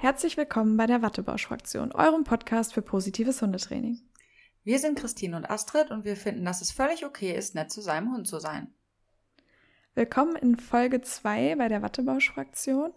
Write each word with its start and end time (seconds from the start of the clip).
Herzlich 0.00 0.36
willkommen 0.36 0.76
bei 0.76 0.86
der 0.86 1.02
Wattebausch-Fraktion, 1.02 1.90
eurem 1.90 2.22
Podcast 2.22 2.72
für 2.72 2.82
positives 2.82 3.42
Hundetraining. 3.42 3.98
Wir 4.62 4.78
sind 4.78 4.96
Christine 4.96 5.36
und 5.36 5.50
Astrid 5.50 5.90
und 5.90 6.04
wir 6.04 6.14
finden, 6.14 6.44
dass 6.44 6.60
es 6.60 6.70
völlig 6.70 7.04
okay 7.04 7.34
ist, 7.36 7.56
nett 7.56 7.72
zu 7.72 7.80
seinem 7.80 8.14
Hund 8.14 8.28
zu 8.28 8.38
sein. 8.38 8.72
Willkommen 9.96 10.36
in 10.36 10.56
Folge 10.56 11.00
2 11.00 11.56
bei 11.56 11.66
der 11.66 11.82
Wattebausch-Fraktion. 11.82 12.92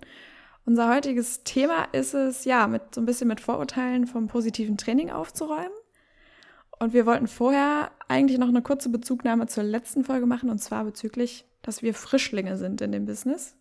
Unser 0.65 0.93
heutiges 0.93 1.43
Thema 1.43 1.85
ist 1.85 2.13
es, 2.13 2.45
ja, 2.45 2.67
mit 2.67 2.93
so 2.93 3.01
ein 3.01 3.07
bisschen 3.07 3.29
mit 3.29 3.41
Vorurteilen 3.41 4.05
vom 4.05 4.27
positiven 4.27 4.77
Training 4.77 5.09
aufzuräumen. 5.09 5.73
Und 6.77 6.93
wir 6.93 7.07
wollten 7.07 7.27
vorher 7.27 7.89
eigentlich 8.09 8.37
noch 8.37 8.49
eine 8.49 8.61
kurze 8.61 8.89
Bezugnahme 8.89 9.47
zur 9.47 9.63
letzten 9.63 10.03
Folge 10.03 10.27
machen, 10.27 10.51
und 10.51 10.59
zwar 10.59 10.83
bezüglich, 10.83 11.45
dass 11.63 11.81
wir 11.81 11.95
Frischlinge 11.95 12.57
sind 12.57 12.79
in 12.79 12.91
dem 12.91 13.07
Business. 13.07 13.55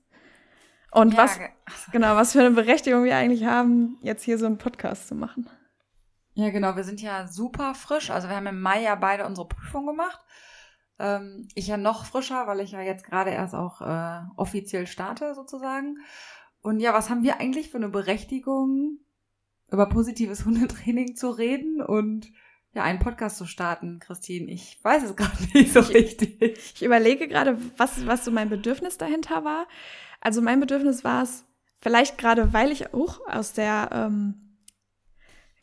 Und 0.92 1.14
ja, 1.14 1.18
was, 1.18 1.38
genau, 1.92 2.16
was 2.16 2.32
für 2.32 2.40
eine 2.40 2.50
Berechtigung 2.50 3.04
wir 3.04 3.16
eigentlich 3.16 3.44
haben, 3.44 3.98
jetzt 4.02 4.24
hier 4.24 4.38
so 4.38 4.46
einen 4.46 4.58
Podcast 4.58 5.08
zu 5.08 5.14
machen. 5.14 5.48
Ja, 6.34 6.50
genau, 6.50 6.76
wir 6.76 6.84
sind 6.84 7.02
ja 7.02 7.26
super 7.26 7.74
frisch. 7.74 8.10
Also 8.10 8.28
wir 8.28 8.36
haben 8.36 8.46
im 8.46 8.60
Mai 8.60 8.82
ja 8.82 8.94
beide 8.94 9.26
unsere 9.26 9.48
Prüfung 9.48 9.86
gemacht. 9.86 10.20
Ähm, 10.98 11.48
ich 11.54 11.66
ja 11.66 11.76
noch 11.76 12.04
frischer, 12.04 12.46
weil 12.46 12.60
ich 12.60 12.72
ja 12.72 12.80
jetzt 12.80 13.04
gerade 13.04 13.30
erst 13.30 13.54
auch 13.54 13.80
äh, 13.80 14.20
offiziell 14.36 14.86
starte 14.86 15.34
sozusagen. 15.34 15.98
Und 16.62 16.80
ja, 16.80 16.92
was 16.92 17.10
haben 17.10 17.22
wir 17.22 17.40
eigentlich 17.40 17.70
für 17.70 17.78
eine 17.78 17.88
Berechtigung, 17.88 18.98
über 19.70 19.88
positives 19.88 20.44
Hundetraining 20.46 21.16
zu 21.16 21.30
reden 21.30 21.80
und 21.80 22.30
ja, 22.72 22.84
einen 22.84 23.00
Podcast 23.00 23.38
zu 23.38 23.46
starten, 23.46 23.98
Christine? 23.98 24.50
Ich 24.50 24.78
weiß 24.82 25.02
es 25.02 25.16
gerade 25.16 25.42
nicht 25.54 25.72
so 25.72 25.80
richtig. 25.80 26.40
Ich 26.74 26.82
überlege 26.82 27.28
gerade, 27.28 27.58
was, 27.76 28.06
was 28.06 28.24
so 28.24 28.30
mein 28.30 28.50
Bedürfnis 28.50 28.98
dahinter 28.98 29.44
war. 29.44 29.66
Also 30.20 30.42
mein 30.42 30.60
Bedürfnis 30.60 31.04
war 31.04 31.22
es, 31.22 31.44
vielleicht 31.78 32.18
gerade 32.18 32.52
weil 32.52 32.70
ich 32.70 32.92
auch 32.92 33.20
aus 33.26 33.52
der 33.52 33.88
ähm, 33.92 34.56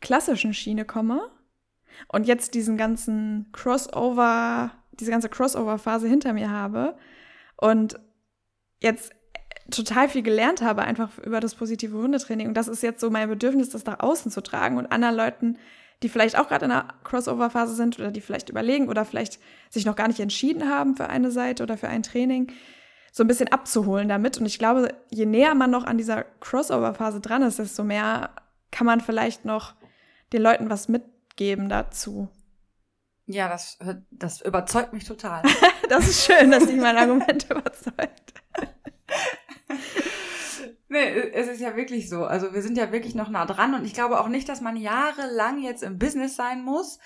klassischen 0.00 0.54
Schiene 0.54 0.84
komme 0.84 1.30
und 2.08 2.26
jetzt 2.26 2.54
diesen 2.54 2.76
ganzen 2.76 3.48
Crossover, 3.52 4.72
diese 4.92 5.10
ganze 5.10 5.28
Crossover-Phase 5.28 6.08
hinter 6.08 6.32
mir 6.32 6.50
habe 6.50 6.96
und 7.56 7.98
jetzt 8.80 9.12
total 9.70 10.08
viel 10.08 10.22
gelernt 10.22 10.62
habe, 10.62 10.82
einfach 10.82 11.18
über 11.18 11.40
das 11.40 11.54
positive 11.54 11.96
Hundetraining. 11.96 12.48
Und 12.48 12.54
das 12.54 12.68
ist 12.68 12.82
jetzt 12.82 13.00
so 13.00 13.10
mein 13.10 13.28
Bedürfnis, 13.28 13.70
das 13.70 13.84
nach 13.84 14.00
außen 14.00 14.30
zu 14.30 14.40
tragen 14.40 14.78
und 14.78 14.86
anderen 14.86 15.14
Leuten, 15.16 15.58
die 16.02 16.08
vielleicht 16.08 16.38
auch 16.38 16.48
gerade 16.48 16.64
in 16.64 16.70
einer 16.70 16.94
Crossover-Phase 17.04 17.74
sind 17.74 17.98
oder 17.98 18.10
die 18.10 18.20
vielleicht 18.20 18.48
überlegen 18.48 18.88
oder 18.88 19.04
vielleicht 19.04 19.40
sich 19.68 19.84
noch 19.84 19.96
gar 19.96 20.08
nicht 20.08 20.20
entschieden 20.20 20.68
haben 20.68 20.96
für 20.96 21.08
eine 21.08 21.30
Seite 21.30 21.62
oder 21.62 21.76
für 21.76 21.88
ein 21.88 22.02
Training, 22.02 22.52
so 23.12 23.24
ein 23.24 23.26
bisschen 23.26 23.48
abzuholen 23.48 24.08
damit. 24.08 24.38
Und 24.38 24.46
ich 24.46 24.58
glaube, 24.58 24.94
je 25.10 25.26
näher 25.26 25.54
man 25.54 25.70
noch 25.70 25.84
an 25.84 25.98
dieser 25.98 26.24
Crossover-Phase 26.40 27.20
dran 27.20 27.42
ist, 27.42 27.58
desto 27.58 27.84
mehr 27.84 28.30
kann 28.70 28.86
man 28.86 29.00
vielleicht 29.00 29.44
noch 29.44 29.74
den 30.32 30.42
Leuten 30.42 30.70
was 30.70 30.88
mitgeben 30.88 31.68
dazu. 31.68 32.28
Ja, 33.26 33.48
das, 33.48 33.78
das 34.10 34.40
überzeugt 34.40 34.92
mich 34.92 35.04
total. 35.04 35.42
das 35.88 36.08
ist 36.08 36.24
schön, 36.24 36.50
dass 36.50 36.66
dich 36.66 36.80
mein 36.80 36.96
Argument 36.96 37.44
überzeugt. 37.50 38.34
Nee, 40.88 41.30
es 41.34 41.48
ist 41.48 41.60
ja 41.60 41.76
wirklich 41.76 42.08
so. 42.08 42.24
Also 42.24 42.54
wir 42.54 42.62
sind 42.62 42.78
ja 42.78 42.90
wirklich 42.92 43.14
noch 43.14 43.28
nah 43.28 43.44
dran 43.44 43.74
und 43.74 43.84
ich 43.84 43.92
glaube 43.92 44.20
auch 44.20 44.28
nicht, 44.28 44.48
dass 44.48 44.62
man 44.62 44.76
jahrelang 44.76 45.60
jetzt 45.60 45.82
im 45.82 45.98
Business 45.98 46.34
sein 46.36 46.62
muss, 46.62 46.98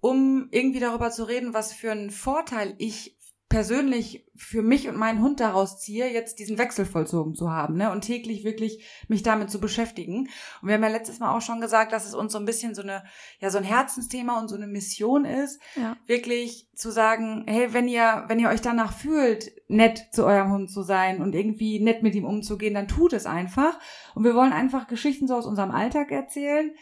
um 0.00 0.48
irgendwie 0.50 0.80
darüber 0.80 1.10
zu 1.10 1.24
reden, 1.24 1.52
was 1.52 1.74
für 1.74 1.92
einen 1.92 2.10
Vorteil 2.10 2.74
ich 2.78 3.18
persönlich 3.48 4.26
für 4.34 4.60
mich 4.60 4.88
und 4.88 4.96
meinen 4.96 5.22
Hund 5.22 5.38
daraus 5.38 5.80
ziehe, 5.80 6.12
jetzt 6.12 6.40
diesen 6.40 6.58
Wechsel 6.58 6.84
vollzogen 6.84 7.34
zu 7.34 7.50
haben, 7.50 7.76
ne, 7.76 7.92
und 7.92 8.00
täglich 8.00 8.44
wirklich 8.44 8.84
mich 9.06 9.22
damit 9.22 9.50
zu 9.50 9.60
beschäftigen. 9.60 10.28
Und 10.60 10.68
wir 10.68 10.74
haben 10.74 10.82
ja 10.82 10.88
letztes 10.88 11.20
Mal 11.20 11.34
auch 11.34 11.40
schon 11.40 11.60
gesagt, 11.60 11.92
dass 11.92 12.06
es 12.06 12.14
uns 12.14 12.32
so 12.32 12.38
ein 12.38 12.44
bisschen 12.44 12.74
so 12.74 12.82
eine, 12.82 13.04
ja, 13.38 13.50
so 13.50 13.58
ein 13.58 13.64
Herzensthema 13.64 14.40
und 14.40 14.48
so 14.48 14.56
eine 14.56 14.66
Mission 14.66 15.24
ist, 15.24 15.60
ja. 15.76 15.96
wirklich 16.06 16.68
zu 16.74 16.90
sagen, 16.90 17.44
hey, 17.46 17.72
wenn 17.72 17.86
ihr, 17.86 18.24
wenn 18.26 18.40
ihr 18.40 18.48
euch 18.48 18.62
danach 18.62 18.92
fühlt, 18.92 19.52
nett 19.68 20.08
zu 20.10 20.26
eurem 20.26 20.50
Hund 20.50 20.70
zu 20.70 20.82
sein 20.82 21.22
und 21.22 21.34
irgendwie 21.34 21.78
nett 21.78 22.02
mit 22.02 22.16
ihm 22.16 22.24
umzugehen, 22.24 22.74
dann 22.74 22.88
tut 22.88 23.12
es 23.12 23.26
einfach. 23.26 23.78
Und 24.16 24.24
wir 24.24 24.34
wollen 24.34 24.52
einfach 24.52 24.88
Geschichten 24.88 25.28
so 25.28 25.36
aus 25.36 25.46
unserem 25.46 25.70
Alltag 25.70 26.10
erzählen, 26.10 26.72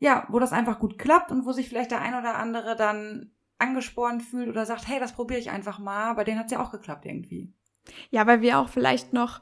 ja, 0.00 0.26
wo 0.30 0.40
das 0.40 0.52
einfach 0.52 0.80
gut 0.80 0.98
klappt 0.98 1.30
und 1.30 1.46
wo 1.46 1.52
sich 1.52 1.68
vielleicht 1.68 1.92
der 1.92 2.00
ein 2.00 2.14
oder 2.14 2.34
andere 2.34 2.74
dann 2.74 3.30
angespornt 3.62 4.22
fühlt 4.22 4.48
oder 4.48 4.66
sagt, 4.66 4.88
hey, 4.88 5.00
das 5.00 5.12
probiere 5.12 5.40
ich 5.40 5.50
einfach 5.50 5.78
mal. 5.78 6.14
Bei 6.14 6.24
denen 6.24 6.38
hat 6.38 6.46
es 6.46 6.52
ja 6.52 6.62
auch 6.62 6.70
geklappt 6.70 7.06
irgendwie. 7.06 7.54
Ja, 8.10 8.26
weil 8.26 8.42
wir 8.42 8.58
auch 8.58 8.68
vielleicht 8.68 9.12
noch 9.12 9.40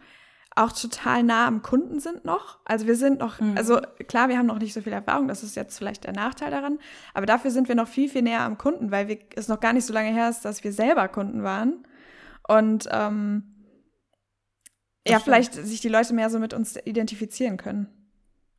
auch 0.56 0.72
total 0.72 1.22
nah 1.22 1.46
am 1.46 1.62
Kunden 1.62 2.00
sind 2.00 2.24
noch. 2.24 2.58
Also 2.64 2.86
wir 2.86 2.96
sind 2.96 3.20
noch, 3.20 3.40
mhm. 3.40 3.56
also 3.56 3.80
klar, 4.08 4.28
wir 4.28 4.36
haben 4.36 4.46
noch 4.46 4.58
nicht 4.58 4.74
so 4.74 4.82
viel 4.82 4.92
Erfahrung, 4.92 5.28
das 5.28 5.42
ist 5.42 5.54
jetzt 5.54 5.78
vielleicht 5.78 6.04
der 6.04 6.12
Nachteil 6.12 6.50
daran, 6.50 6.78
aber 7.14 7.24
dafür 7.26 7.52
sind 7.52 7.68
wir 7.68 7.76
noch 7.76 7.86
viel, 7.86 8.08
viel 8.08 8.22
näher 8.22 8.42
am 8.42 8.58
Kunden, 8.58 8.90
weil 8.90 9.06
wir, 9.06 9.18
es 9.36 9.48
noch 9.48 9.60
gar 9.60 9.72
nicht 9.72 9.86
so 9.86 9.92
lange 9.92 10.10
her 10.10 10.28
ist, 10.28 10.44
dass 10.44 10.64
wir 10.64 10.72
selber 10.72 11.06
Kunden 11.08 11.44
waren. 11.44 11.86
Und 12.48 12.88
ähm, 12.90 13.60
ja, 15.06 15.20
stimmt. 15.20 15.22
vielleicht 15.22 15.54
sich 15.54 15.80
die 15.80 15.88
Leute 15.88 16.12
mehr 16.14 16.30
so 16.30 16.40
mit 16.40 16.52
uns 16.52 16.76
identifizieren 16.84 17.56
können. 17.56 17.86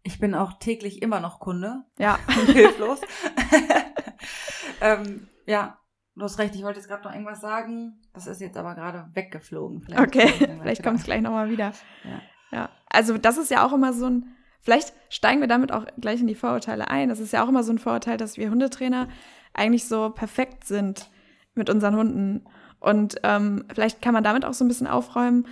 Ich 0.04 0.20
bin 0.20 0.34
auch 0.34 0.54
täglich 0.54 1.02
immer 1.02 1.20
noch 1.20 1.40
Kunde. 1.40 1.84
Ja. 2.00 2.18
hilflos. 2.46 3.02
ähm, 4.82 5.28
ja, 5.46 5.78
du 6.16 6.24
hast 6.24 6.40
recht, 6.40 6.56
ich 6.56 6.64
wollte 6.64 6.80
jetzt 6.80 6.88
gerade 6.88 7.04
noch 7.04 7.12
irgendwas 7.12 7.42
sagen. 7.42 8.02
Das 8.14 8.28
ist 8.28 8.42
jetzt 8.42 8.58
aber 8.58 8.76
gerade 8.76 9.10
weggeflogen. 9.14 9.82
Vielleicht 9.82 10.02
okay, 10.02 10.28
vielleicht 10.62 10.84
kommt 10.84 11.00
es 11.00 11.06
gleich 11.06 11.22
nochmal 11.22 11.50
wieder. 11.50 11.74
Ja. 12.04 12.22
ja. 12.52 12.70
Also 12.90 13.18
das 13.18 13.38
ist 13.38 13.52
ja 13.52 13.66
auch 13.66 13.74
immer 13.74 13.94
so 13.94 14.08
ein, 14.08 14.36
vielleicht 14.62 14.94
steigen 15.10 15.42
wir 15.42 15.48
damit 15.48 15.72
auch 15.72 15.86
gleich 16.00 16.22
in 16.22 16.28
die 16.28 16.36
Vorurteile 16.36 16.90
ein. 16.90 17.10
Das 17.10 17.20
ist 17.20 17.34
ja 17.34 17.44
auch 17.44 17.50
immer 17.50 17.64
so 17.64 17.72
ein 17.72 17.80
Vorurteil, 17.80 18.18
dass 18.18 18.38
wir 18.38 18.50
Hundetrainer 18.50 19.08
eigentlich 19.54 19.88
so 19.88 20.10
perfekt 20.10 20.66
sind 20.66 21.10
mit 21.56 21.70
unseren 21.70 21.96
Hunden. 21.96 22.46
Und 22.80 23.18
ähm, 23.24 23.66
vielleicht 23.74 24.02
kann 24.02 24.14
man 24.14 24.24
damit 24.24 24.46
auch 24.46 24.54
so 24.54 24.66
ein 24.66 24.68
bisschen 24.68 24.88
aufräumen. 24.88 25.48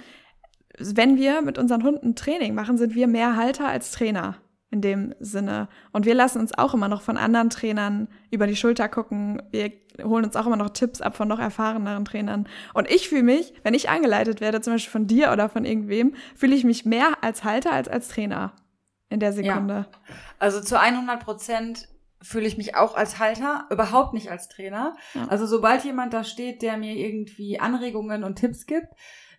Wenn 0.77 1.17
wir 1.17 1.41
mit 1.41 1.57
unseren 1.57 1.83
Hunden 1.83 2.15
Training 2.15 2.55
machen, 2.55 2.77
sind 2.77 2.95
wir 2.95 3.07
mehr 3.07 3.35
Halter 3.35 3.67
als 3.67 3.91
Trainer 3.91 4.37
in 4.71 4.81
dem 4.81 5.15
Sinne. 5.19 5.67
Und 5.91 6.05
wir 6.05 6.13
lassen 6.13 6.39
uns 6.39 6.57
auch 6.57 6.73
immer 6.73 6.87
noch 6.87 7.01
von 7.01 7.17
anderen 7.17 7.49
Trainern 7.49 8.07
über 8.29 8.45
die 8.45 8.55
Schulter 8.55 8.87
gucken. 8.87 9.41
Wir 9.51 9.71
holen 10.03 10.25
uns 10.25 10.35
auch 10.35 10.45
immer 10.45 10.57
noch 10.57 10.69
Tipps 10.69 11.01
ab 11.01 11.15
von 11.15 11.27
noch 11.27 11.39
erfahreneren 11.39 12.05
Trainern. 12.05 12.47
Und 12.73 12.89
ich 12.89 13.09
fühle 13.09 13.23
mich, 13.23 13.53
wenn 13.63 13.73
ich 13.73 13.89
angeleitet 13.89 14.41
werde, 14.41 14.61
zum 14.61 14.73
Beispiel 14.73 14.91
von 14.91 15.07
dir 15.07 15.31
oder 15.31 15.49
von 15.49 15.65
irgendwem, 15.65 16.15
fühle 16.35 16.55
ich 16.55 16.63
mich 16.63 16.85
mehr 16.85 17.23
als 17.23 17.43
Halter 17.43 17.71
als 17.71 17.87
als 17.87 18.09
Trainer 18.09 18.53
in 19.09 19.19
der 19.19 19.33
Sekunde. 19.33 19.87
Ja. 19.91 20.15
Also 20.37 20.61
zu 20.61 20.79
100 20.79 21.19
Prozent 21.23 21.87
fühle 22.21 22.47
ich 22.47 22.57
mich 22.57 22.75
auch 22.75 22.95
als 22.95 23.17
Halter, 23.17 23.65
überhaupt 23.71 24.13
nicht 24.13 24.29
als 24.29 24.49
Trainer. 24.49 24.95
Ja. 25.13 25.27
Also 25.29 25.45
sobald 25.45 25.83
jemand 25.83 26.13
da 26.13 26.23
steht, 26.23 26.61
der 26.61 26.77
mir 26.77 26.95
irgendwie 26.95 27.59
Anregungen 27.59 28.23
und 28.23 28.35
Tipps 28.35 28.65
gibt, 28.65 28.87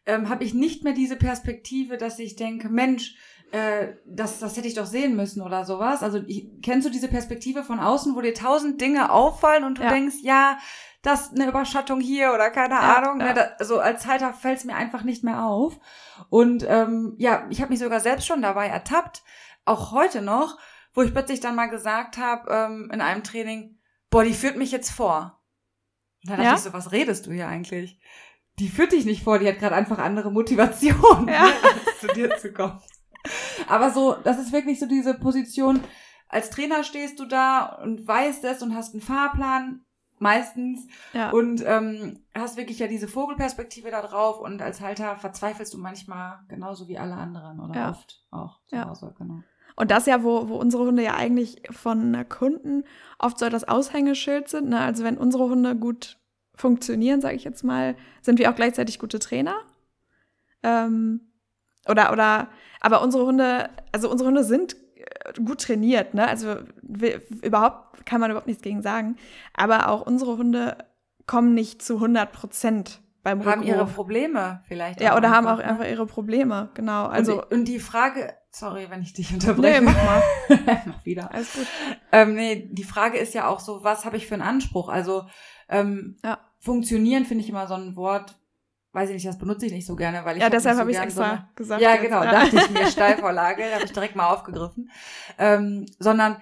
ähm, 0.06 0.28
habe 0.28 0.44
ich 0.44 0.54
nicht 0.54 0.82
mehr 0.82 0.94
diese 0.94 1.16
Perspektive, 1.16 1.98
dass 1.98 2.18
ich 2.18 2.36
denke, 2.36 2.68
Mensch, 2.68 3.16
äh, 3.52 3.94
das, 4.06 4.38
das 4.38 4.56
hätte 4.56 4.68
ich 4.68 4.74
doch 4.74 4.86
sehen 4.86 5.16
müssen 5.16 5.42
oder 5.42 5.64
sowas. 5.64 6.02
Also 6.02 6.22
ich, 6.26 6.48
kennst 6.62 6.86
du 6.86 6.90
diese 6.90 7.08
Perspektive 7.08 7.64
von 7.64 7.80
außen, 7.80 8.14
wo 8.14 8.20
dir 8.20 8.34
tausend 8.34 8.80
Dinge 8.80 9.10
auffallen 9.10 9.64
und 9.64 9.78
du 9.78 9.82
ja. 9.82 9.90
denkst, 9.90 10.16
ja, 10.22 10.58
das 11.02 11.32
eine 11.32 11.48
Überschattung 11.48 12.00
hier 12.00 12.32
oder 12.32 12.50
keine 12.50 12.74
ja, 12.74 12.96
Ahnung. 12.96 13.18
Ne, 13.18 13.24
ja. 13.24 13.32
Ne, 13.32 13.34
da, 13.34 13.42
also 13.58 13.78
als 13.80 14.06
Halter 14.06 14.32
fällt 14.32 14.58
es 14.58 14.64
mir 14.64 14.74
einfach 14.74 15.02
nicht 15.02 15.24
mehr 15.24 15.44
auf. 15.44 15.78
Und 16.28 16.64
ähm, 16.68 17.14
ja, 17.18 17.46
ich 17.50 17.60
habe 17.60 17.70
mich 17.70 17.80
sogar 17.80 18.00
selbst 18.00 18.26
schon 18.26 18.42
dabei 18.42 18.68
ertappt, 18.68 19.22
auch 19.64 19.92
heute 19.92 20.22
noch, 20.22 20.58
wo 20.94 21.02
ich 21.02 21.12
plötzlich 21.12 21.40
dann 21.40 21.56
mal 21.56 21.68
gesagt 21.68 22.18
habe 22.18 22.50
ähm, 22.50 22.90
in 22.92 23.00
einem 23.00 23.22
Training, 23.22 23.78
boah, 24.10 24.24
die 24.24 24.34
führt 24.34 24.56
mich 24.56 24.72
jetzt 24.72 24.90
vor. 24.90 25.40
Und 26.24 26.30
dann 26.30 26.40
dachte 26.40 26.56
ich 26.56 26.62
so, 26.62 26.72
was 26.72 26.92
redest 26.92 27.26
du 27.26 27.32
hier 27.32 27.48
eigentlich? 27.48 27.98
Die 28.58 28.68
führt 28.68 28.92
dich 28.92 29.06
nicht 29.06 29.22
vor, 29.22 29.38
die 29.38 29.48
hat 29.48 29.58
gerade 29.58 29.74
einfach 29.74 29.98
andere 29.98 30.30
Motivation, 30.30 31.28
ja. 31.28 31.46
ne, 31.46 31.52
als 31.62 32.00
zu 32.00 32.08
dir 32.08 32.36
zu 32.36 32.52
kommen. 32.52 32.80
Aber 33.68 33.90
so, 33.90 34.14
das 34.24 34.38
ist 34.38 34.52
wirklich 34.52 34.78
so 34.80 34.86
diese 34.86 35.14
Position, 35.14 35.80
als 36.28 36.50
Trainer 36.50 36.84
stehst 36.84 37.18
du 37.18 37.24
da 37.24 37.64
und 37.82 38.06
weißt 38.06 38.44
es 38.44 38.62
und 38.62 38.74
hast 38.74 38.94
einen 38.94 39.02
Fahrplan, 39.02 39.84
meistens. 40.18 40.86
Ja. 41.12 41.30
Und 41.30 41.64
ähm, 41.66 42.20
hast 42.34 42.56
wirklich 42.56 42.78
ja 42.78 42.86
diese 42.86 43.08
Vogelperspektive 43.08 43.90
da 43.90 44.02
drauf 44.02 44.38
und 44.38 44.62
als 44.62 44.80
Halter 44.80 45.16
verzweifelst 45.16 45.74
du 45.74 45.78
manchmal 45.78 46.40
genauso 46.48 46.86
wie 46.88 46.98
alle 46.98 47.14
anderen 47.14 47.58
oder 47.58 47.74
ja. 47.74 47.90
oft 47.90 48.22
auch 48.30 48.60
zu 48.66 48.76
ja. 48.76 48.88
Hause, 48.88 49.14
genau. 49.18 49.42
Und 49.76 49.90
das 49.90 50.06
ja, 50.06 50.22
wo, 50.22 50.48
wo 50.48 50.56
unsere 50.56 50.84
Hunde 50.84 51.02
ja 51.02 51.14
eigentlich 51.14 51.62
von 51.70 52.28
Kunden 52.28 52.84
oft 53.18 53.38
so 53.38 53.48
das 53.48 53.66
Aushängeschild 53.66 54.48
sind. 54.48 54.68
Ne? 54.68 54.78
Also 54.78 55.04
wenn 55.04 55.16
unsere 55.16 55.44
Hunde 55.44 55.74
gut 55.74 56.18
funktionieren, 56.54 57.22
sage 57.22 57.36
ich 57.36 57.44
jetzt 57.44 57.64
mal, 57.64 57.96
sind 58.20 58.38
wir 58.38 58.50
auch 58.50 58.54
gleichzeitig 58.54 58.98
gute 58.98 59.18
Trainer. 59.18 59.56
Ähm, 60.62 61.32
oder, 61.88 62.12
oder, 62.12 62.48
aber 62.80 63.02
unsere 63.02 63.26
Hunde, 63.26 63.70
also 63.92 64.10
unsere 64.10 64.28
Hunde 64.28 64.44
sind 64.44 64.76
äh, 64.96 65.40
gut 65.44 65.62
trainiert, 65.62 66.14
ne? 66.14 66.26
Also 66.26 66.56
wir, 66.82 67.20
überhaupt 67.42 68.04
kann 68.06 68.20
man 68.20 68.30
überhaupt 68.30 68.46
nichts 68.46 68.62
gegen 68.62 68.82
sagen. 68.82 69.16
Aber 69.54 69.88
auch 69.88 70.06
unsere 70.06 70.36
Hunde 70.36 70.76
kommen 71.26 71.54
nicht 71.54 71.82
zu 71.82 71.94
100 71.94 72.32
Prozent 72.32 73.00
beim 73.22 73.38
Rückruf. 73.38 73.52
Haben 73.56 73.62
ihre 73.62 73.86
Probleme 73.86 74.62
vielleicht. 74.66 75.00
Ja, 75.00 75.16
oder 75.16 75.30
haben 75.30 75.46
auch 75.46 75.58
ne? 75.58 75.64
einfach 75.64 75.86
ihre 75.86 76.06
Probleme, 76.06 76.70
genau. 76.74 77.06
Also 77.06 77.42
und, 77.42 77.52
und 77.52 77.64
die 77.66 77.78
Frage 77.78 78.34
Sorry, 78.52 78.90
wenn 78.90 79.02
ich 79.02 79.12
dich 79.12 79.32
unterbreche. 79.32 79.80
Nee, 79.80 79.80
mach 79.80 80.04
mal. 80.04 80.22
mach 80.86 81.04
wieder. 81.04 81.32
Alles 81.32 81.52
gut. 81.52 81.66
Ähm, 82.10 82.34
nee, 82.34 82.68
die 82.72 82.84
Frage 82.84 83.18
ist 83.18 83.32
ja 83.32 83.46
auch 83.46 83.60
so, 83.60 83.84
was 83.84 84.04
habe 84.04 84.16
ich 84.16 84.26
für 84.26 84.34
einen 84.34 84.42
Anspruch? 84.42 84.88
Also 84.88 85.26
ähm, 85.68 86.16
Ja. 86.24 86.38
funktionieren 86.58 87.24
finde 87.26 87.44
ich 87.44 87.50
immer 87.50 87.68
so 87.68 87.74
ein 87.74 87.94
Wort, 87.94 88.39
weiß 88.92 89.08
ich 89.10 89.14
nicht, 89.14 89.26
das 89.28 89.38
benutze 89.38 89.66
ich 89.66 89.72
nicht 89.72 89.86
so 89.86 89.94
gerne, 89.96 90.24
weil 90.24 90.36
ich 90.36 90.40
Ja, 90.40 90.46
hab 90.46 90.52
deshalb 90.52 90.76
nicht 90.76 90.80
habe 90.80 90.90
so 90.90 90.90
ich 90.90 90.96
es 90.96 91.02
gern 91.02 91.10
so 91.10 91.22
extra 91.22 91.44
eine- 91.44 91.54
gesagt. 91.54 91.80
Ja, 91.82 91.96
genau, 91.96 92.22
dachte 92.24 92.56
ich 92.56 92.70
mir, 92.70 92.86
Steilvorlage, 92.90 93.64
habe 93.74 93.84
ich 93.84 93.92
direkt 93.92 94.16
mal 94.16 94.28
aufgegriffen. 94.28 94.90
Ähm, 95.38 95.86
sondern 95.98 96.36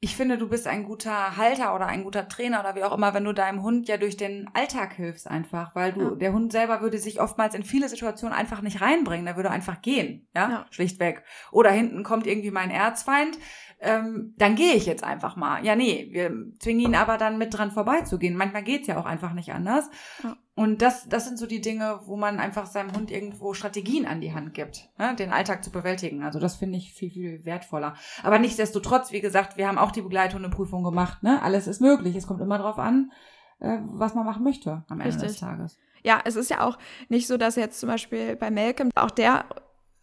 ich 0.00 0.14
finde, 0.14 0.38
du 0.38 0.48
bist 0.48 0.68
ein 0.68 0.84
guter 0.84 1.36
Halter 1.36 1.74
oder 1.74 1.86
ein 1.86 2.04
guter 2.04 2.28
Trainer 2.28 2.60
oder 2.60 2.76
wie 2.76 2.84
auch 2.84 2.96
immer, 2.96 3.14
wenn 3.14 3.24
du 3.24 3.32
deinem 3.32 3.64
Hund 3.64 3.88
ja 3.88 3.96
durch 3.96 4.16
den 4.16 4.48
Alltag 4.54 4.92
hilfst 4.92 5.26
einfach, 5.28 5.74
weil 5.74 5.92
du, 5.92 6.00
Ja. 6.02 6.10
der 6.14 6.32
Hund 6.32 6.52
selber 6.52 6.80
würde 6.82 6.98
sich 6.98 7.20
oftmals 7.20 7.56
in 7.56 7.64
viele 7.64 7.88
Situationen 7.88 8.32
einfach 8.32 8.60
nicht 8.62 8.80
reinbringen, 8.80 9.26
der 9.26 9.34
würde 9.34 9.50
einfach 9.50 9.82
gehen, 9.82 10.28
ja, 10.36 10.50
Ja. 10.50 10.66
schlichtweg. 10.70 11.24
Oder 11.50 11.72
hinten 11.72 12.04
kommt 12.04 12.28
irgendwie 12.28 12.52
mein 12.52 12.70
Erzfeind, 12.70 13.36
ähm, 13.80 14.34
dann 14.38 14.56
gehe 14.56 14.74
ich 14.74 14.86
jetzt 14.86 15.04
einfach 15.04 15.36
mal. 15.36 15.64
Ja, 15.64 15.76
nee, 15.76 16.08
wir 16.10 16.32
zwingen 16.58 16.80
ihn 16.80 16.94
aber 16.96 17.16
dann 17.16 17.38
mit 17.38 17.56
dran 17.56 17.70
vorbeizugehen. 17.70 18.36
Manchmal 18.36 18.64
geht's 18.64 18.88
ja 18.88 18.98
auch 18.98 19.06
einfach 19.06 19.32
nicht 19.32 19.52
anders. 19.52 19.88
Ja. 20.22 20.36
Und 20.56 20.82
das, 20.82 21.08
das 21.08 21.24
sind 21.24 21.38
so 21.38 21.46
die 21.46 21.60
Dinge, 21.60 22.00
wo 22.06 22.16
man 22.16 22.40
einfach 22.40 22.66
seinem 22.66 22.92
Hund 22.92 23.12
irgendwo 23.12 23.54
Strategien 23.54 24.06
an 24.06 24.20
die 24.20 24.34
Hand 24.34 24.54
gibt, 24.54 24.88
ne, 24.98 25.14
den 25.14 25.32
Alltag 25.32 25.62
zu 25.62 25.70
bewältigen. 25.70 26.24
Also 26.24 26.40
das 26.40 26.56
finde 26.56 26.78
ich 26.78 26.92
viel, 26.92 27.10
viel 27.10 27.44
wertvoller. 27.44 27.94
Aber 28.24 28.40
nichtsdestotrotz, 28.40 29.12
wie 29.12 29.20
gesagt, 29.20 29.56
wir 29.56 29.68
haben 29.68 29.78
auch 29.78 29.92
die 29.92 30.02
Begleithundeprüfung 30.02 30.82
gemacht. 30.82 31.22
Ne? 31.22 31.40
Alles 31.40 31.68
ist 31.68 31.80
möglich. 31.80 32.16
Es 32.16 32.26
kommt 32.26 32.40
immer 32.40 32.58
drauf 32.58 32.80
an, 32.80 33.12
äh, 33.60 33.78
was 33.82 34.14
man 34.14 34.26
machen 34.26 34.42
möchte 34.42 34.84
am 34.88 34.98
Ende 35.00 35.14
Richtig. 35.14 35.28
des 35.28 35.40
Tages. 35.40 35.78
Ja, 36.02 36.20
es 36.24 36.34
ist 36.34 36.50
ja 36.50 36.62
auch 36.62 36.76
nicht 37.08 37.28
so, 37.28 37.36
dass 37.36 37.54
jetzt 37.54 37.78
zum 37.78 37.88
Beispiel 37.88 38.34
bei 38.34 38.50
Malcolm, 38.50 38.90
auch 38.96 39.12
der 39.12 39.44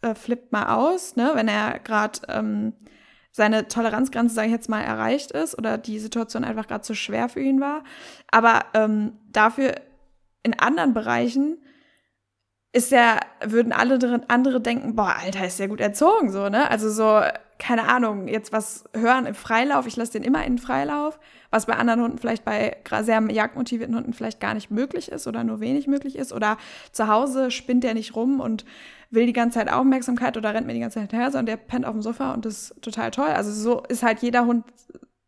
äh, 0.00 0.14
flippt 0.14 0.52
mal 0.52 0.74
aus, 0.74 1.16
ne, 1.16 1.32
wenn 1.34 1.48
er 1.48 1.78
gerade 1.80 2.20
ähm, 2.28 2.72
seine 3.36 3.68
Toleranzgrenze, 3.68 4.34
sage 4.34 4.46
ich 4.46 4.52
jetzt 4.54 4.70
mal, 4.70 4.80
erreicht 4.80 5.30
ist 5.30 5.58
oder 5.58 5.76
die 5.76 5.98
Situation 5.98 6.42
einfach 6.42 6.66
gerade 6.66 6.80
zu 6.80 6.94
schwer 6.94 7.28
für 7.28 7.40
ihn 7.40 7.60
war. 7.60 7.84
Aber 8.30 8.64
ähm, 8.72 9.12
dafür 9.30 9.74
in 10.42 10.58
anderen 10.58 10.94
Bereichen 10.94 11.58
ist 12.72 12.92
ja, 12.92 13.20
würden 13.44 13.72
alle 13.72 13.98
drin, 13.98 14.22
andere 14.28 14.62
denken, 14.62 14.96
boah, 14.96 15.16
Alter, 15.22 15.46
ist 15.46 15.58
ja 15.58 15.66
gut 15.66 15.80
erzogen, 15.80 16.30
so, 16.30 16.48
ne? 16.48 16.70
Also 16.70 16.88
so, 16.88 17.20
keine 17.58 17.88
Ahnung, 17.88 18.28
jetzt 18.28 18.52
was 18.52 18.84
hören 18.94 19.26
im 19.26 19.34
Freilauf, 19.34 19.86
ich 19.86 19.96
lasse 19.96 20.12
den 20.12 20.24
immer 20.24 20.44
in 20.44 20.54
den 20.56 20.58
Freilauf, 20.58 21.18
was 21.50 21.66
bei 21.66 21.74
anderen 21.74 22.02
Hunden 22.02 22.18
vielleicht 22.18 22.44
bei 22.44 22.76
sehr 23.02 23.22
jagdmotivierten 23.30 23.96
Hunden 23.96 24.12
vielleicht 24.12 24.40
gar 24.40 24.54
nicht 24.54 24.70
möglich 24.70 25.10
ist 25.10 25.26
oder 25.26 25.42
nur 25.44 25.60
wenig 25.60 25.86
möglich 25.86 26.16
ist. 26.16 26.32
Oder 26.32 26.58
zu 26.92 27.08
Hause 27.08 27.50
spinnt 27.50 27.84
der 27.84 27.94
nicht 27.94 28.14
rum 28.14 28.40
und 28.40 28.64
will 29.10 29.26
die 29.26 29.32
ganze 29.32 29.58
Zeit 29.58 29.72
Aufmerksamkeit 29.72 30.36
oder 30.36 30.52
rennt 30.52 30.66
mir 30.66 30.74
die 30.74 30.80
ganze 30.80 30.94
Zeit 30.94 31.10
hinterher, 31.10 31.30
sondern 31.30 31.46
der 31.46 31.56
pennt 31.56 31.86
auf 31.86 31.92
dem 31.92 32.02
Sofa 32.02 32.34
und 32.34 32.44
das 32.44 32.70
ist 32.70 32.82
total 32.82 33.10
toll. 33.10 33.28
Also 33.28 33.52
so 33.52 33.82
ist 33.88 34.02
halt 34.02 34.20
jeder 34.20 34.44
Hund 34.44 34.64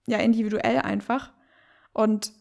ja 0.06 0.18
individuell 0.18 0.78
einfach. 0.78 1.32
Und 1.92 2.32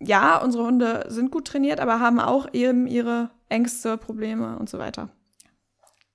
ja, 0.00 0.38
unsere 0.38 0.64
Hunde 0.64 1.06
sind 1.08 1.30
gut 1.30 1.46
trainiert, 1.46 1.80
aber 1.80 2.00
haben 2.00 2.20
auch 2.20 2.48
eben 2.52 2.86
ihre 2.86 3.30
Ängste, 3.48 3.96
Probleme 3.96 4.58
und 4.58 4.68
so 4.68 4.78
weiter. 4.78 5.10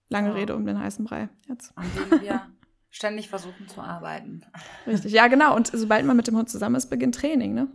Lange 0.09 0.29
Ja. 0.29 0.33
Rede 0.33 0.55
um 0.55 0.65
den 0.65 0.79
heißen 0.79 1.05
Brei 1.05 1.29
jetzt. 1.47 1.71
An 1.75 1.85
denen 1.95 2.21
wir 2.21 2.47
ständig 2.89 3.29
versuchen 3.29 3.67
zu 3.67 3.81
arbeiten. 3.81 4.41
Richtig. 4.87 5.11
Ja, 5.11 5.27
genau. 5.27 5.55
Und 5.55 5.67
sobald 5.73 6.05
man 6.05 6.17
mit 6.17 6.27
dem 6.27 6.35
Hund 6.37 6.49
zusammen 6.49 6.75
ist, 6.75 6.89
beginnt 6.89 7.15
Training, 7.15 7.53
ne? 7.53 7.67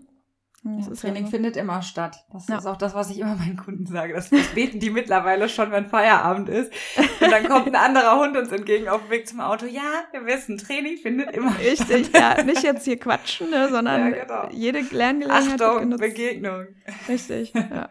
Das 0.67 0.87
Ja, 0.87 0.93
ist 0.93 1.03
ja 1.03 1.11
Training 1.11 1.27
so. 1.27 1.31
findet 1.33 1.57
immer 1.59 1.83
statt. 1.83 2.25
Das 2.33 2.49
Ja. 2.49 2.57
ist 2.57 2.65
auch 2.65 2.79
das, 2.79 2.95
was 2.95 3.11
ich 3.11 3.19
immer 3.19 3.37
meinen 3.37 3.59
Kunden 3.59 3.85
sage. 3.87 4.15
Das, 4.15 4.31
beten 4.55 4.81
die 4.81 4.89
mittlerweile 4.89 5.51
schon, 5.51 5.71
wenn 5.71 5.85
Feierabend 5.85 6.49
ist. 6.49 6.73
Und 7.21 7.31
dann 7.31 7.47
kommt 7.49 7.67
ein 7.69 7.75
anderer 7.77 8.19
Hund 8.19 8.35
uns 8.35 8.51
entgegen 8.51 8.89
auf 8.89 9.03
dem 9.03 9.11
Weg 9.11 9.29
zum 9.29 9.41
Auto. 9.41 9.67
Ja, 9.67 9.83
wir 10.13 10.25
wissen, 10.25 10.57
Training 10.57 10.97
findet 10.97 11.33
immer 11.33 11.57
Richtig, 11.59 12.07
statt. 12.07 12.39
ja. 12.39 12.43
Nicht 12.45 12.63
jetzt 12.63 12.85
hier 12.87 12.99
quatschen, 12.99 13.51
ne, 13.51 13.69
sondern 13.69 14.15
genau. 14.15 14.49
jede 14.53 14.81
Lerngelegenheit 14.81 15.61
Achtung, 15.61 15.81
genutzt. 15.81 16.01
Begegnung. 16.01 16.67
Richtig, 17.09 17.53
ja. 17.55 17.91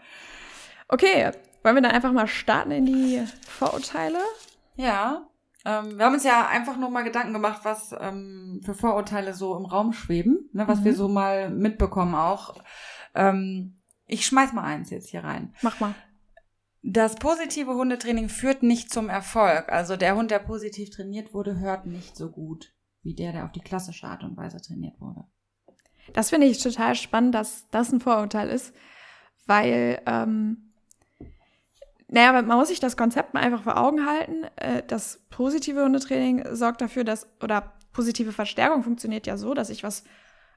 Okay, 0.87 1.31
wollen 1.61 1.75
wir 1.75 1.81
dann 1.83 1.91
einfach 1.91 2.11
mal 2.11 2.25
starten 2.27 2.71
in 2.71 2.85
die 2.87 3.21
Vorurteile? 3.47 4.17
Ja, 4.77 5.27
ähm, 5.65 5.97
wir 5.97 6.05
haben 6.05 6.13
uns 6.13 6.23
ja 6.23 6.47
einfach 6.47 6.77
nur 6.77 6.89
mal 6.89 7.03
Gedanken 7.03 7.33
gemacht, 7.33 7.61
was 7.63 7.95
ähm, 7.99 8.61
für 8.63 8.73
Vorurteile 8.73 9.33
so 9.33 9.55
im 9.57 9.65
Raum 9.65 9.93
schweben, 9.93 10.49
ne, 10.53 10.67
was 10.67 10.79
Mhm. 10.79 10.85
wir 10.85 10.95
so 10.95 11.07
mal 11.07 11.49
mitbekommen 11.49 12.15
auch. 12.15 12.55
Ähm, 13.15 13.79
ich 14.05 14.25
schmeiß 14.25 14.53
mal 14.53 14.63
eins 14.63 14.89
jetzt 14.89 15.09
hier 15.09 15.23
rein. 15.23 15.53
Mach 15.61 15.79
mal. 15.79 15.95
Das 16.81 17.15
positive 17.15 17.73
Hundetraining 17.75 18.27
führt 18.27 18.61
nicht 18.61 18.91
zum 18.91 19.07
Erfolg. 19.07 19.71
Also 19.71 19.95
der 19.95 20.15
Hund, 20.17 20.31
der 20.31 20.39
positiv 20.39 20.89
trainiert 20.89 21.33
wurde, 21.33 21.57
hört 21.59 21.85
nicht 21.85 22.17
so 22.17 22.29
gut 22.29 22.73
wie 23.03 23.13
der, 23.15 23.31
der 23.31 23.45
auf 23.45 23.51
die 23.53 23.61
klassische 23.61 24.07
Art 24.07 24.23
und 24.23 24.35
Weise 24.35 24.61
trainiert 24.61 24.99
wurde. 24.99 25.23
Das 26.13 26.29
finde 26.29 26.47
ich 26.47 26.61
total 26.61 26.95
spannend, 26.95 27.33
dass 27.35 27.69
das 27.69 27.91
ein 27.93 28.01
Vorurteil 28.01 28.49
ist, 28.49 28.73
weil, 29.45 30.01
ähm, 30.05 30.72
naja, 32.07 32.33
man 32.41 32.57
muss 32.57 32.67
sich 32.67 32.79
das 32.79 32.97
Konzept 32.97 33.33
mal 33.33 33.41
einfach 33.41 33.63
vor 33.63 33.77
Augen 33.77 34.05
halten. 34.05 34.45
Äh, 34.55 34.83
Das 34.87 35.21
positive 35.29 35.83
Hundetraining 35.83 36.55
sorgt 36.55 36.81
dafür, 36.81 37.03
dass, 37.03 37.27
oder 37.41 37.73
positive 37.91 38.31
Verstärkung 38.31 38.83
funktioniert 38.83 39.27
ja 39.27 39.37
so, 39.37 39.53
dass 39.53 39.69
ich 39.69 39.83
was, 39.83 40.03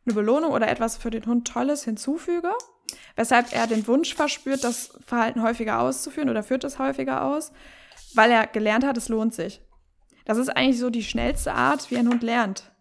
eine 0.06 0.14
Belohnung 0.14 0.52
oder 0.52 0.69
etwas 0.69 0.96
für 0.96 1.10
den 1.10 1.26
Hund 1.26 1.48
Tolles 1.48 1.84
hinzufüge, 1.84 2.52
weshalb 3.16 3.52
er 3.52 3.66
den 3.66 3.87
Wunsch 3.88 4.14
verspürt, 4.14 4.62
das 4.62 4.96
Verhalten 5.04 5.43
häufiger 5.43 5.81
auszuführen 5.81 6.31
oder 6.31 6.43
führt 6.43 6.64
es 6.64 6.78
häufiger 6.78 7.25
aus, 7.25 7.52
weil 8.14 8.31
er 8.31 8.46
gelernt 8.46 8.84
hat, 8.84 8.96
es 8.96 9.08
lohnt 9.08 9.34
sich. 9.34 9.60
Das 10.25 10.38
ist 10.38 10.48
eigentlich 10.48 10.78
so 10.78 10.90
die 10.90 11.04
schnellste 11.04 11.54
Art, 11.54 11.90
wie 11.90 11.96
ein 11.96 12.08
Hund 12.08 12.22
lernt. 12.22 12.72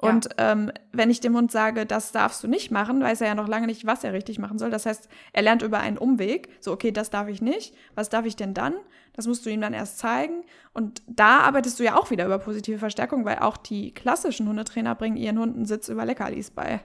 Ja. 0.00 0.10
Und 0.10 0.28
ähm, 0.38 0.70
wenn 0.92 1.10
ich 1.10 1.20
dem 1.20 1.34
Hund 1.36 1.50
sage, 1.50 1.84
das 1.84 2.12
darfst 2.12 2.42
du 2.44 2.48
nicht 2.48 2.70
machen, 2.70 3.00
weiß 3.02 3.20
er 3.20 3.28
ja 3.28 3.34
noch 3.34 3.48
lange 3.48 3.66
nicht, 3.66 3.84
was 3.84 4.04
er 4.04 4.12
richtig 4.12 4.38
machen 4.38 4.56
soll. 4.58 4.70
Das 4.70 4.86
heißt, 4.86 5.08
er 5.32 5.42
lernt 5.42 5.62
über 5.62 5.80
einen 5.80 5.98
Umweg. 5.98 6.48
So, 6.60 6.72
okay, 6.72 6.92
das 6.92 7.10
darf 7.10 7.26
ich 7.26 7.42
nicht. 7.42 7.74
Was 7.96 8.08
darf 8.08 8.24
ich 8.24 8.36
denn 8.36 8.54
dann? 8.54 8.74
Das 9.14 9.26
musst 9.26 9.44
du 9.44 9.50
ihm 9.50 9.60
dann 9.60 9.74
erst 9.74 9.98
zeigen. 9.98 10.44
Und 10.72 11.02
da 11.08 11.40
arbeitest 11.40 11.80
du 11.80 11.84
ja 11.84 11.96
auch 11.96 12.10
wieder 12.12 12.26
über 12.26 12.38
positive 12.38 12.78
Verstärkung, 12.78 13.24
weil 13.24 13.40
auch 13.40 13.56
die 13.56 13.92
klassischen 13.92 14.46
Hundetrainer 14.48 14.94
bringen 14.94 15.16
ihren 15.16 15.38
Hunden 15.40 15.64
Sitz 15.66 15.88
über 15.88 16.04
Leckerlis 16.04 16.50
bei. 16.52 16.80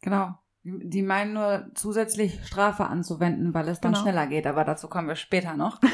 Genau. 0.00 0.34
Die 0.64 1.02
meinen 1.02 1.34
nur 1.34 1.66
zusätzlich 1.74 2.46
Strafe 2.46 2.86
anzuwenden, 2.86 3.52
weil 3.52 3.68
es 3.68 3.80
dann 3.80 3.92
Genau. 3.92 4.02
schneller 4.02 4.26
geht, 4.28 4.46
aber 4.46 4.64
dazu 4.64 4.88
kommen 4.88 5.08
wir 5.08 5.16
später 5.16 5.54
noch. 5.56 5.80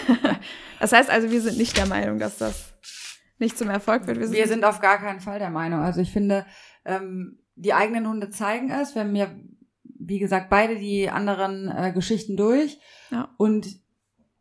Das 0.81 0.93
heißt 0.93 1.11
also, 1.11 1.31
wir 1.33 1.41
sind 1.41 1.59
nicht 1.59 1.77
der 1.77 1.87
Meinung, 1.87 2.19
dass 2.21 2.39
das 2.39 2.73
nicht 3.38 3.56
zum 3.56 3.70
Erfolg 3.70 4.06
wird. 4.06 4.19
Wir 4.32 4.49
sind 4.49 4.64
auf 4.64 4.81
gar 4.81 4.99
keinen 4.99 5.20
Fall 5.20 5.38
der 5.38 5.50
Meinung. 5.50 5.80
Also 5.80 6.00
ich 6.00 6.12
finde, 6.12 6.47
ähm, 6.85 7.38
die 7.54 7.75
eigenen 7.75 8.09
Hunde 8.09 8.30
zeigen 8.30 8.71
es. 8.71 8.95
Wir 8.95 9.02
haben 9.02 9.16
ja, 9.16 9.28
wie 9.83 10.18
gesagt, 10.18 10.49
beide 10.50 10.76
die 10.76 11.11
anderen 11.11 11.68
äh, 11.68 11.92
Geschichten 11.92 12.37
durch. 12.37 12.78
Ja. 13.11 13.35
Und 13.37 13.66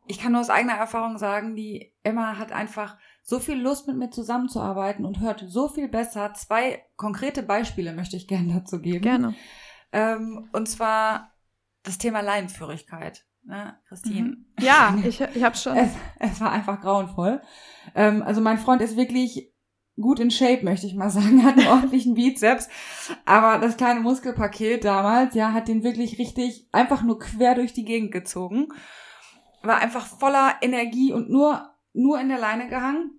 ich 0.07 0.19
kann 0.19 0.31
nur 0.31 0.41
aus 0.41 0.49
eigener 0.49 0.75
Erfahrung 0.75 1.17
sagen, 1.17 1.55
die 1.55 1.93
Emma 2.03 2.37
hat 2.37 2.51
einfach 2.51 2.97
so 3.23 3.39
viel 3.39 3.59
Lust, 3.59 3.87
mit 3.87 3.97
mir 3.97 4.09
zusammenzuarbeiten 4.09 5.03
und 5.03 5.19
hört 5.19 5.43
so 5.47 5.67
viel 5.67 5.89
besser. 5.89 6.33
Zwei 6.33 6.81
konkrete 6.95 7.43
Beispiele 7.43 7.93
möchte 7.93 8.15
ich 8.15 8.27
gerne 8.27 8.53
dazu 8.53 8.79
geben. 8.79 9.01
Gerne. 9.01 9.35
Ähm, 9.91 10.49
und 10.53 10.69
zwar 10.69 11.33
das 11.83 11.97
Thema 11.97 12.21
Leinenführigkeit. 12.21 13.26
Ne, 13.47 13.77
Christine? 13.87 14.29
Mhm. 14.29 14.45
Ja, 14.59 14.97
ich, 15.05 15.21
ich 15.21 15.43
habe 15.43 15.55
schon. 15.55 15.77
Es, 15.77 15.91
es 16.19 16.41
war 16.41 16.51
einfach 16.51 16.81
grauenvoll. 16.81 17.41
Ähm, 17.95 18.21
also 18.21 18.41
mein 18.41 18.57
Freund 18.57 18.81
ist 18.81 18.97
wirklich 18.97 19.53
gut 19.95 20.19
in 20.19 20.31
Shape, 20.31 20.65
möchte 20.65 20.85
ich 20.85 20.95
mal 20.95 21.09
sagen, 21.11 21.45
hat 21.45 21.57
einen 21.57 21.67
ordentlichen 21.67 22.15
Bizeps. 22.15 22.67
Aber 23.25 23.59
das 23.59 23.77
kleine 23.77 24.01
Muskelpaket 24.01 24.83
damals, 24.83 25.33
ja, 25.33 25.53
hat 25.53 25.69
den 25.69 25.83
wirklich 25.83 26.19
richtig 26.19 26.67
einfach 26.73 27.03
nur 27.03 27.19
quer 27.19 27.55
durch 27.55 27.71
die 27.71 27.85
Gegend 27.85 28.11
gezogen. 28.11 28.67
War 29.63 29.77
einfach 29.77 30.05
voller 30.05 30.55
Energie 30.61 31.13
und 31.13 31.29
nur, 31.29 31.73
nur 31.93 32.19
in 32.19 32.29
der 32.29 32.39
Leine 32.39 32.67
gehangen. 32.67 33.11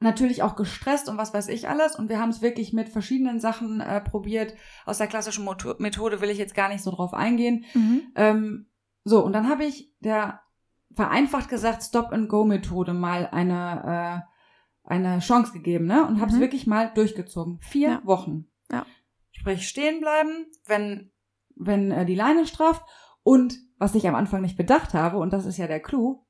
Natürlich 0.00 0.42
auch 0.42 0.56
gestresst 0.56 1.08
und 1.08 1.18
was 1.18 1.32
weiß 1.32 1.48
ich 1.48 1.68
alles. 1.68 1.96
Und 1.96 2.08
wir 2.08 2.18
haben 2.18 2.30
es 2.30 2.42
wirklich 2.42 2.72
mit 2.72 2.88
verschiedenen 2.88 3.40
Sachen 3.40 3.80
äh, 3.80 4.00
probiert. 4.00 4.54
Aus 4.84 4.98
der 4.98 5.06
klassischen 5.06 5.48
Methode 5.78 6.20
will 6.20 6.30
ich 6.30 6.38
jetzt 6.38 6.54
gar 6.54 6.68
nicht 6.68 6.82
so 6.82 6.90
drauf 6.90 7.14
eingehen. 7.14 7.64
Mhm. 7.74 8.02
Ähm, 8.16 8.66
so, 9.08 9.24
und 9.24 9.32
dann 9.32 9.48
habe 9.48 9.64
ich 9.64 9.92
der 10.00 10.40
vereinfacht 10.94 11.48
gesagt 11.48 11.82
Stop-and-Go-Methode 11.84 12.92
mal 12.92 13.28
eine, 13.30 14.24
äh, 14.24 14.88
eine 14.88 15.20
Chance 15.20 15.52
gegeben, 15.52 15.86
ne? 15.86 16.04
Und 16.06 16.20
habe 16.20 16.30
es 16.30 16.36
Mhm. 16.36 16.40
wirklich 16.40 16.66
mal 16.66 16.90
durchgezogen. 16.92 17.58
Vier 17.60 17.88
Ja. 17.88 18.00
Wochen. 18.04 18.48
Ja. 18.70 18.84
Sprich, 19.30 19.68
stehen 19.68 20.00
bleiben, 20.00 20.46
wenn, 20.66 21.12
wenn 21.54 21.92
äh, 21.92 22.04
die 22.04 22.14
Leine 22.16 22.46
strafft. 22.46 22.82
Und 23.22 23.56
was 23.78 23.94
ich 23.94 24.08
am 24.08 24.14
Anfang 24.16 24.40
nicht 24.42 24.56
bedacht 24.56 24.92
habe, 24.92 25.18
und 25.18 25.32
das 25.32 25.46
ist 25.46 25.58
ja 25.58 25.68
der 25.68 25.80
Clou, 25.80 26.25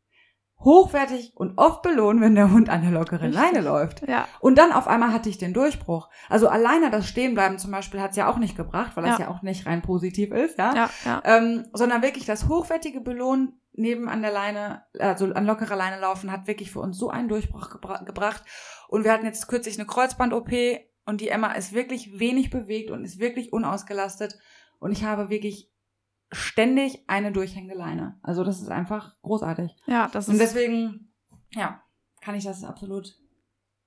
hochwertig 0.60 1.32
und 1.34 1.58
oft 1.58 1.82
belohnen, 1.82 2.20
wenn 2.22 2.34
der 2.34 2.50
Hund 2.50 2.68
an 2.68 2.82
der 2.82 2.90
lockeren 2.90 3.30
Richtig. 3.32 3.52
Leine 3.52 3.60
läuft. 3.60 4.06
Ja, 4.08 4.26
Und 4.40 4.56
dann 4.58 4.72
auf 4.72 4.88
einmal 4.88 5.12
hatte 5.12 5.28
ich 5.28 5.38
den 5.38 5.52
Durchbruch. 5.52 6.08
Also 6.28 6.48
alleine 6.48 6.90
das 6.90 7.06
Stehenbleiben 7.08 7.58
zum 7.58 7.70
Beispiel 7.70 8.00
hat 8.00 8.10
es 8.12 8.16
ja 8.16 8.28
auch 8.28 8.38
nicht 8.38 8.56
gebracht, 8.56 8.92
weil 8.96 9.04
das 9.04 9.18
Ja. 9.18 9.26
ja 9.26 9.30
auch 9.30 9.42
nicht 9.42 9.66
rein 9.66 9.82
positiv 9.82 10.32
ist, 10.32 10.58
ja. 10.58 10.74
ja, 10.74 10.90
ja. 11.04 11.22
Ähm, 11.24 11.66
sondern 11.72 12.02
wirklich 12.02 12.24
das 12.26 12.48
hochwertige 12.48 13.00
Belohnen 13.00 13.60
neben 13.74 14.08
an 14.08 14.22
der 14.22 14.32
Leine, 14.32 14.82
also 14.98 15.26
an 15.26 15.44
lockerer 15.46 15.76
Leine 15.76 16.00
laufen, 16.00 16.32
hat 16.32 16.46
wirklich 16.46 16.70
für 16.70 16.80
uns 16.80 16.96
so 16.98 17.10
einen 17.10 17.28
Durchbruch 17.28 17.68
gebra 17.70 18.02
gebracht. 18.02 18.42
Und 18.88 19.04
wir 19.04 19.12
hatten 19.12 19.26
jetzt 19.26 19.48
kürzlich 19.48 19.78
eine 19.78 19.86
Kreuzband-OP 19.86 20.50
und 21.04 21.20
die 21.20 21.28
Emma 21.28 21.52
ist 21.52 21.74
wirklich 21.74 22.18
wenig 22.18 22.50
bewegt 22.50 22.90
und 22.90 23.04
ist 23.04 23.20
wirklich 23.20 23.52
unausgelastet. 23.52 24.38
Und 24.78 24.92
ich 24.92 25.04
habe 25.04 25.28
wirklich 25.28 25.70
ständig 26.32 27.04
eine 27.08 27.32
Durchhängeleine. 27.32 28.18
Also 28.22 28.44
das 28.44 28.60
ist 28.60 28.70
einfach 28.70 29.16
großartig. 29.22 29.74
Ja, 29.86 30.08
das 30.12 30.26
ist. 30.26 30.34
Und 30.34 30.38
deswegen, 30.38 31.12
ja, 31.52 31.82
kann 32.20 32.34
ich 32.34 32.44
das 32.44 32.64
absolut 32.64 33.16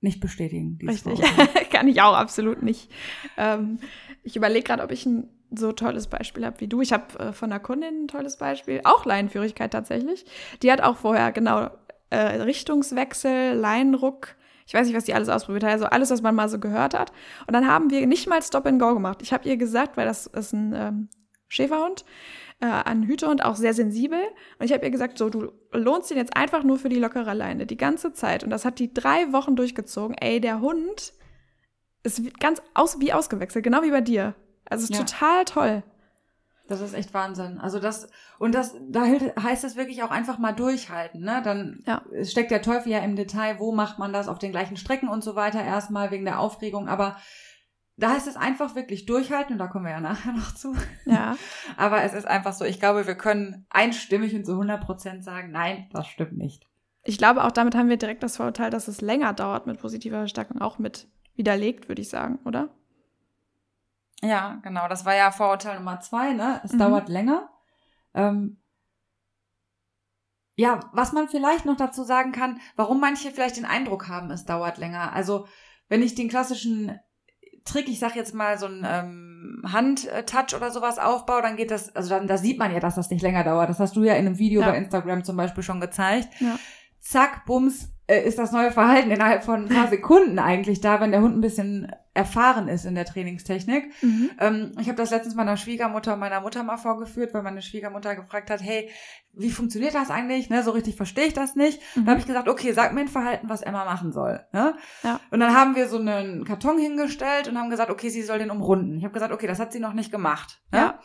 nicht 0.00 0.20
bestätigen. 0.20 0.78
Richtig, 0.86 1.20
kann 1.70 1.88
ich 1.88 2.00
auch 2.00 2.14
absolut 2.14 2.62
nicht. 2.62 2.90
Ähm, 3.36 3.78
ich 4.22 4.36
überlege 4.36 4.64
gerade, 4.64 4.82
ob 4.82 4.92
ich 4.92 5.04
ein 5.04 5.28
so 5.50 5.72
tolles 5.72 6.06
Beispiel 6.06 6.46
habe 6.46 6.60
wie 6.60 6.68
du. 6.68 6.80
Ich 6.80 6.92
habe 6.92 7.18
äh, 7.18 7.32
von 7.32 7.50
einer 7.50 7.60
Kundin 7.60 8.04
ein 8.04 8.08
tolles 8.08 8.38
Beispiel, 8.38 8.80
auch 8.84 9.04
Leinenführigkeit 9.04 9.72
tatsächlich. 9.72 10.24
Die 10.62 10.72
hat 10.72 10.80
auch 10.80 10.96
vorher 10.96 11.32
genau 11.32 11.68
äh, 12.08 12.42
Richtungswechsel, 12.42 13.54
Leinenruck. 13.54 14.36
Ich 14.66 14.74
weiß 14.74 14.86
nicht, 14.86 14.96
was 14.96 15.04
die 15.04 15.14
alles 15.14 15.28
ausprobiert 15.28 15.64
hat, 15.64 15.72
also 15.72 15.86
alles, 15.86 16.10
was 16.10 16.22
man 16.22 16.34
mal 16.34 16.48
so 16.48 16.60
gehört 16.60 16.96
hat. 16.96 17.12
Und 17.46 17.54
dann 17.54 17.66
haben 17.66 17.90
wir 17.90 18.06
nicht 18.06 18.28
mal 18.28 18.40
Stop 18.40 18.66
and 18.66 18.80
Go 18.80 18.94
gemacht. 18.94 19.20
Ich 19.20 19.32
habe 19.32 19.48
ihr 19.48 19.56
gesagt, 19.56 19.96
weil 19.96 20.06
das 20.06 20.26
ist 20.26 20.52
ein 20.52 20.72
ähm, 20.74 21.08
Schäferhund, 21.50 22.06
äh, 22.60 22.66
ein 22.66 23.02
Hütehund, 23.02 23.44
auch 23.44 23.56
sehr 23.56 23.74
sensibel. 23.74 24.20
Und 24.58 24.64
ich 24.64 24.72
habe 24.72 24.84
ihr 24.84 24.90
gesagt, 24.90 25.18
so, 25.18 25.28
du 25.28 25.52
lohnst 25.72 26.10
ihn 26.10 26.16
jetzt 26.16 26.36
einfach 26.36 26.62
nur 26.62 26.78
für 26.78 26.88
die 26.88 26.98
lockere 26.98 27.34
Leine, 27.34 27.66
die 27.66 27.76
ganze 27.76 28.12
Zeit. 28.12 28.44
Und 28.44 28.50
das 28.50 28.64
hat 28.64 28.78
die 28.78 28.94
drei 28.94 29.32
Wochen 29.32 29.56
durchgezogen. 29.56 30.16
Ey, 30.16 30.40
der 30.40 30.60
Hund 30.60 31.12
ist 32.02 32.22
ganz 32.38 32.62
aus, 32.72 33.00
wie 33.00 33.12
ausgewechselt, 33.12 33.64
genau 33.64 33.82
wie 33.82 33.90
bei 33.90 34.00
dir. 34.00 34.34
Also 34.64 34.90
ja. 34.92 35.00
total 35.00 35.44
toll. 35.44 35.82
Das 36.68 36.80
ist 36.80 36.94
echt 36.94 37.12
Wahnsinn. 37.12 37.58
Also 37.58 37.80
das, 37.80 38.06
und 38.38 38.54
das, 38.54 38.76
da 38.88 39.04
heißt 39.04 39.64
es 39.64 39.74
wirklich 39.74 40.04
auch 40.04 40.12
einfach 40.12 40.38
mal 40.38 40.52
durchhalten, 40.52 41.20
ne? 41.20 41.42
Dann 41.42 41.82
ja. 41.84 42.00
steckt 42.22 42.52
der 42.52 42.62
Teufel 42.62 42.92
ja 42.92 43.00
im 43.00 43.16
Detail, 43.16 43.58
wo 43.58 43.72
macht 43.72 43.98
man 43.98 44.12
das 44.12 44.28
auf 44.28 44.38
den 44.38 44.52
gleichen 44.52 44.76
Strecken 44.76 45.08
und 45.08 45.24
so 45.24 45.34
weiter, 45.34 45.64
erstmal 45.64 46.12
wegen 46.12 46.24
der 46.24 46.38
Aufregung, 46.38 46.88
aber 46.88 47.16
da 48.00 48.10
heißt 48.10 48.26
es 48.26 48.36
einfach 48.36 48.74
wirklich 48.74 49.06
durchhalten 49.06 49.54
und 49.54 49.58
da 49.58 49.66
kommen 49.66 49.84
wir 49.84 49.92
ja 49.92 50.00
nachher 50.00 50.32
noch 50.36 50.54
zu. 50.54 50.74
Ja. 51.04 51.36
aber 51.76 52.02
es 52.02 52.14
ist 52.14 52.26
einfach 52.26 52.52
so, 52.52 52.64
ich 52.64 52.80
glaube, 52.80 53.06
wir 53.06 53.14
können 53.14 53.66
einstimmig 53.70 54.34
und 54.34 54.44
zu 54.44 54.52
100 54.52 54.84
Prozent 54.84 55.24
sagen, 55.24 55.50
nein, 55.52 55.88
das 55.92 56.06
stimmt 56.06 56.36
nicht. 56.36 56.66
Ich 57.02 57.18
glaube, 57.18 57.44
auch 57.44 57.52
damit 57.52 57.74
haben 57.74 57.88
wir 57.88 57.96
direkt 57.96 58.22
das 58.22 58.36
Vorurteil, 58.36 58.70
dass 58.70 58.88
es 58.88 59.00
länger 59.00 59.32
dauert 59.32 59.66
mit 59.66 59.80
positiver 59.80 60.18
Verstärkung 60.18 60.60
auch 60.60 60.78
mit 60.78 61.08
widerlegt, 61.34 61.88
würde 61.88 62.02
ich 62.02 62.08
sagen, 62.08 62.38
oder? 62.44 62.68
Ja, 64.22 64.58
genau. 64.62 64.86
Das 64.88 65.06
war 65.06 65.14
ja 65.14 65.30
Vorurteil 65.30 65.78
Nummer 65.78 66.00
zwei, 66.00 66.34
ne? 66.34 66.60
Es 66.62 66.72
mhm. 66.72 66.78
dauert 66.78 67.08
länger. 67.08 67.48
Ähm, 68.12 68.60
ja, 70.56 70.80
was 70.92 71.12
man 71.12 71.28
vielleicht 71.28 71.64
noch 71.64 71.76
dazu 71.76 72.02
sagen 72.02 72.32
kann, 72.32 72.60
warum 72.76 73.00
manche 73.00 73.30
vielleicht 73.30 73.56
den 73.56 73.64
Eindruck 73.64 74.08
haben, 74.08 74.30
es 74.30 74.44
dauert 74.44 74.76
länger. 74.76 75.14
Also, 75.14 75.46
wenn 75.88 76.02
ich 76.02 76.14
den 76.14 76.28
klassischen 76.28 76.98
Trick, 77.64 77.88
ich 77.88 77.98
sag 77.98 78.16
jetzt 78.16 78.34
mal 78.34 78.58
so 78.58 78.66
ein 78.66 78.86
ähm, 78.86 79.62
Handtouch 79.72 80.54
oder 80.56 80.70
sowas 80.70 80.98
aufbaue, 80.98 81.42
dann 81.42 81.56
geht 81.56 81.70
das, 81.70 81.94
also 81.94 82.10
dann 82.10 82.26
da 82.26 82.38
sieht 82.38 82.58
man 82.58 82.72
ja, 82.72 82.80
dass 82.80 82.94
das 82.94 83.10
nicht 83.10 83.22
länger 83.22 83.44
dauert. 83.44 83.68
Das 83.68 83.80
hast 83.80 83.96
du 83.96 84.02
ja 84.02 84.14
in 84.14 84.26
einem 84.26 84.38
Video 84.38 84.60
ja. 84.60 84.70
bei 84.70 84.78
Instagram 84.78 85.24
zum 85.24 85.36
Beispiel 85.36 85.62
schon 85.62 85.80
gezeigt. 85.80 86.28
Ja. 86.40 86.58
Zack, 87.00 87.46
bums, 87.46 87.90
ist 88.18 88.38
das 88.38 88.52
neue 88.52 88.70
Verhalten 88.70 89.10
innerhalb 89.10 89.44
von 89.44 89.64
ein 89.64 89.68
paar 89.68 89.88
Sekunden 89.88 90.38
eigentlich 90.38 90.80
da, 90.80 91.00
wenn 91.00 91.12
der 91.12 91.22
Hund 91.22 91.36
ein 91.36 91.40
bisschen 91.40 91.92
erfahren 92.12 92.66
ist 92.66 92.84
in 92.84 92.96
der 92.96 93.04
Trainingstechnik. 93.04 93.92
Mhm. 94.02 94.30
Ähm, 94.40 94.72
ich 94.80 94.88
habe 94.88 94.96
das 94.96 95.10
letztens 95.10 95.36
meiner 95.36 95.56
Schwiegermutter 95.56 96.16
meiner 96.16 96.40
Mutter 96.40 96.62
mal 96.64 96.76
vorgeführt, 96.76 97.32
weil 97.32 97.42
meine 97.42 97.62
Schwiegermutter 97.62 98.16
gefragt 98.16 98.50
hat, 98.50 98.60
hey, 98.62 98.90
wie 99.32 99.50
funktioniert 99.50 99.94
das 99.94 100.10
eigentlich? 100.10 100.50
Ne, 100.50 100.64
so 100.64 100.72
richtig 100.72 100.96
verstehe 100.96 101.26
ich 101.26 101.34
das 101.34 101.54
nicht. 101.54 101.80
Mhm. 101.94 102.04
Da 102.04 102.10
habe 102.10 102.20
ich 102.20 102.26
gesagt, 102.26 102.48
okay, 102.48 102.72
sag 102.72 102.92
mir 102.92 103.02
ein 103.02 103.08
Verhalten, 103.08 103.48
was 103.48 103.62
Emma 103.62 103.84
machen 103.84 104.12
soll. 104.12 104.44
Ne? 104.52 104.74
Ja. 105.04 105.20
Und 105.30 105.38
dann 105.38 105.54
haben 105.54 105.76
wir 105.76 105.88
so 105.88 105.98
einen 105.98 106.44
Karton 106.44 106.78
hingestellt 106.78 107.46
und 107.46 107.56
haben 107.56 107.70
gesagt, 107.70 107.90
okay, 107.90 108.08
sie 108.08 108.22
soll 108.22 108.40
den 108.40 108.50
umrunden. 108.50 108.98
Ich 108.98 109.04
habe 109.04 109.14
gesagt, 109.14 109.32
okay, 109.32 109.46
das 109.46 109.60
hat 109.60 109.72
sie 109.72 109.80
noch 109.80 109.94
nicht 109.94 110.10
gemacht. 110.10 110.60
Ne? 110.72 110.78
Ja. 110.78 111.00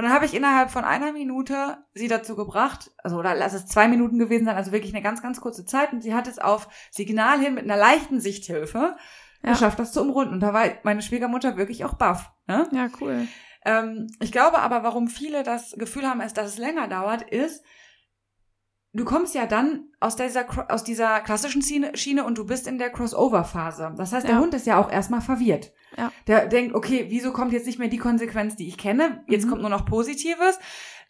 Und 0.00 0.06
dann 0.06 0.14
habe 0.14 0.24
ich 0.24 0.32
innerhalb 0.32 0.70
von 0.70 0.84
einer 0.84 1.12
Minute 1.12 1.76
sie 1.92 2.08
dazu 2.08 2.34
gebracht, 2.34 2.90
also 3.04 3.18
oder 3.18 3.34
lass 3.34 3.52
es 3.52 3.66
zwei 3.66 3.86
Minuten 3.86 4.18
gewesen 4.18 4.46
sein, 4.46 4.56
also 4.56 4.72
wirklich 4.72 4.94
eine 4.94 5.02
ganz, 5.02 5.20
ganz 5.20 5.42
kurze 5.42 5.66
Zeit. 5.66 5.92
Und 5.92 6.00
sie 6.00 6.14
hat 6.14 6.26
es 6.26 6.38
auf 6.38 6.68
Signal 6.90 7.38
hin 7.38 7.52
mit 7.52 7.64
einer 7.64 7.76
leichten 7.76 8.18
Sichthilfe 8.18 8.96
ja. 9.44 9.50
geschafft, 9.50 9.78
das 9.78 9.92
zu 9.92 10.00
umrunden. 10.00 10.32
Und 10.32 10.40
da 10.40 10.54
war 10.54 10.64
meine 10.84 11.02
Schwiegermutter 11.02 11.58
wirklich 11.58 11.84
auch 11.84 11.92
baff. 11.92 12.32
Ne? 12.46 12.66
Ja, 12.72 12.88
cool. 12.98 13.28
Ähm, 13.66 14.06
ich 14.22 14.32
glaube 14.32 14.60
aber, 14.60 14.84
warum 14.84 15.06
viele 15.06 15.42
das 15.42 15.72
Gefühl 15.72 16.08
haben, 16.08 16.20
dass 16.20 16.46
es 16.46 16.56
länger 16.56 16.88
dauert, 16.88 17.20
ist, 17.30 17.62
du 18.92 19.04
kommst 19.04 19.34
ja 19.34 19.46
dann 19.46 19.88
aus 20.00 20.16
dieser, 20.16 20.46
aus 20.72 20.84
dieser 20.84 21.20
klassischen 21.20 21.62
Schiene 21.62 22.24
und 22.24 22.38
du 22.38 22.46
bist 22.46 22.66
in 22.66 22.78
der 22.78 22.90
Crossover-Phase. 22.90 23.94
Das 23.96 24.12
heißt, 24.12 24.26
der 24.26 24.36
ja. 24.36 24.40
Hund 24.40 24.54
ist 24.54 24.66
ja 24.66 24.78
auch 24.78 24.90
erstmal 24.90 25.20
verwirrt. 25.20 25.72
Ja. 25.96 26.12
Der 26.26 26.46
denkt, 26.46 26.74
okay, 26.74 27.06
wieso 27.08 27.32
kommt 27.32 27.52
jetzt 27.52 27.66
nicht 27.66 27.78
mehr 27.78 27.88
die 27.88 27.98
Konsequenz, 27.98 28.56
die 28.56 28.68
ich 28.68 28.78
kenne? 28.78 29.24
Jetzt 29.26 29.46
mhm. 29.46 29.50
kommt 29.50 29.62
nur 29.62 29.70
noch 29.70 29.86
Positives. 29.86 30.58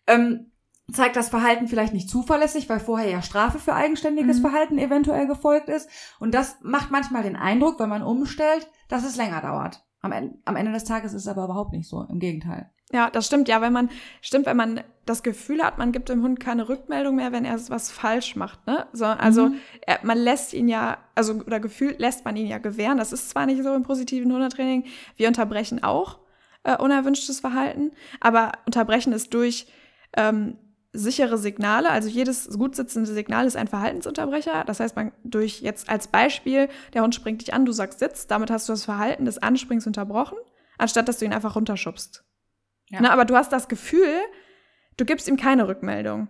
Ähm, 0.07 0.51
zeigt 0.93 1.17
das 1.17 1.29
Verhalten 1.29 1.69
vielleicht 1.69 1.93
nicht 1.93 2.11
zuverlässig, 2.11 2.69
weil 2.69 2.81
vorher 2.81 3.09
ja 3.09 3.23
Strafe 3.23 3.59
für 3.59 3.75
eigenständiges 3.75 4.39
mhm. 4.39 4.43
Verhalten 4.43 4.79
eventuell 4.79 5.27
gefolgt 5.27 5.69
ist. 5.69 5.89
Und 6.19 6.35
das 6.35 6.59
macht 6.63 6.91
manchmal 6.91 7.23
den 7.23 7.37
Eindruck, 7.37 7.79
wenn 7.79 7.89
man 7.89 8.03
umstellt, 8.03 8.69
dass 8.89 9.05
es 9.05 9.17
länger 9.17 9.41
dauert. 9.41 9.85
Am 10.03 10.13
Ende, 10.13 10.39
am 10.45 10.57
Ende 10.57 10.73
des 10.73 10.85
Tages 10.85 11.13
ist 11.13 11.23
es 11.23 11.29
aber 11.29 11.45
überhaupt 11.45 11.73
nicht 11.73 11.89
so. 11.89 12.03
Im 12.03 12.19
Gegenteil. 12.19 12.71
Ja, 12.93 13.11
das 13.11 13.27
stimmt. 13.27 13.49
Ja, 13.49 13.61
wenn 13.61 13.73
man, 13.73 13.89
stimmt, 14.21 14.47
wenn 14.47 14.57
man 14.57 14.81
das 15.07 15.23
Gefühl 15.23 15.63
hat, 15.63 15.79
man 15.79 15.93
gibt 15.93 16.09
dem 16.09 16.23
Hund 16.23 16.41
keine 16.41 16.69
Rückmeldung 16.69 17.17
mehr, 17.17 17.33
wenn 17.33 17.45
er 17.45 17.59
was 17.69 17.91
falsch 17.91 18.35
macht, 18.35 18.67
ne? 18.67 18.87
So, 18.93 19.05
also, 19.05 19.49
mhm. 19.49 19.57
er, 19.87 20.01
man 20.03 20.19
lässt 20.19 20.55
ihn 20.55 20.69
ja, 20.69 20.99
also, 21.15 21.35
oder 21.35 21.61
gefühlt 21.61 22.01
lässt 22.01 22.25
man 22.25 22.37
ihn 22.37 22.47
ja 22.47 22.59
gewähren. 22.59 22.99
Das 22.99 23.13
ist 23.13 23.31
zwar 23.31 23.47
nicht 23.47 23.63
so 23.63 23.75
im 23.75 23.85
positiven 23.85 24.33
Hundetraining. 24.33 24.85
Wir 25.17 25.29
unterbrechen 25.29 25.85
auch 25.85 26.19
äh, 26.65 26.77
unerwünschtes 26.77 27.41
Verhalten, 27.41 27.93
aber 28.21 28.53
unterbrechen 28.67 29.13
es 29.13 29.31
durch 29.31 29.67
ähm, 30.17 30.57
sichere 30.93 31.39
Signale. 31.39 31.91
Also 31.91 32.09
jedes 32.09 32.49
gut 32.59 32.75
sitzende 32.75 33.13
Signal 33.13 33.47
ist 33.47 33.57
ein 33.57 33.69
Verhaltensunterbrecher. 33.69 34.65
Das 34.65 34.81
heißt, 34.81 34.97
man 34.97 35.13
durch 35.25 35.61
jetzt 35.61 35.89
als 35.89 36.09
Beispiel, 36.09 36.69
der 36.95 37.03
Hund 37.03 37.15
springt 37.15 37.41
dich 37.43 37.55
an, 37.55 37.65
du 37.65 37.73
sagst 37.73 38.01
Sitz, 38.01 38.27
damit 38.27 38.51
hast 38.51 38.69
du 38.69 38.73
das 38.73 38.85
Verhalten 38.85 39.25
des 39.25 39.39
Ansprings 39.39 39.87
unterbrochen, 39.87 40.39
anstatt 40.79 41.09
dass 41.09 41.19
du 41.19 41.25
ihn 41.25 41.33
einfach 41.33 41.57
runterschubst. 41.57 42.25
Ja. 42.89 43.01
Ne, 43.01 43.11
aber 43.11 43.25
du 43.25 43.37
hast 43.37 43.53
das 43.53 43.69
Gefühl, 43.69 44.21
du 44.97 45.05
gibst 45.05 45.29
ihm 45.29 45.37
keine 45.37 45.69
Rückmeldung. 45.69 46.29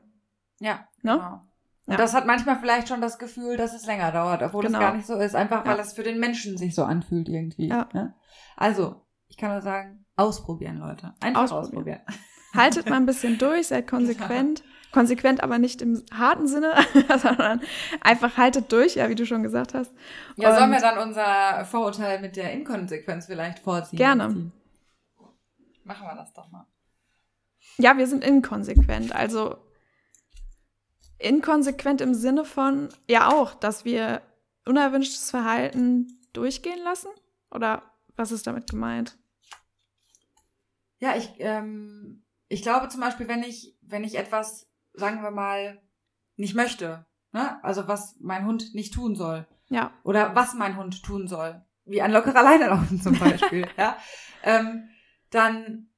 Ja, 0.59 0.87
ne? 1.03 1.15
genau. 1.15 1.41
Und 1.87 1.95
ja. 1.95 1.97
das 1.97 2.15
hat 2.15 2.27
manchmal 2.27 2.61
vielleicht 2.61 2.89
schon 2.89 3.01
das 3.01 3.19
Gefühl, 3.19 3.57
dass 3.57 3.75
es 3.75 3.87
länger 3.87 4.13
dauert, 4.13 4.43
obwohl 4.43 4.65
genau. 4.65 4.79
es 4.79 4.85
gar 4.85 4.95
nicht 4.95 5.07
so 5.07 5.15
ist. 5.17 5.35
Einfach, 5.35 5.65
weil 5.65 5.77
ja. 5.77 5.83
es 5.83 5.95
für 5.95 6.03
den 6.03 6.21
Menschen 6.21 6.57
sich 6.57 6.75
so 6.75 6.85
anfühlt 6.85 7.29
irgendwie. 7.29 7.69
Ja. 7.69 7.89
Ne? 7.93 8.15
Also, 8.57 9.07
ich 9.27 9.37
kann 9.37 9.53
nur 9.53 9.63
sagen, 9.63 10.07
ausprobieren, 10.15 10.77
Leute. 10.77 11.15
Einfach 11.21 11.51
ausprobieren. 11.51 12.01
ausprobieren. 12.01 12.01
Haltet 12.55 12.89
mal 12.89 12.97
ein 12.97 13.07
bisschen 13.07 13.39
durch, 13.39 13.69
seid 13.69 13.87
konsequent. 13.87 14.63
Konsequent 14.93 15.43
aber 15.43 15.59
nicht 15.59 15.83
im 15.83 16.03
harten 16.13 16.49
Sinne, 16.49 16.75
sondern 17.19 17.61
einfach 18.01 18.37
haltet 18.37 18.73
durch, 18.73 18.97
ja, 18.97 19.09
wie 19.09 19.15
du 19.15 19.25
schon 19.25 19.45
gesagt 19.45 19.73
hast. 19.73 19.95
Ja, 20.37 20.51
Und 20.51 20.57
sollen 20.57 20.73
wir 20.73 20.81
dann 20.81 20.99
unser 20.99 21.65
Vorurteil 21.65 22.21
mit 22.21 22.35
der 22.35 22.53
Inkonsequenz 22.53 23.27
vielleicht 23.27 23.61
vorziehen? 23.61 23.99
Gerne. 23.99 24.51
Machen 25.85 26.07
wir 26.07 26.17
das 26.17 26.33
doch 26.33 26.51
mal. 26.51 26.67
Ja, 27.79 27.97
wir 27.97 28.07
sind 28.09 28.25
inkonsequent. 28.25 29.15
Also 29.15 29.57
inkonsequent 31.19 32.01
im 32.01 32.15
Sinne 32.15 32.45
von, 32.45 32.89
ja 33.09 33.31
auch, 33.31 33.55
dass 33.55 33.85
wir 33.85 34.23
unerwünschtes 34.65 35.31
Verhalten 35.31 36.19
durchgehen 36.33 36.83
lassen? 36.83 37.09
Oder 37.51 37.83
was 38.17 38.33
ist 38.33 38.47
damit 38.47 38.71
gemeint? 38.71 39.19
Ja, 40.99 41.17
ich, 41.17 41.33
ähm, 41.39 42.23
ich 42.51 42.63
glaube 42.63 42.89
zum 42.89 43.01
Beispiel, 43.01 43.29
wenn 43.29 43.45
ich, 43.45 43.79
wenn 43.81 44.05
ich 44.05 44.19
etwas, 44.19 44.69
sagen 44.93 45.23
wir 45.23 45.31
mal, 45.31 45.81
nicht 46.37 46.55
möchte, 46.55 47.07
ne? 47.33 47.63
also 47.63 47.87
was 47.87 48.17
mein 48.19 48.45
Hund 48.45 48.75
nicht 48.75 48.93
tun 48.93 49.15
soll. 49.15 49.47
Ja. 49.69 49.93
Oder 50.03 50.35
was 50.35 50.55
mein 50.55 50.77
Hund 50.77 51.03
tun 51.05 51.29
soll. 51.29 51.65
Wie 51.85 52.03
ein 52.03 52.11
lockerer 52.11 52.43
Leine 52.43 52.67
laufen 52.67 53.01
zum 53.01 53.17
Beispiel. 53.19 53.69
ja. 53.79 53.97
Ähm, 54.43 54.89
dann 55.31 55.91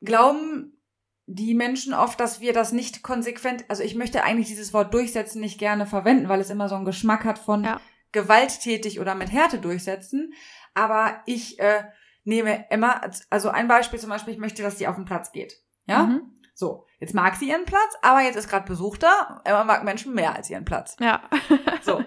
glauben 0.00 0.80
die 1.26 1.54
Menschen 1.54 1.92
oft, 1.92 2.18
dass 2.18 2.40
wir 2.40 2.54
das 2.54 2.72
nicht 2.72 3.02
konsequent, 3.02 3.66
also 3.68 3.82
ich 3.82 3.94
möchte 3.94 4.24
eigentlich 4.24 4.48
dieses 4.48 4.72
Wort 4.72 4.94
durchsetzen 4.94 5.40
nicht 5.40 5.58
gerne 5.58 5.84
verwenden, 5.84 6.30
weil 6.30 6.40
es 6.40 6.50
immer 6.50 6.70
so 6.70 6.76
einen 6.76 6.86
Geschmack 6.86 7.24
hat 7.24 7.38
von 7.38 7.62
ja. 7.62 7.78
gewalttätig 8.12 9.00
oder 9.00 9.14
mit 9.14 9.30
Härte 9.30 9.58
durchsetzen. 9.58 10.32
Aber 10.72 11.20
ich 11.26 11.58
äh, 11.60 11.84
nehme 12.24 12.66
immer, 12.70 13.00
also 13.30 13.48
ein 13.48 13.68
Beispiel 13.68 13.98
zum 13.98 14.10
Beispiel, 14.10 14.34
ich 14.34 14.40
möchte, 14.40 14.62
dass 14.62 14.78
sie 14.78 14.86
auf 14.86 14.96
den 14.96 15.04
Platz 15.04 15.32
geht. 15.32 15.54
Ja? 15.86 16.04
Mhm. 16.04 16.32
So, 16.54 16.86
jetzt 17.00 17.14
mag 17.14 17.36
sie 17.36 17.48
ihren 17.48 17.64
Platz, 17.64 17.96
aber 18.02 18.20
jetzt 18.20 18.36
ist 18.36 18.48
gerade 18.48 18.66
Besuch 18.66 18.96
da. 18.96 19.40
Emma 19.44 19.64
mag 19.64 19.84
Menschen 19.84 20.14
mehr 20.14 20.34
als 20.34 20.50
ihren 20.50 20.64
Platz. 20.64 20.96
Ja. 21.00 21.22
so. 21.82 22.04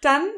Dann 0.00 0.28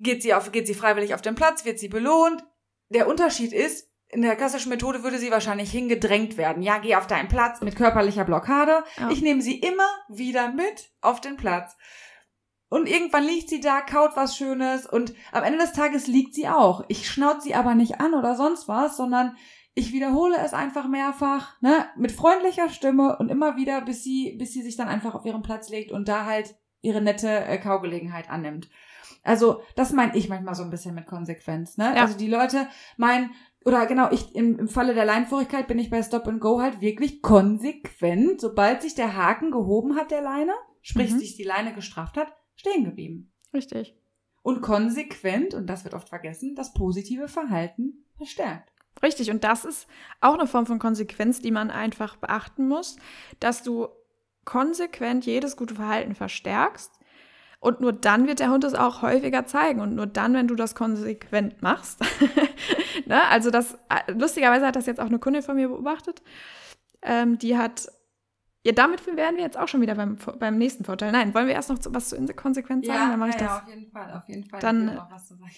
geht 0.00 0.22
sie 0.22 0.34
auf, 0.34 0.50
geht 0.52 0.66
sie 0.66 0.74
freiwillig 0.74 1.14
auf 1.14 1.22
den 1.22 1.34
Platz, 1.34 1.64
wird 1.64 1.78
sie 1.78 1.88
belohnt. 1.88 2.44
Der 2.88 3.08
Unterschied 3.08 3.52
ist, 3.52 3.88
in 4.08 4.22
der 4.22 4.36
klassischen 4.36 4.68
Methode 4.68 5.02
würde 5.02 5.18
sie 5.18 5.30
wahrscheinlich 5.30 5.70
hingedrängt 5.70 6.36
werden. 6.36 6.62
Ja, 6.62 6.78
geh 6.78 6.94
auf 6.94 7.06
deinen 7.06 7.28
Platz 7.28 7.60
mit 7.60 7.76
körperlicher 7.76 8.24
Blockade. 8.24 8.84
Ja. 8.96 9.10
Ich 9.10 9.22
nehme 9.22 9.42
sie 9.42 9.58
immer 9.58 9.88
wieder 10.08 10.52
mit 10.52 10.92
auf 11.00 11.20
den 11.20 11.36
Platz. 11.36 11.76
Und 12.74 12.88
irgendwann 12.88 13.22
liegt 13.22 13.50
sie 13.50 13.60
da, 13.60 13.82
kaut 13.82 14.16
was 14.16 14.36
Schönes 14.36 14.84
und 14.84 15.14
am 15.30 15.44
Ende 15.44 15.58
des 15.58 15.74
Tages 15.74 16.08
liegt 16.08 16.34
sie 16.34 16.48
auch. 16.48 16.84
Ich 16.88 17.08
schnaut 17.08 17.40
sie 17.40 17.54
aber 17.54 17.76
nicht 17.76 18.00
an 18.00 18.14
oder 18.14 18.34
sonst 18.34 18.66
was, 18.66 18.96
sondern 18.96 19.36
ich 19.74 19.92
wiederhole 19.92 20.36
es 20.38 20.54
einfach 20.54 20.88
mehrfach, 20.88 21.54
ne, 21.60 21.86
mit 21.96 22.10
freundlicher 22.10 22.68
Stimme 22.68 23.16
und 23.18 23.30
immer 23.30 23.56
wieder, 23.56 23.80
bis 23.82 24.02
sie, 24.02 24.34
bis 24.40 24.52
sie 24.52 24.62
sich 24.62 24.76
dann 24.76 24.88
einfach 24.88 25.14
auf 25.14 25.24
ihren 25.24 25.42
Platz 25.42 25.68
legt 25.68 25.92
und 25.92 26.08
da 26.08 26.24
halt 26.24 26.56
ihre 26.80 27.00
nette 27.00 27.28
äh, 27.28 27.58
Kaugelegenheit 27.58 28.28
annimmt. 28.28 28.68
Also, 29.22 29.62
das 29.76 29.92
meine 29.92 30.16
ich 30.16 30.28
manchmal 30.28 30.56
so 30.56 30.64
ein 30.64 30.70
bisschen 30.70 30.96
mit 30.96 31.06
Konsequenz, 31.06 31.76
ne? 31.76 31.92
Ja. 31.94 32.02
Also 32.02 32.18
die 32.18 32.26
Leute 32.26 32.66
meinen, 32.96 33.30
oder 33.64 33.86
genau, 33.86 34.10
ich 34.10 34.34
im, 34.34 34.58
im 34.58 34.66
Falle 34.66 34.94
der 34.94 35.04
Leinenfurigkeit 35.04 35.68
bin 35.68 35.78
ich 35.78 35.90
bei 35.90 36.02
Stop 36.02 36.26
and 36.26 36.40
Go 36.40 36.60
halt 36.60 36.80
wirklich 36.80 37.22
konsequent, 37.22 38.40
sobald 38.40 38.82
sich 38.82 38.96
der 38.96 39.16
Haken 39.16 39.52
gehoben 39.52 39.94
hat 39.94 40.10
der 40.10 40.22
Leine, 40.22 40.54
sprich 40.82 41.12
mhm. 41.12 41.18
sich 41.20 41.36
die 41.36 41.44
Leine 41.44 41.72
gestrafft 41.72 42.16
hat, 42.16 42.32
stehen 42.64 42.84
geblieben. 42.84 43.32
Richtig. 43.52 43.94
Und 44.42 44.60
konsequent, 44.60 45.54
und 45.54 45.66
das 45.66 45.84
wird 45.84 45.94
oft 45.94 46.08
vergessen, 46.08 46.54
das 46.54 46.74
positive 46.74 47.28
Verhalten 47.28 48.04
verstärkt. 48.16 48.72
Richtig, 49.02 49.30
und 49.30 49.44
das 49.44 49.64
ist 49.64 49.86
auch 50.20 50.34
eine 50.34 50.46
Form 50.46 50.66
von 50.66 50.78
Konsequenz, 50.78 51.40
die 51.40 51.50
man 51.50 51.70
einfach 51.70 52.16
beachten 52.16 52.68
muss, 52.68 52.96
dass 53.40 53.62
du 53.62 53.88
konsequent 54.44 55.26
jedes 55.26 55.56
gute 55.56 55.74
Verhalten 55.74 56.14
verstärkst. 56.14 56.92
Und 57.60 57.80
nur 57.80 57.94
dann 57.94 58.26
wird 58.26 58.40
der 58.40 58.50
Hund 58.50 58.62
es 58.64 58.74
auch 58.74 59.00
häufiger 59.00 59.46
zeigen. 59.46 59.80
Und 59.80 59.94
nur 59.94 60.06
dann, 60.06 60.34
wenn 60.34 60.48
du 60.48 60.54
das 60.54 60.74
konsequent 60.74 61.62
machst. 61.62 62.00
ne? 63.06 63.22
Also 63.28 63.50
das, 63.50 63.78
äh, 63.88 64.12
lustigerweise 64.12 64.66
hat 64.66 64.76
das 64.76 64.84
jetzt 64.84 65.00
auch 65.00 65.06
eine 65.06 65.18
Kundin 65.18 65.42
von 65.42 65.56
mir 65.56 65.68
beobachtet. 65.68 66.22
Ähm, 67.00 67.38
die 67.38 67.56
hat 67.56 67.88
ja, 68.64 68.72
damit 68.72 69.06
wären 69.06 69.36
wir 69.36 69.42
jetzt 69.42 69.58
auch 69.58 69.68
schon 69.68 69.82
wieder 69.82 69.94
beim, 69.94 70.16
beim 70.38 70.56
nächsten 70.56 70.84
Vorteil. 70.84 71.12
Nein, 71.12 71.34
wollen 71.34 71.46
wir 71.46 71.54
erst 71.54 71.68
noch 71.68 71.78
was 71.90 72.08
zu 72.08 72.16
Konsequenz 72.34 72.86
sagen? 72.86 72.98
Ja, 72.98 73.10
dann 73.10 73.18
mache 73.18 73.30
ich 73.30 73.34
ja, 73.34 73.40
das. 73.42 73.50
Ja, 73.50 73.62
auf 73.62 73.68
jeden 73.68 73.90
Fall, 73.90 74.12
auf 74.12 74.28
jeden 74.28 74.44
Fall. 74.44 74.60
Dann, 74.60 75.00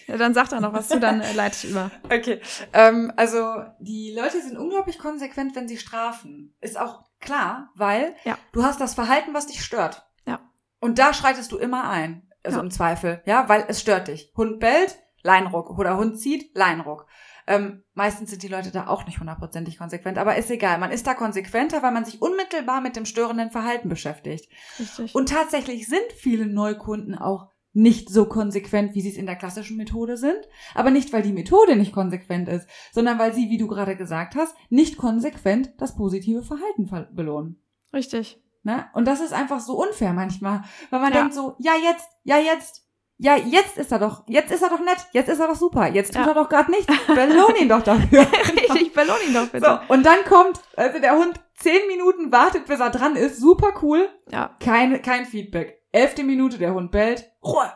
ja, 0.07 0.17
dann 0.17 0.33
sagt 0.33 0.51
er 0.51 0.59
noch 0.59 0.73
was 0.73 0.89
zu, 0.89 0.99
dann 0.99 1.21
äh, 1.21 1.31
leite 1.31 1.55
ich 1.55 1.71
über. 1.71 1.89
Okay, 2.03 2.41
ähm, 2.73 3.13
also 3.15 3.63
die 3.79 4.13
Leute 4.13 4.41
sind 4.41 4.57
unglaublich 4.57 4.99
konsequent, 4.99 5.55
wenn 5.55 5.69
sie 5.69 5.77
strafen. 5.77 6.53
Ist 6.59 6.77
auch 6.77 7.05
klar, 7.21 7.69
weil 7.75 8.13
ja. 8.25 8.37
du 8.51 8.63
hast 8.63 8.81
das 8.81 8.93
Verhalten, 8.93 9.33
was 9.33 9.47
dich 9.47 9.63
stört. 9.63 10.05
Ja. 10.25 10.41
Und 10.81 10.99
da 10.99 11.13
schreitest 11.13 11.51
du 11.53 11.57
immer 11.57 11.89
ein, 11.89 12.27
also 12.43 12.59
im 12.59 12.71
Zweifel, 12.71 13.21
ja, 13.25 13.47
weil 13.47 13.65
es 13.69 13.79
stört 13.79 14.09
dich. 14.09 14.33
Hund 14.35 14.59
bellt, 14.59 14.97
Leinruck. 15.21 15.77
Oder 15.77 15.95
Hund 15.95 16.19
zieht, 16.19 16.53
Leinruck. 16.55 17.07
Ähm, 17.47 17.83
meistens 17.93 18.29
sind 18.29 18.43
die 18.43 18.49
Leute 18.49 18.71
da 18.71 18.87
auch 18.87 19.05
nicht 19.05 19.19
hundertprozentig 19.19 19.77
konsequent, 19.77 20.17
aber 20.17 20.35
ist 20.35 20.51
egal. 20.51 20.77
Man 20.79 20.91
ist 20.91 21.07
da 21.07 21.13
konsequenter, 21.13 21.81
weil 21.81 21.93
man 21.93 22.05
sich 22.05 22.21
unmittelbar 22.21 22.81
mit 22.81 22.95
dem 22.95 23.05
störenden 23.05 23.51
Verhalten 23.51 23.87
beschäftigt. 23.87 24.51
Richtig. 24.77 25.15
Und 25.15 25.29
tatsächlich 25.29 25.87
sind 25.87 26.11
viele 26.15 26.45
Neukunden 26.45 27.15
auch 27.15 27.47
nicht 27.77 28.09
so 28.09 28.25
konsequent, 28.25 28.95
wie 28.95 29.01
sie 29.01 29.09
es 29.09 29.17
in 29.17 29.27
der 29.27 29.35
klassischen 29.35 29.77
Methode 29.77 30.17
sind. 30.17 30.39
Aber 30.73 30.89
nicht, 30.89 31.13
weil 31.13 31.21
die 31.21 31.31
Methode 31.31 31.75
nicht 31.75 31.93
konsequent 31.93 32.49
ist, 32.49 32.67
sondern 32.91 33.19
weil 33.19 33.33
sie, 33.33 33.49
wie 33.49 33.57
du 33.57 33.67
gerade 33.67 33.95
gesagt 33.95 34.35
hast, 34.35 34.55
nicht 34.69 34.97
konsequent 34.97 35.73
das 35.77 35.95
positive 35.95 36.41
Verhalten 36.41 36.89
belohnen. 37.15 37.61
Richtig. 37.93 38.41
Ne? 38.63 38.85
Und 38.93 39.05
das 39.05 39.21
ist 39.21 39.31
einfach 39.31 39.59
so 39.59 39.81
unfair 39.81 40.13
manchmal, 40.13 40.63
weil 40.89 40.99
man 40.99 41.13
ja. 41.13 41.19
denkt 41.19 41.35
so, 41.35 41.55
ja 41.59 41.73
jetzt, 41.81 42.09
ja 42.23 42.37
jetzt, 42.37 42.86
ja, 43.19 43.35
jetzt 43.35 43.77
ist 43.77 43.91
er 43.91 43.99
doch, 43.99 44.23
jetzt 44.27 44.51
ist 44.51 44.61
er 44.61 44.69
doch 44.69 44.79
nett, 44.79 45.07
jetzt 45.11 45.27
ist 45.27 45.39
er 45.39 45.47
doch 45.47 45.55
super, 45.55 45.87
jetzt 45.87 46.13
tut 46.13 46.21
ja. 46.21 46.27
er 46.27 46.33
doch 46.35 46.49
gerade 46.49 46.69
nichts. 46.69 46.85
Belohn 47.07 47.55
ihn 47.59 47.69
doch 47.69 47.81
dafür. 47.81 48.21
Richtig, 48.47 48.93
belohn 48.93 49.17
ihn 49.27 49.33
doch 49.33 49.47
bitte. 49.47 49.65
So, 49.65 49.93
und 49.93 50.05
dann 50.05 50.23
kommt, 50.25 50.61
also 50.75 50.99
der 50.99 51.17
Hund 51.17 51.39
zehn 51.55 51.87
Minuten 51.87 52.31
wartet, 52.31 52.67
bis 52.67 52.79
er 52.79 52.91
dran 52.91 53.15
ist, 53.15 53.39
super 53.39 53.73
cool. 53.81 54.07
Ja. 54.31 54.55
Kein, 54.59 55.01
kein 55.01 55.25
Feedback. 55.25 55.81
Elfte 55.91 56.23
Minute, 56.23 56.59
der 56.59 56.73
Hund 56.73 56.91
bellt, 56.91 57.31
Ruhe. 57.43 57.71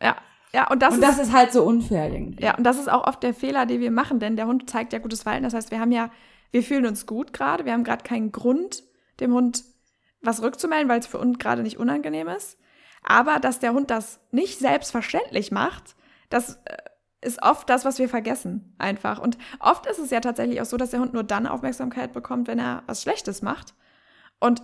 Ja. 0.00 0.16
Ja, 0.52 0.68
und 0.68 0.82
das, 0.82 0.94
und 0.94 1.00
das 1.00 1.18
ist, 1.18 1.28
ist 1.28 1.32
halt 1.32 1.52
so 1.52 1.62
unfair 1.62 2.12
irgendwie. 2.12 2.42
Ja, 2.42 2.56
und 2.56 2.64
das 2.64 2.76
ist 2.76 2.90
auch 2.90 3.06
oft 3.06 3.22
der 3.22 3.34
Fehler, 3.34 3.66
den 3.66 3.80
wir 3.80 3.92
machen, 3.92 4.18
denn 4.18 4.34
der 4.34 4.48
Hund 4.48 4.68
zeigt 4.68 4.92
ja 4.92 4.98
gutes 4.98 5.22
Verhalten. 5.22 5.44
Das 5.44 5.54
heißt, 5.54 5.70
wir 5.70 5.78
haben 5.78 5.92
ja, 5.92 6.10
wir 6.50 6.64
fühlen 6.64 6.86
uns 6.86 7.06
gut 7.06 7.32
gerade, 7.32 7.64
wir 7.64 7.72
haben 7.72 7.84
gerade 7.84 8.02
keinen 8.02 8.32
Grund, 8.32 8.82
dem 9.20 9.32
Hund 9.32 9.62
was 10.20 10.42
rückzumelden, 10.42 10.88
weil 10.88 10.98
es 10.98 11.06
für 11.06 11.18
uns 11.18 11.38
gerade 11.38 11.62
nicht 11.62 11.78
unangenehm 11.78 12.26
ist. 12.26 12.58
Aber 13.02 13.38
dass 13.38 13.58
der 13.58 13.72
Hund 13.72 13.90
das 13.90 14.20
nicht 14.30 14.58
selbstverständlich 14.58 15.50
macht, 15.50 15.96
das 16.28 16.60
äh, 16.64 16.76
ist 17.22 17.42
oft 17.42 17.68
das, 17.68 17.84
was 17.84 17.98
wir 17.98 18.08
vergessen 18.08 18.74
einfach. 18.78 19.18
Und 19.18 19.36
oft 19.58 19.86
ist 19.86 19.98
es 19.98 20.10
ja 20.10 20.20
tatsächlich 20.20 20.60
auch 20.60 20.66
so, 20.66 20.76
dass 20.76 20.90
der 20.90 21.00
Hund 21.00 21.12
nur 21.12 21.24
dann 21.24 21.46
Aufmerksamkeit 21.46 22.12
bekommt, 22.12 22.48
wenn 22.48 22.58
er 22.58 22.82
was 22.86 23.02
Schlechtes 23.02 23.42
macht. 23.42 23.74
Und 24.38 24.62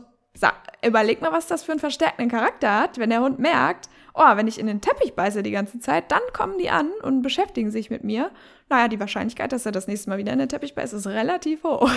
überleg 0.85 1.21
mal, 1.21 1.33
was 1.33 1.47
das 1.47 1.63
für 1.63 1.73
einen 1.73 1.81
verstärkenden 1.81 2.31
Charakter 2.31 2.79
hat, 2.79 2.99
wenn 2.99 3.11
der 3.11 3.21
Hund 3.21 3.39
merkt, 3.39 3.89
oh, 4.17 4.37
wenn 4.37 4.47
ich 4.47 4.59
in 4.59 4.67
den 4.67 4.81
Teppich 4.81 5.15
beiße 5.15 5.43
die 5.43 5.51
ganze 5.51 5.79
Zeit, 5.79 6.11
dann 6.11 6.23
kommen 6.33 6.59
die 6.59 6.71
an 6.71 6.91
und 7.03 7.23
beschäftigen 7.23 7.71
sich 7.71 7.91
mit 7.91 8.03
mir. 8.03 8.31
Naja, 8.69 8.89
die 8.89 8.99
Wahrscheinlichkeit, 8.99 9.53
dass 9.53 9.67
er 9.67 9.73
das 9.73 9.87
nächste 9.87 10.11
Mal 10.11 10.19
wieder 10.19 10.33
in 10.33 10.39
den 10.39 10.49
Teppich 10.49 10.75
beißt, 10.75 10.93
ist 10.93 11.07
relativ 11.07 11.63
hoch. 11.63 11.89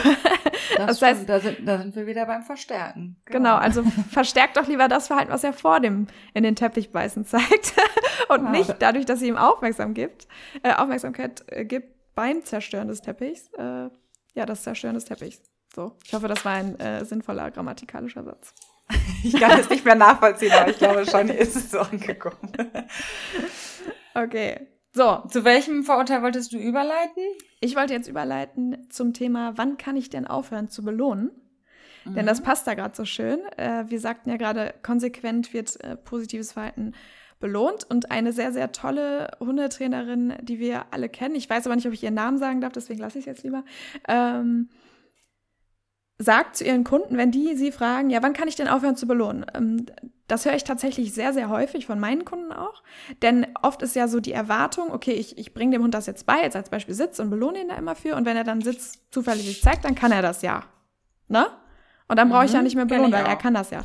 Das, 0.75 0.87
das 0.87 1.01
heißt, 1.01 1.29
da 1.29 1.39
sind, 1.39 1.67
da 1.67 1.79
sind 1.79 1.95
wir 1.95 2.05
wieder 2.05 2.25
beim 2.25 2.43
Verstärken. 2.43 3.15
Genau. 3.25 3.37
genau, 3.37 3.55
also 3.55 3.83
verstärkt 4.11 4.57
doch 4.57 4.67
lieber 4.67 4.87
das 4.87 5.07
Verhalten, 5.07 5.31
was 5.31 5.43
er 5.43 5.53
vor 5.53 5.79
dem 5.79 6.07
in 6.33 6.43
den 6.43 6.55
Teppich 6.55 6.91
beißen 6.91 7.25
zeigt 7.25 7.73
und 8.29 8.43
ja. 8.43 8.51
nicht 8.51 8.75
dadurch, 8.79 9.05
dass 9.05 9.19
sie 9.19 9.27
ihm 9.27 9.37
Aufmerksam 9.37 9.93
gibt, 9.93 10.27
äh, 10.61 10.73
Aufmerksamkeit 10.73 11.43
äh, 11.47 11.65
gibt 11.65 11.87
beim 12.15 12.43
Zerstören 12.43 12.87
des 12.87 13.01
Teppichs. 13.01 13.49
Äh, 13.57 13.89
ja, 14.35 14.45
das 14.45 14.63
Zerstören 14.63 14.93
des 14.93 15.05
Teppichs. 15.05 15.41
So, 15.73 15.95
ich 16.05 16.13
hoffe, 16.13 16.27
das 16.27 16.43
war 16.45 16.53
ein 16.53 16.79
äh, 16.79 17.05
sinnvoller 17.05 17.51
grammatikalischer 17.51 18.23
Satz. 18.23 18.53
ich 19.23 19.39
kann 19.39 19.59
es 19.59 19.69
nicht 19.69 19.85
mehr 19.85 19.95
nachvollziehen, 19.95 20.51
aber 20.51 20.69
ich 20.69 20.77
glaube 20.77 21.05
schon 21.05 21.29
ist 21.29 21.55
es 21.55 21.71
so 21.71 21.79
angekommen. 21.79 22.51
okay. 24.15 24.67
So, 24.91 25.23
zu 25.29 25.45
welchem 25.45 25.83
Vorurteil 25.83 26.23
wolltest 26.23 26.51
du 26.51 26.57
überleiten? 26.57 27.23
Ich 27.61 27.75
wollte 27.75 27.93
jetzt 27.93 28.07
überleiten 28.07 28.87
zum 28.89 29.13
Thema, 29.13 29.53
wann 29.55 29.77
kann 29.77 29.95
ich 29.95 30.09
denn 30.09 30.25
aufhören 30.25 30.69
zu 30.69 30.83
belohnen? 30.83 31.31
Mhm. 32.05 32.15
Denn 32.15 32.25
das 32.25 32.41
passt 32.41 32.65
da 32.65 32.73
gerade 32.73 32.95
so 32.95 33.05
schön. 33.05 33.39
Äh, 33.57 33.85
wir 33.87 33.99
sagten 33.99 34.31
ja 34.31 34.37
gerade, 34.37 34.73
konsequent 34.81 35.53
wird 35.53 35.79
äh, 35.83 35.95
positives 35.95 36.53
Verhalten 36.53 36.93
belohnt. 37.39 37.85
Und 37.89 38.11
eine 38.11 38.33
sehr, 38.33 38.51
sehr 38.51 38.71
tolle 38.71 39.29
Hundetrainerin, 39.39 40.33
die 40.41 40.59
wir 40.59 40.85
alle 40.91 41.09
kennen, 41.09 41.35
ich 41.35 41.49
weiß 41.49 41.65
aber 41.65 41.75
nicht, 41.75 41.87
ob 41.87 41.93
ich 41.93 42.03
ihren 42.03 42.15
Namen 42.15 42.37
sagen 42.37 42.61
darf, 42.61 42.73
deswegen 42.73 42.99
lasse 42.99 43.19
ich 43.19 43.23
es 43.23 43.27
jetzt 43.27 43.43
lieber, 43.43 43.63
ähm, 44.07 44.69
sagt 46.21 46.57
zu 46.57 46.65
ihren 46.65 46.83
Kunden, 46.83 47.17
wenn 47.17 47.31
die 47.31 47.55
sie 47.55 47.71
fragen, 47.71 48.09
ja, 48.09 48.21
wann 48.21 48.33
kann 48.33 48.49
ich 48.49 48.57
denn 48.57 48.67
aufhören 48.67 48.97
zu 48.97 49.07
belohnen? 49.07 49.45
Ähm, 49.55 49.85
das 50.27 50.45
höre 50.45 50.53
ich 50.53 50.65
tatsächlich 50.65 51.13
sehr, 51.13 51.33
sehr 51.33 51.49
häufig 51.49 51.85
von 51.87 51.99
meinen 51.99 52.25
Kunden 52.25 52.51
auch. 52.51 52.83
Denn 53.21 53.47
oft 53.61 53.81
ist 53.81 53.95
ja 53.95 54.07
so 54.07 54.19
die 54.19 54.33
Erwartung, 54.33 54.91
okay, 54.91 55.13
ich, 55.13 55.37
ich 55.37 55.53
bringe 55.53 55.71
dem 55.71 55.81
Hund 55.81 55.93
das 55.93 56.05
jetzt 56.05 56.25
bei, 56.25 56.41
jetzt 56.41 56.57
als 56.57 56.69
Beispiel 56.69 56.93
Sitz 56.93 57.19
und 57.19 57.29
belohne 57.29 57.61
ihn 57.61 57.69
da 57.69 57.75
immer 57.75 57.95
für. 57.95 58.15
Und 58.15 58.25
wenn 58.25 58.37
er 58.37 58.43
dann 58.43 58.61
Sitz 58.61 58.99
zufällig 59.09 59.61
zeigt, 59.61 59.85
dann 59.85 59.95
kann 59.95 60.11
er 60.11 60.21
das 60.21 60.41
ja. 60.41 60.65
Ne? 61.29 61.47
Und 62.09 62.19
dann 62.19 62.29
brauche 62.29 62.45
ich 62.45 62.51
ja 62.51 62.59
mhm, 62.59 62.65
nicht 62.65 62.75
mehr 62.75 62.85
belohnen, 62.85 63.13
weil 63.13 63.25
er 63.25 63.37
kann 63.37 63.53
das 63.53 63.69
ja. 63.69 63.83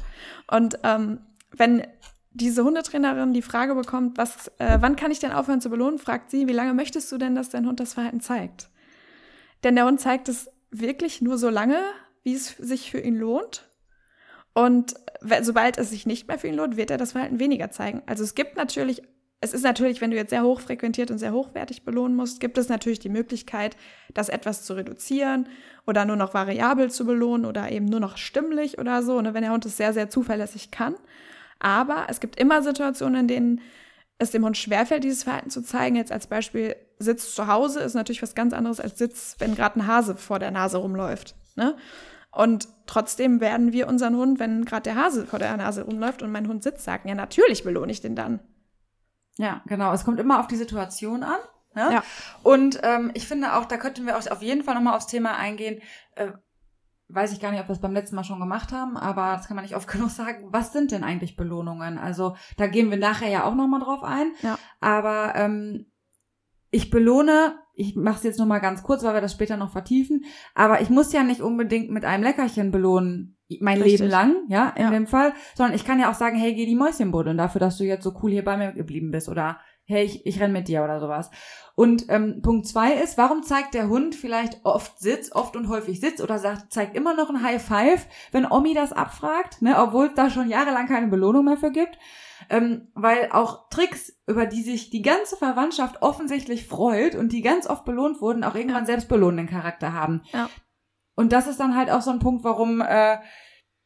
Und 0.51 0.79
ähm, 0.83 1.21
wenn 1.53 1.87
diese 2.33 2.65
Hundetrainerin 2.65 3.33
die 3.33 3.43
Frage 3.43 3.77
bekommt, 3.77 4.19
was, 4.19 4.49
äh, 4.59 4.79
wann 4.81 4.97
kann 4.97 5.13
ich 5.13 5.21
denn 5.21 5.31
aufhören 5.31 5.61
zu 5.61 5.71
belohnen, 5.71 5.99
fragt 5.99 6.31
sie, 6.31 6.49
wie 6.49 6.53
lange 6.53 6.75
möchtest 6.75 7.13
du 7.13 7.17
denn, 7.17 7.37
dass 7.37 7.49
dein 7.49 7.67
Hund 7.67 7.79
das 7.79 7.95
Verhalten 7.95 8.21
zeigt? 8.21 8.71
Denn 9.63 9.77
der 9.77 9.87
Hund 9.87 10.01
zeigt 10.01 10.29
es 10.29 10.51
wirklich 10.71 11.23
nur 11.23 11.39
so 11.39 11.49
lange, 11.49 11.81
wie 12.25 12.35
es 12.35 12.49
sich 12.57 12.91
für 12.91 12.99
ihn 12.99 13.17
lohnt. 13.17 13.69
Und 14.55 14.95
sobald 15.43 15.79
es 15.79 15.91
sich 15.91 16.07
nicht 16.07 16.27
mehr 16.29 16.39
für 16.39 16.49
ihn 16.49 16.57
lohnt, 16.57 16.77
wird 16.77 16.91
er 16.91 16.99
das 16.99 17.13
Verhalten 17.13 17.39
weniger 17.39 17.71
zeigen. 17.71 18.03
Also 18.07 18.25
es 18.25 18.35
gibt 18.35 18.57
natürlich, 18.57 19.03
es 19.41 19.53
ist 19.53 19.63
natürlich, 19.63 20.01
wenn 20.01 20.11
du 20.11 20.17
jetzt 20.17 20.31
sehr 20.31 20.43
hoch 20.43 20.61
frequentiert 20.61 21.11
und 21.11 21.19
sehr 21.19 21.33
hochwertig 21.33 21.85
belohnen 21.85 22.17
musst, 22.17 22.41
gibt 22.41 22.57
es 22.57 22.69
natürlich 22.69 22.99
die 22.99 23.09
Möglichkeit, 23.09 23.77
das 24.15 24.29
etwas 24.29 24.65
zu 24.65 24.75
reduzieren 24.75 25.49
oder 25.87 26.05
nur 26.05 26.17
noch 26.17 26.35
variabel 26.35 26.91
zu 26.91 27.05
belohnen 27.05 27.47
oder 27.47 27.71
eben 27.71 27.87
nur 27.87 28.01
noch 28.01 28.17
stimmlich 28.17 28.79
oder 28.79 29.03
so, 29.03 29.21
ne, 29.21 29.35
wenn 29.35 29.43
der 29.43 29.53
Hund 29.53 29.67
es 29.67 29.77
sehr, 29.77 29.93
sehr 29.93 30.09
zuverlässig 30.09 30.71
kann. 30.71 30.95
Aber 31.59 32.07
es 32.09 32.21
gibt 32.21 32.39
immer 32.39 32.63
Situationen, 32.63 33.21
in 33.23 33.29
denen 33.29 33.61
es 34.19 34.31
dem 34.31 34.45
Hund 34.45 34.57
schwerfällt, 34.57 35.05
dieses 35.05 35.25
Verhalten 35.25 35.51
zu 35.51 35.63
zeigen. 35.63 35.97
Jetzt 35.97 36.13
als 36.13 36.29
Beispiel 36.29 36.77
Sitz 36.99 37.35
zu 37.35 37.49
Hause 37.49 37.81
ist 37.81 37.95
natürlich 37.95 38.23
was 38.23 38.35
ganz 38.35 38.53
anderes 38.53 38.81
als 38.81 38.99
Sitz, 38.99 39.37
wenn 39.39 39.55
gerade 39.55 39.81
ein 39.81 39.87
Hase 39.87 40.17
vor 40.17 40.39
der 40.39 40.53
Nase 40.53 40.79
rumläuft. 40.79 41.35
Ne? 41.57 41.77
Und 42.35 42.69
trotzdem 42.87 43.41
werden 43.41 43.73
wir 43.73 43.89
unseren 43.89 44.17
Hund, 44.17 44.39
wenn 44.39 44.65
gerade 44.65 44.83
der 44.83 44.97
Hase 44.97 45.27
vor 45.27 45.39
der 45.39 45.57
Nase 45.57 45.85
rumläuft 45.85 46.23
und 46.23 46.33
mein 46.33 46.49
Hund 46.49 46.63
sitzt, 46.63 46.85
sagen, 46.85 47.09
ja, 47.09 47.15
natürlich 47.15 47.65
belohne 47.65 47.93
ich 47.93 48.01
den 48.01 48.17
dann. 48.17 48.41
Ja, 49.37 49.63
genau. 49.67 49.93
Es 49.93 50.05
kommt 50.05 50.21
immer 50.21 50.41
auf 50.41 50.47
die 50.47 50.57
Situation 50.57 51.23
an. 51.23 51.39
Ne? 51.75 51.89
Ja. 51.93 52.03
Und 52.43 52.81
ähm, 52.83 53.11
ich 53.15 53.27
finde 53.27 53.55
auch, 53.55 53.65
da 53.65 53.77
könnten 53.77 54.07
wir 54.07 54.17
auch 54.17 54.31
auf 54.31 54.43
jeden 54.43 54.63
Fall 54.63 54.75
nochmal 54.75 54.97
aufs 54.97 55.07
Thema 55.07 55.37
eingehen. 55.37 55.81
Äh, 56.15 56.33
weiß 57.09 57.33
ich 57.33 57.41
gar 57.41 57.51
nicht, 57.51 57.61
ob 57.61 57.69
wir 57.69 57.75
es 57.75 57.81
beim 57.81 57.93
letzten 57.93 58.17
Mal 58.17 58.25
schon 58.25 58.41
gemacht 58.41 58.73
haben, 58.73 58.97
aber 58.97 59.37
das 59.37 59.47
kann 59.47 59.57
man 59.57 59.65
nicht 59.65 59.77
oft 59.77 59.89
genug 59.93 60.11
sagen. 60.11 60.49
Was 60.51 60.73
sind 60.73 60.93
denn 60.93 61.05
eigentlich 61.05 61.37
Belohnungen? 61.37 61.99
Also 61.99 62.37
da 62.57 62.67
gehen 62.67 62.91
wir 62.91 62.99
nachher 62.99 63.29
ja 63.29 63.45
auch 63.45 63.55
nochmal 63.55 63.81
drauf 63.81 64.03
ein. 64.03 64.33
Ja. 64.43 64.59
Aber 64.81 65.35
ähm, 65.35 65.87
ich 66.75 66.91
belohne, 66.91 67.55
ich 67.75 67.95
mache 67.95 68.17
es 68.17 68.25
jetzt 68.25 68.39
nur 68.39 68.49
mal 68.49 68.59
ganz 68.59 68.83
kurz, 68.83 69.05
weil 69.05 69.15
wir 69.15 69.21
das 69.21 69.33
später 69.33 69.57
noch 69.57 69.71
vertiefen, 69.71 70.25
aber 70.55 70.81
ich 70.81 70.91
muss 70.91 71.13
ja 71.13 71.23
nicht 71.23 71.41
unbedingt 71.41 71.91
mit 71.91 72.05
einem 72.05 72.25
Leckerchen 72.25 72.73
belohnen, 72.73 73.37
mein 73.61 73.81
Richtig. 73.81 74.01
Leben 74.01 74.11
lang, 74.11 74.37
ja, 74.49 74.71
in 74.71 74.83
ja. 74.83 74.91
dem 74.91 75.07
Fall, 75.07 75.35
sondern 75.55 75.77
ich 75.77 75.85
kann 75.85 76.01
ja 76.01 76.11
auch 76.11 76.15
sagen, 76.15 76.37
hey, 76.37 76.55
geh 76.55 76.67
die 76.67 76.75
Mäuschen 76.75 77.13
buddeln 77.13 77.39
dafür, 77.39 77.61
dass 77.61 77.79
du 77.79 77.85
jetzt 77.85 78.03
so 78.03 78.13
cool 78.23 78.33
hier 78.33 78.45
bei 78.45 78.57
mir 78.57 78.73
geblieben 78.73 79.13
bist 79.13 79.29
oder 79.29 79.61
hey, 79.87 80.05
ich, 80.05 80.27
ich 80.27 80.41
renn 80.41 80.53
mit 80.53 80.67
dir 80.67 80.83
oder 80.83 80.99
sowas. 80.99 81.31
Und 81.77 82.07
ähm, 82.09 82.41
Punkt 82.43 82.67
zwei 82.67 82.95
ist, 82.95 83.19
warum 83.19 83.43
zeigt 83.43 83.75
der 83.75 83.89
Hund 83.89 84.15
vielleicht 84.15 84.65
oft 84.65 84.99
Sitz, 84.99 85.31
oft 85.31 85.57
und 85.57 85.69
häufig 85.69 86.01
Sitz 86.01 86.23
oder 86.23 86.39
sagt, 86.39 86.73
zeigt 86.73 86.97
immer 86.97 87.15
noch 87.15 87.29
ein 87.29 87.43
High 87.43 87.63
Five, 87.63 88.07
wenn 88.33 88.51
Omi 88.51 88.75
das 88.75 88.93
abfragt, 88.93 89.61
ne, 89.61 89.77
obwohl 89.79 90.07
es 90.07 90.15
da 90.15 90.31
schon 90.31 90.49
jahrelang 90.49 90.89
keine 90.89 91.09
Belohnung 91.09 91.45
mehr 91.45 91.59
für 91.59 91.71
gibt. 91.71 91.99
Ähm, 92.51 92.89
weil 92.95 93.29
auch 93.31 93.69
Tricks, 93.69 94.13
über 94.27 94.47
die 94.47 94.63
sich 94.63 94.91
die 94.91 95.03
ganze 95.03 95.37
Verwandtschaft 95.37 96.03
offensichtlich 96.03 96.67
freut 96.67 97.15
und 97.15 97.33
die 97.33 97.43
ganz 97.43 97.67
oft 97.67 97.85
belohnt 97.85 98.21
wurden, 98.21 98.45
auch 98.45 98.55
irgendwann 98.55 98.83
ja. 98.83 98.87
selbst 98.87 99.09
belohnenden 99.09 99.49
Charakter 99.49 99.93
haben. 99.93 100.23
Ja. 100.33 100.49
Und 101.15 101.33
das 101.33 101.47
ist 101.47 101.61
dann 101.61 101.77
halt 101.77 101.91
auch 101.91 102.03
so 102.03 102.11
ein 102.11 102.19
Punkt, 102.19 102.45
warum 102.45 102.81
äh, 102.81 103.19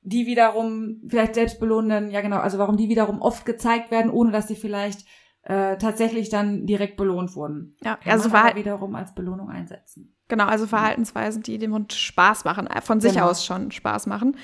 die 0.01 0.27
wiederum 0.27 1.03
vielleicht 1.09 1.35
selbstbelohnenden, 1.35 2.11
ja 2.11 2.21
genau, 2.21 2.39
also 2.39 2.59
warum 2.59 2.77
die 2.77 2.89
wiederum 2.89 3.21
oft 3.21 3.45
gezeigt 3.45 3.91
werden, 3.91 4.11
ohne 4.11 4.31
dass 4.31 4.49
sie 4.49 4.57
vielleicht 4.57 5.05
äh, 5.43 5.77
tatsächlich 5.79 6.29
dann 6.29 6.67
direkt 6.67 6.97
belohnt 6.97 7.35
wurden. 7.35 7.77
Ja, 7.83 7.97
Kann 7.97 8.13
also 8.13 8.29
man 8.29 8.57
wiederum 8.57 8.95
als 8.95 9.15
Belohnung 9.15 9.51
einsetzen. 9.51 10.15
Genau, 10.29 10.45
also 10.45 10.67
Verhaltensweisen, 10.67 11.43
die 11.43 11.59
dem 11.59 11.73
Hund 11.73 11.95
Spaß 11.95 12.45
machen, 12.45 12.67
äh, 12.67 12.83
von 12.83 13.01
sich 13.01 13.15
genau. 13.15 13.29
aus 13.29 13.45
schon 13.45 13.71
Spaß 13.71 14.07
machen. 14.07 14.37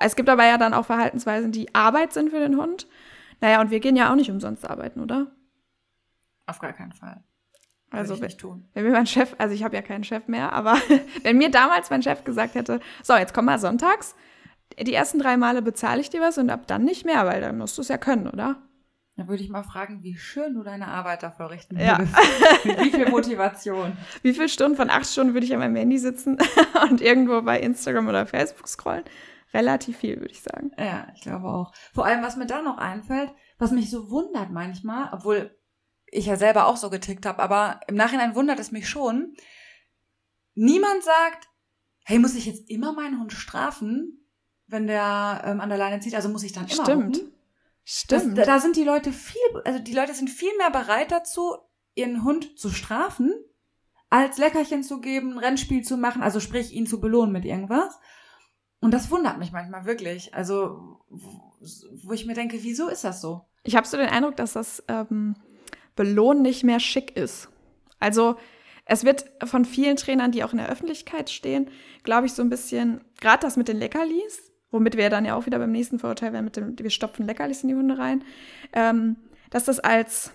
Es 0.00 0.16
gibt 0.16 0.28
aber 0.28 0.44
ja 0.44 0.58
dann 0.58 0.74
auch 0.74 0.86
Verhaltensweisen, 0.86 1.52
die 1.52 1.74
Arbeit 1.74 2.12
sind 2.12 2.30
für 2.30 2.40
den 2.40 2.56
Hund. 2.56 2.88
Naja, 3.40 3.60
und 3.60 3.70
wir 3.70 3.80
gehen 3.80 3.96
ja 3.96 4.10
auch 4.10 4.16
nicht 4.16 4.30
umsonst 4.30 4.68
arbeiten, 4.68 5.00
oder? 5.00 5.28
Auf 6.46 6.58
gar 6.58 6.72
keinen 6.72 6.92
Fall. 6.92 7.22
Also 7.90 8.20
wenn, 8.20 8.30
wenn 8.74 8.84
mir 8.84 8.92
mein 8.92 9.06
Chef, 9.06 9.34
also 9.38 9.54
ich 9.54 9.64
habe 9.64 9.74
ja 9.74 9.82
keinen 9.82 10.04
Chef 10.04 10.28
mehr, 10.28 10.52
aber 10.52 10.76
wenn 11.22 11.38
mir 11.38 11.50
damals 11.50 11.90
mein 11.90 12.02
Chef 12.02 12.24
gesagt 12.24 12.54
hätte, 12.54 12.80
so, 13.02 13.14
jetzt 13.16 13.32
komm 13.32 13.46
mal 13.46 13.58
sonntags, 13.58 14.14
die 14.78 14.92
ersten 14.92 15.18
drei 15.18 15.36
Male 15.36 15.62
bezahle 15.62 16.00
ich 16.00 16.10
dir 16.10 16.20
was 16.20 16.36
und 16.38 16.50
ab 16.50 16.66
dann 16.66 16.84
nicht 16.84 17.06
mehr, 17.06 17.26
weil 17.26 17.40
dann 17.40 17.56
musst 17.56 17.78
du 17.78 17.82
es 17.82 17.88
ja 17.88 17.96
können, 17.96 18.28
oder? 18.28 18.56
Da 19.16 19.26
würde 19.26 19.42
ich 19.42 19.48
mal 19.48 19.64
fragen, 19.64 20.04
wie 20.04 20.16
schön 20.16 20.54
du 20.54 20.62
deine 20.62 20.86
Arbeit 20.86 21.24
da 21.24 21.34
würdest. 21.38 21.72
Ja. 21.72 21.98
wie 22.62 22.90
viel 22.90 23.08
Motivation. 23.10 23.96
Wie 24.22 24.32
viele 24.32 24.48
Stunden 24.48 24.76
von 24.76 24.90
acht 24.90 25.06
Stunden 25.06 25.34
würde 25.34 25.44
ich 25.44 25.52
an 25.52 25.58
meinem 25.58 25.74
Handy 25.74 25.98
sitzen 25.98 26.38
und 26.88 27.00
irgendwo 27.00 27.42
bei 27.42 27.58
Instagram 27.58 28.06
oder 28.06 28.26
Facebook 28.26 28.68
scrollen? 28.68 29.02
Relativ 29.54 29.98
viel, 29.98 30.20
würde 30.20 30.32
ich 30.32 30.42
sagen. 30.42 30.72
Ja, 30.78 31.08
ich 31.14 31.22
glaube 31.22 31.48
auch. 31.48 31.72
Vor 31.94 32.04
allem, 32.04 32.22
was 32.22 32.36
mir 32.36 32.46
da 32.46 32.62
noch 32.62 32.78
einfällt, 32.78 33.32
was 33.58 33.70
mich 33.70 33.90
so 33.90 34.10
wundert 34.10 34.50
manchmal, 34.50 35.10
obwohl 35.12 35.58
ich 36.06 36.26
ja 36.26 36.36
selber 36.36 36.66
auch 36.66 36.76
so 36.76 36.90
getickt 36.90 37.26
habe, 37.26 37.42
aber 37.42 37.80
im 37.86 37.94
Nachhinein 37.94 38.34
wundert 38.34 38.58
es 38.58 38.72
mich 38.72 38.88
schon. 38.88 39.34
Niemand 40.54 41.02
sagt, 41.02 41.48
hey, 42.04 42.18
muss 42.18 42.34
ich 42.34 42.46
jetzt 42.46 42.68
immer 42.70 42.92
meinen 42.92 43.20
Hund 43.20 43.32
strafen, 43.32 44.26
wenn 44.66 44.86
der 44.86 45.42
ähm, 45.44 45.60
an 45.60 45.68
der 45.68 45.78
Leine 45.78 46.00
zieht? 46.00 46.14
Also 46.14 46.28
muss 46.28 46.42
ich 46.42 46.52
dann 46.52 46.66
immer 46.66 46.84
Stimmt. 46.84 47.16
Hucken? 47.16 47.32
Stimmt. 47.84 48.38
Das, 48.38 48.46
da 48.46 48.60
sind 48.60 48.76
die 48.76 48.84
Leute 48.84 49.12
viel, 49.12 49.40
also 49.64 49.78
die 49.78 49.94
Leute 49.94 50.14
sind 50.14 50.28
viel 50.28 50.54
mehr 50.58 50.70
bereit 50.70 51.10
dazu, 51.10 51.56
ihren 51.94 52.22
Hund 52.22 52.58
zu 52.58 52.68
strafen, 52.68 53.32
als 54.10 54.38
Leckerchen 54.38 54.82
zu 54.82 55.00
geben, 55.00 55.38
Rennspiel 55.38 55.82
zu 55.82 55.96
machen, 55.96 56.22
also 56.22 56.38
sprich, 56.40 56.72
ihn 56.72 56.86
zu 56.86 57.00
belohnen 57.00 57.32
mit 57.32 57.44
irgendwas. 57.44 57.98
Und 58.80 58.92
das 58.92 59.10
wundert 59.10 59.38
mich 59.38 59.52
manchmal 59.52 59.84
wirklich. 59.84 60.34
Also, 60.34 61.00
wo 62.04 62.12
ich 62.12 62.26
mir 62.26 62.34
denke, 62.34 62.62
wieso 62.62 62.88
ist 62.88 63.04
das 63.04 63.20
so? 63.20 63.42
Ich 63.64 63.76
habe 63.76 63.86
so 63.86 63.96
den 63.96 64.08
Eindruck, 64.08 64.36
dass 64.36 64.52
das 64.52 64.82
ähm, 64.88 65.34
Belohnen 65.96 66.42
nicht 66.42 66.64
mehr 66.64 66.80
schick 66.80 67.16
ist. 67.16 67.48
Also, 67.98 68.36
es 68.84 69.04
wird 69.04 69.26
von 69.44 69.64
vielen 69.64 69.96
Trainern, 69.96 70.32
die 70.32 70.42
auch 70.42 70.52
in 70.52 70.58
der 70.58 70.70
Öffentlichkeit 70.70 71.28
stehen, 71.28 71.68
glaube 72.04 72.26
ich, 72.26 72.32
so 72.32 72.42
ein 72.42 72.48
bisschen, 72.48 73.02
gerade 73.20 73.42
das 73.42 73.56
mit 73.56 73.68
den 73.68 73.76
Leckerlis, 73.76 74.50
womit 74.70 74.96
wir 74.96 75.10
dann 75.10 75.26
ja 75.26 75.34
auch 75.34 75.44
wieder 75.44 75.58
beim 75.58 75.72
nächsten 75.72 75.98
Vorurteil 75.98 76.32
wären, 76.32 76.46
mit 76.46 76.56
dem, 76.56 76.78
wir 76.78 76.90
stopfen 76.90 77.26
Leckerlis 77.26 77.62
in 77.62 77.68
die 77.68 77.74
Hunde 77.74 77.98
rein, 77.98 78.24
ähm, 78.72 79.16
dass 79.50 79.64
das 79.64 79.78
als, 79.78 80.32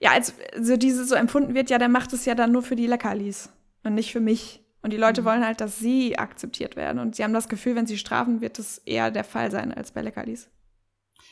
ja, 0.00 0.10
als 0.10 0.34
so 0.60 0.76
diese 0.76 1.04
so 1.04 1.14
empfunden 1.14 1.54
wird, 1.54 1.70
ja, 1.70 1.78
der 1.78 1.88
macht 1.88 2.12
es 2.12 2.24
ja 2.24 2.34
dann 2.34 2.50
nur 2.50 2.62
für 2.62 2.76
die 2.76 2.88
Leckerlis 2.88 3.50
und 3.84 3.94
nicht 3.94 4.10
für 4.10 4.20
mich. 4.20 4.65
Und 4.86 4.92
die 4.92 4.98
Leute 4.98 5.22
mhm. 5.22 5.26
wollen 5.26 5.44
halt, 5.44 5.60
dass 5.60 5.80
sie 5.80 6.16
akzeptiert 6.16 6.76
werden. 6.76 7.00
Und 7.00 7.16
sie 7.16 7.24
haben 7.24 7.32
das 7.32 7.48
Gefühl, 7.48 7.74
wenn 7.74 7.88
sie 7.88 7.98
strafen, 7.98 8.40
wird 8.40 8.60
das 8.60 8.78
eher 8.78 9.10
der 9.10 9.24
Fall 9.24 9.50
sein 9.50 9.74
als 9.74 9.90
bei 9.90 10.00
Leckerlis. 10.00 10.48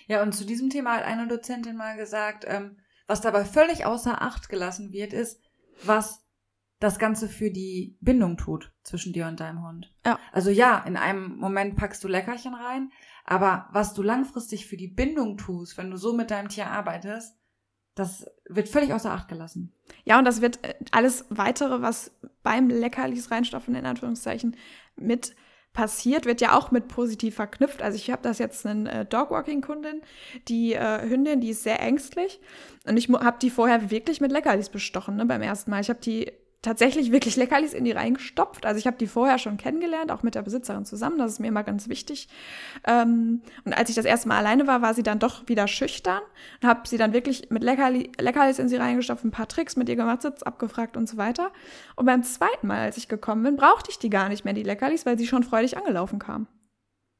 Ja, 0.08 0.24
und 0.24 0.32
zu 0.32 0.44
diesem 0.44 0.70
Thema 0.70 0.96
hat 0.96 1.04
eine 1.04 1.28
Dozentin 1.28 1.76
mal 1.76 1.96
gesagt, 1.96 2.44
ähm, 2.48 2.78
was 3.06 3.20
dabei 3.20 3.44
völlig 3.44 3.86
außer 3.86 4.20
Acht 4.20 4.48
gelassen 4.48 4.92
wird, 4.92 5.12
ist, 5.12 5.40
was 5.84 6.26
das 6.80 6.98
Ganze 6.98 7.28
für 7.28 7.52
die 7.52 7.96
Bindung 8.00 8.38
tut 8.38 8.72
zwischen 8.82 9.12
dir 9.12 9.28
und 9.28 9.38
deinem 9.38 9.64
Hund. 9.64 9.94
Ja. 10.04 10.18
Also 10.32 10.50
ja, 10.50 10.82
in 10.84 10.96
einem 10.96 11.36
Moment 11.36 11.76
packst 11.76 12.02
du 12.02 12.08
Leckerchen 12.08 12.54
rein, 12.54 12.90
aber 13.24 13.68
was 13.70 13.94
du 13.94 14.02
langfristig 14.02 14.66
für 14.66 14.76
die 14.76 14.88
Bindung 14.88 15.36
tust, 15.36 15.78
wenn 15.78 15.92
du 15.92 15.96
so 15.96 16.12
mit 16.12 16.32
deinem 16.32 16.48
Tier 16.48 16.66
arbeitest, 16.66 17.38
das 17.94 18.26
wird 18.48 18.68
völlig 18.68 18.92
außer 18.92 19.10
Acht 19.10 19.28
gelassen. 19.28 19.72
Ja, 20.04 20.18
und 20.18 20.24
das 20.24 20.40
wird 20.40 20.64
äh, 20.64 20.74
alles 20.90 21.26
weitere, 21.30 21.82
was 21.82 22.12
beim 22.42 22.68
Leckerlis 22.68 23.30
reinstoffen, 23.30 23.74
in 23.74 23.86
Anführungszeichen, 23.86 24.56
mit 24.96 25.34
passiert, 25.72 26.24
wird 26.24 26.40
ja 26.40 26.56
auch 26.56 26.70
mit 26.70 26.88
positiv 26.88 27.34
verknüpft. 27.34 27.82
Also 27.82 27.96
ich 27.96 28.10
habe 28.10 28.22
das 28.22 28.38
jetzt 28.38 28.64
eine 28.64 29.00
äh, 29.00 29.04
Dogwalking-Kundin, 29.04 30.02
die 30.48 30.72
äh, 30.72 31.02
Hündin, 31.08 31.40
die 31.40 31.50
ist 31.50 31.64
sehr 31.64 31.80
ängstlich 31.80 32.40
und 32.86 32.96
ich 32.96 33.08
habe 33.08 33.38
die 33.42 33.50
vorher 33.50 33.90
wirklich 33.90 34.20
mit 34.20 34.30
Leckerlis 34.30 34.68
bestochen, 34.68 35.16
ne, 35.16 35.26
beim 35.26 35.42
ersten 35.42 35.70
Mal. 35.70 35.80
Ich 35.80 35.90
habe 35.90 36.00
die 36.00 36.32
tatsächlich 36.64 37.12
wirklich 37.12 37.36
Leckerlis 37.36 37.74
in 37.74 37.84
die 37.84 37.92
reingestopft. 37.92 38.66
Also 38.66 38.78
ich 38.78 38.86
habe 38.86 38.96
die 38.96 39.06
vorher 39.06 39.38
schon 39.38 39.56
kennengelernt, 39.56 40.10
auch 40.10 40.22
mit 40.22 40.34
der 40.34 40.42
Besitzerin 40.42 40.84
zusammen. 40.84 41.18
Das 41.18 41.32
ist 41.32 41.38
mir 41.38 41.48
immer 41.48 41.62
ganz 41.62 41.88
wichtig. 41.88 42.28
Ähm, 42.84 43.42
und 43.64 43.72
als 43.72 43.90
ich 43.90 43.94
das 43.94 44.04
erste 44.04 44.28
Mal 44.28 44.38
alleine 44.38 44.66
war, 44.66 44.82
war 44.82 44.94
sie 44.94 45.02
dann 45.02 45.18
doch 45.18 45.46
wieder 45.48 45.68
schüchtern 45.68 46.22
und 46.60 46.68
habe 46.68 46.88
sie 46.88 46.96
dann 46.96 47.12
wirklich 47.12 47.50
mit 47.50 47.62
Leckerli 47.62 48.10
Leckerlis 48.18 48.58
in 48.58 48.68
sie 48.68 48.76
reingestopft, 48.76 49.24
ein 49.24 49.30
paar 49.30 49.48
Tricks 49.48 49.76
mit 49.76 49.88
ihr 49.88 49.96
gemacht, 49.96 50.22
Sitz 50.22 50.42
abgefragt 50.42 50.96
und 50.96 51.08
so 51.08 51.16
weiter. 51.16 51.50
Und 51.96 52.06
beim 52.06 52.22
zweiten 52.22 52.66
Mal, 52.66 52.80
als 52.80 52.96
ich 52.96 53.08
gekommen 53.08 53.42
bin, 53.42 53.56
brauchte 53.56 53.90
ich 53.90 53.98
die 53.98 54.10
gar 54.10 54.28
nicht 54.28 54.44
mehr, 54.44 54.54
die 54.54 54.62
Leckerlis, 54.62 55.06
weil 55.06 55.18
sie 55.18 55.26
schon 55.26 55.42
freudig 55.44 55.76
angelaufen 55.76 56.18
kam. 56.18 56.46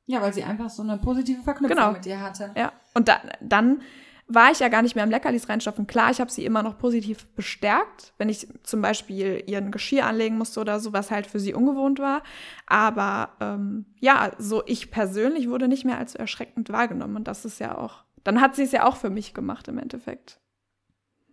Ja, 0.07 0.21
weil 0.21 0.35
sie 0.35 0.45
einfach 0.45 0.69
so 0.69 0.83
eine 0.83 0.99
positive 0.99 1.43
Verknüpfung 1.43 1.77
genau. 1.77 1.93
mit 1.93 2.05
dir 2.05 2.21
hatte. 2.21 2.51
Ja, 2.57 2.73
und 2.93 3.09
da, 3.09 3.21
dann 3.41 3.81
war 4.27 4.51
ich 4.51 4.61
ja 4.61 4.69
gar 4.69 4.83
nicht 4.83 4.95
mehr 4.95 5.05
am 5.05 5.11
Leckerlis 5.11 5.49
reinstopfen. 5.49 5.87
Klar, 5.87 6.11
ich 6.11 6.21
habe 6.21 6.31
sie 6.31 6.45
immer 6.45 6.63
noch 6.63 6.79
positiv 6.79 7.27
bestärkt, 7.35 8.15
wenn 8.17 8.29
ich 8.29 8.49
zum 8.63 8.81
Beispiel 8.81 9.43
ihren 9.47 9.71
Geschirr 9.71 10.07
anlegen 10.07 10.39
musste 10.39 10.61
oder 10.61 10.81
so, 10.81 10.93
was 10.93 11.11
halt 11.11 11.27
für 11.27 11.41
sie 11.41 11.53
ungewohnt 11.53 11.99
war. 11.99 12.23
Aber 12.67 13.31
ähm, 13.41 13.87
ja, 14.01 14.33
so 14.39 14.63
ich 14.67 14.91
persönlich 14.91 15.51
wurde 15.51 15.69
nicht 15.69 15.85
mehr 15.85 15.99
als 15.99 16.15
erschreckend 16.15 16.71
wahrgenommen. 16.71 17.17
Und 17.17 17.29
das 17.29 17.45
ist 17.45 17.61
ja 17.61 17.77
auch, 17.77 18.05
dann 18.25 18.41
hat 18.41 18.57
sie 18.57 18.63
es 18.63 18.73
ja 18.73 18.87
auch 18.87 18.97
für 18.97 19.11
mich 19.11 19.35
gemacht 19.35 19.69
im 19.69 19.79
Endeffekt. 19.79 20.41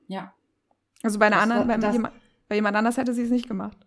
Ja. 0.08 0.34
Also 1.02 1.18
bei 1.18 1.28
einer 1.28 1.38
das, 1.38 1.44
anderen, 1.44 1.68
bei, 1.68 1.92
jemand, 1.92 2.14
bei 2.50 2.56
jemand 2.56 2.76
anders 2.76 2.98
hätte 2.98 3.14
sie 3.14 3.24
es 3.24 3.32
nicht 3.32 3.48
gemacht. 3.48 3.78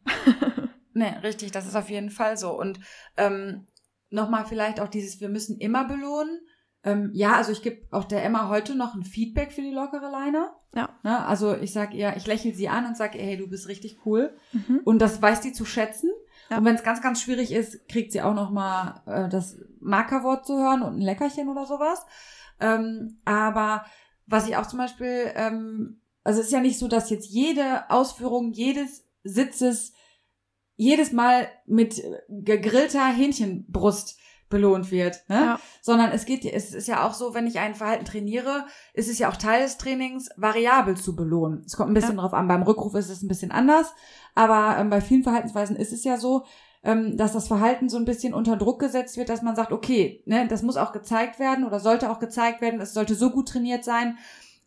nee, 0.95 1.15
richtig, 1.23 1.53
das 1.53 1.67
ist 1.67 1.77
auf 1.77 1.91
jeden 1.91 2.11
Fall 2.11 2.39
so. 2.39 2.59
Und 2.59 2.81
ähm, 3.19 3.67
nochmal 4.09 4.47
vielleicht 4.47 4.81
auch 4.81 4.89
dieses, 4.89 5.21
wir 5.21 5.29
müssen 5.29 5.59
immer 5.59 5.85
belohnen 5.85 6.41
ähm, 6.85 7.11
ja, 7.15 7.35
also 7.37 7.51
ich 7.51 7.63
gebe 7.63 7.87
auch 7.91 8.05
der 8.05 8.23
Emma 8.23 8.49
heute 8.49 8.75
noch 8.75 8.95
ein 8.95 9.05
Feedback 9.05 9.53
für 9.53 9.63
die 9.63 9.71
lockere 9.71 10.11
Leine. 10.11 10.51
Ja. 10.75 10.91
Ne? 11.03 11.25
Also 11.27 11.57
ich 11.57 11.73
sage 11.73 11.97
ihr, 11.97 12.15
ich 12.17 12.27
lächle 12.27 12.53
sie 12.53 12.69
an 12.69 12.85
und 12.87 12.97
sage, 12.97 13.19
hey, 13.19 13.39
du 13.39 13.49
bist 13.49 13.69
richtig 13.69 13.99
cool. 14.05 14.37
Mhm. 14.53 14.81
Und 14.85 14.99
das 14.99 15.21
weiß 15.21 15.41
die 15.41 15.53
zu 15.53 15.65
schätzen. 15.65 16.11
Ja. 16.51 16.59
Und 16.59 16.67
wenn 16.67 16.75
es 16.75 16.83
ganz, 16.83 17.01
ganz 17.01 17.23
schwierig 17.23 17.53
ist, 17.53 17.89
kriegt 17.89 18.13
sie 18.13 18.21
auch 18.21 18.35
noch 18.35 18.51
mal 18.51 19.03
äh, 19.07 19.29
das 19.31 19.59
Markerwort 19.81 20.47
zu 20.47 20.59
hören 20.59 20.83
und 20.83 20.97
ein 20.97 21.01
Leckerchen 21.01 21.49
oder 21.49 21.65
sowas. 21.65 22.05
Ähm, 22.61 23.19
aber 23.25 23.87
was 24.27 24.47
ich 24.47 24.57
auch 24.57 24.67
zum 24.67 24.79
Beispiel, 24.79 25.33
ähm, 25.35 26.03
also 26.23 26.41
es 26.41 26.47
ist 26.47 26.53
ja 26.53 26.61
nicht 26.61 26.79
so, 26.79 26.87
dass 26.87 27.09
jetzt 27.09 27.31
jede 27.31 27.91
Ausführung 27.91 28.53
jedes 28.53 29.09
Sitzes 29.23 29.95
jedes 30.77 31.13
Mal 31.13 31.49
mit 31.67 32.03
gegrillter 32.29 33.07
Hähnchenbrust 33.07 34.19
belohnt 34.55 34.93
wird, 34.93 35.29
ne? 35.29 35.35
Ja. 35.35 35.61
Sondern 35.83 36.13
es 36.13 36.27
geht, 36.27 36.45
es 36.45 36.73
ist 36.73 36.87
ja 36.87 37.05
auch 37.05 37.13
so, 37.13 37.35
wenn 37.35 37.49
ich 37.49 37.59
ein 37.59 37.75
Verhalten 37.75 38.05
trainiere, 38.05 38.67
ist 38.93 39.11
es 39.11 39.19
ja 39.19 39.29
auch 39.29 39.37
Teil 39.37 39.63
des 39.63 39.79
Trainings, 39.79 40.31
variabel 40.37 40.97
zu 40.97 41.17
belohnen. 41.17 41.65
Es 41.67 41.77
kommt 41.77 41.91
ein 41.91 41.95
bisschen 41.95 42.15
ja. 42.15 42.23
drauf 42.23 42.33
an. 42.33 42.47
Beim 42.47 42.63
Rückruf 42.63 42.95
ist 42.95 43.11
es 43.11 43.23
ein 43.23 43.29
bisschen 43.29 43.51
anders, 43.51 43.93
aber 44.37 44.79
ähm, 44.79 44.91
bei 44.91 45.01
vielen 45.01 45.25
Verhaltensweisen 45.25 45.75
ist 45.75 45.93
es 45.93 46.05
ja 46.05 46.17
so, 46.17 46.45
ähm, 46.85 47.17
dass 47.17 47.33
das 47.33 47.49
Verhalten 47.49 47.89
so 47.89 47.97
ein 47.97 48.05
bisschen 48.05 48.33
unter 48.33 48.57
Druck 48.57 48.79
gesetzt 48.79 49.17
wird, 49.17 49.29
dass 49.29 49.43
man 49.43 49.57
sagt, 49.57 49.73
okay, 49.73 50.23
ne, 50.25 50.47
das 50.47 50.63
muss 50.63 50.77
auch 50.77 50.93
gezeigt 50.93 51.41
werden 51.41 51.65
oder 51.65 51.81
sollte 51.81 52.11
auch 52.11 52.21
gezeigt 52.21 52.61
werden, 52.61 52.81
es 52.81 52.95
sollte 52.95 53.17
so 53.17 53.31
gut 53.31 53.49
trainiert 53.49 53.83
sein, 53.83 54.19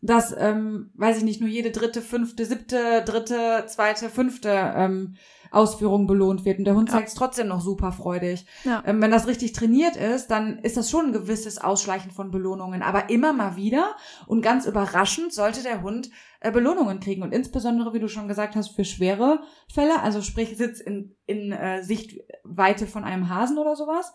dass, 0.02 0.34
ähm, 0.38 0.90
weiß 0.94 1.16
ich 1.16 1.24
nicht, 1.24 1.40
nur 1.40 1.48
jede 1.48 1.70
dritte, 1.70 2.02
fünfte, 2.02 2.44
siebte, 2.44 3.02
dritte, 3.04 3.64
zweite, 3.66 4.10
fünfte 4.10 4.50
ähm, 4.76 5.16
Ausführung 5.50 6.06
belohnt 6.06 6.44
wird. 6.44 6.58
Und 6.58 6.64
der 6.64 6.74
Hund 6.74 6.88
ja. 6.88 6.96
zeigt 6.96 7.08
es 7.08 7.14
trotzdem 7.14 7.48
noch 7.48 7.60
super 7.60 7.92
freudig. 7.92 8.46
Ja. 8.64 8.82
Ähm, 8.86 9.00
wenn 9.00 9.10
das 9.10 9.26
richtig 9.26 9.52
trainiert 9.52 9.96
ist, 9.96 10.28
dann 10.28 10.58
ist 10.58 10.76
das 10.76 10.90
schon 10.90 11.06
ein 11.06 11.12
gewisses 11.12 11.58
Ausschleichen 11.58 12.10
von 12.10 12.30
Belohnungen. 12.30 12.82
Aber 12.82 13.10
immer 13.10 13.32
mal 13.32 13.56
wieder 13.56 13.96
und 14.26 14.42
ganz 14.42 14.66
überraschend 14.66 15.32
sollte 15.32 15.62
der 15.62 15.82
Hund 15.82 16.10
äh, 16.40 16.52
Belohnungen 16.52 17.00
kriegen. 17.00 17.22
Und 17.22 17.32
insbesondere, 17.32 17.92
wie 17.92 18.00
du 18.00 18.08
schon 18.08 18.28
gesagt 18.28 18.56
hast, 18.56 18.70
für 18.70 18.84
schwere 18.84 19.40
Fälle, 19.72 20.02
also 20.02 20.22
sprich 20.22 20.56
Sitz 20.56 20.80
in, 20.80 21.16
in 21.26 21.52
äh, 21.52 21.82
Sichtweite 21.82 22.86
von 22.86 23.04
einem 23.04 23.28
Hasen 23.28 23.58
oder 23.58 23.76
sowas. 23.76 24.12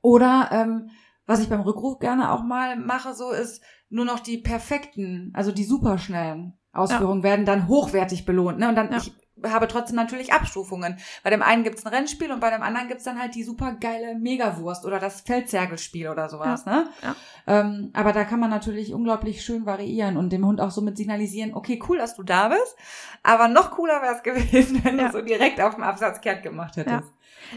Oder 0.00 0.48
ähm, 0.52 0.90
was 1.26 1.40
ich 1.40 1.48
beim 1.48 1.60
Rückruf 1.60 1.98
gerne 1.98 2.32
auch 2.32 2.42
mal 2.42 2.76
mache, 2.76 3.14
so 3.14 3.30
ist 3.30 3.62
nur 3.90 4.04
noch 4.04 4.20
die 4.20 4.38
perfekten, 4.38 5.30
also 5.34 5.52
die 5.52 5.64
superschnellen 5.64 6.58
Ausführungen 6.72 7.20
ja. 7.20 7.24
werden 7.24 7.46
dann 7.46 7.68
hochwertig 7.68 8.24
belohnt. 8.24 8.58
Ne? 8.58 8.68
Und 8.68 8.76
dann, 8.76 8.90
ja. 8.90 8.98
ich 8.98 9.12
habe 9.44 9.68
trotzdem 9.68 9.96
natürlich 9.96 10.32
Abstufungen. 10.32 10.98
Bei 11.22 11.30
dem 11.30 11.42
einen 11.42 11.64
gibt's 11.64 11.84
ein 11.84 11.92
Rennspiel 11.92 12.32
und 12.32 12.40
bei 12.40 12.50
dem 12.50 12.62
anderen 12.62 12.88
gibt's 12.88 13.04
dann 13.04 13.20
halt 13.20 13.34
die 13.34 13.42
super 13.42 13.72
geile 13.72 14.14
Megawurst 14.14 14.84
oder 14.84 14.98
das 14.98 15.20
Feldzergelspiel 15.22 16.08
oder 16.08 16.28
sowas. 16.28 16.64
Ja. 16.66 16.72
Ne? 16.72 16.88
Ja. 17.02 17.16
Ähm, 17.46 17.90
aber 17.94 18.12
da 18.12 18.24
kann 18.24 18.40
man 18.40 18.50
natürlich 18.50 18.92
unglaublich 18.92 19.42
schön 19.42 19.66
variieren 19.66 20.16
und 20.16 20.30
dem 20.30 20.46
Hund 20.46 20.60
auch 20.60 20.70
somit 20.70 20.96
signalisieren, 20.96 21.54
okay, 21.54 21.80
cool, 21.88 21.98
dass 21.98 22.14
du 22.14 22.22
da 22.22 22.48
bist, 22.48 22.76
aber 23.22 23.48
noch 23.48 23.70
cooler 23.72 24.02
wäre 24.02 24.14
es 24.14 24.22
gewesen, 24.22 24.84
wenn 24.84 24.98
ja. 24.98 25.06
du 25.06 25.12
so 25.12 25.22
direkt 25.22 25.60
auf 25.60 25.74
dem 25.74 25.84
Absatz 25.84 26.20
kehrt 26.20 26.42
gemacht 26.42 26.76
hättest. 26.76 27.12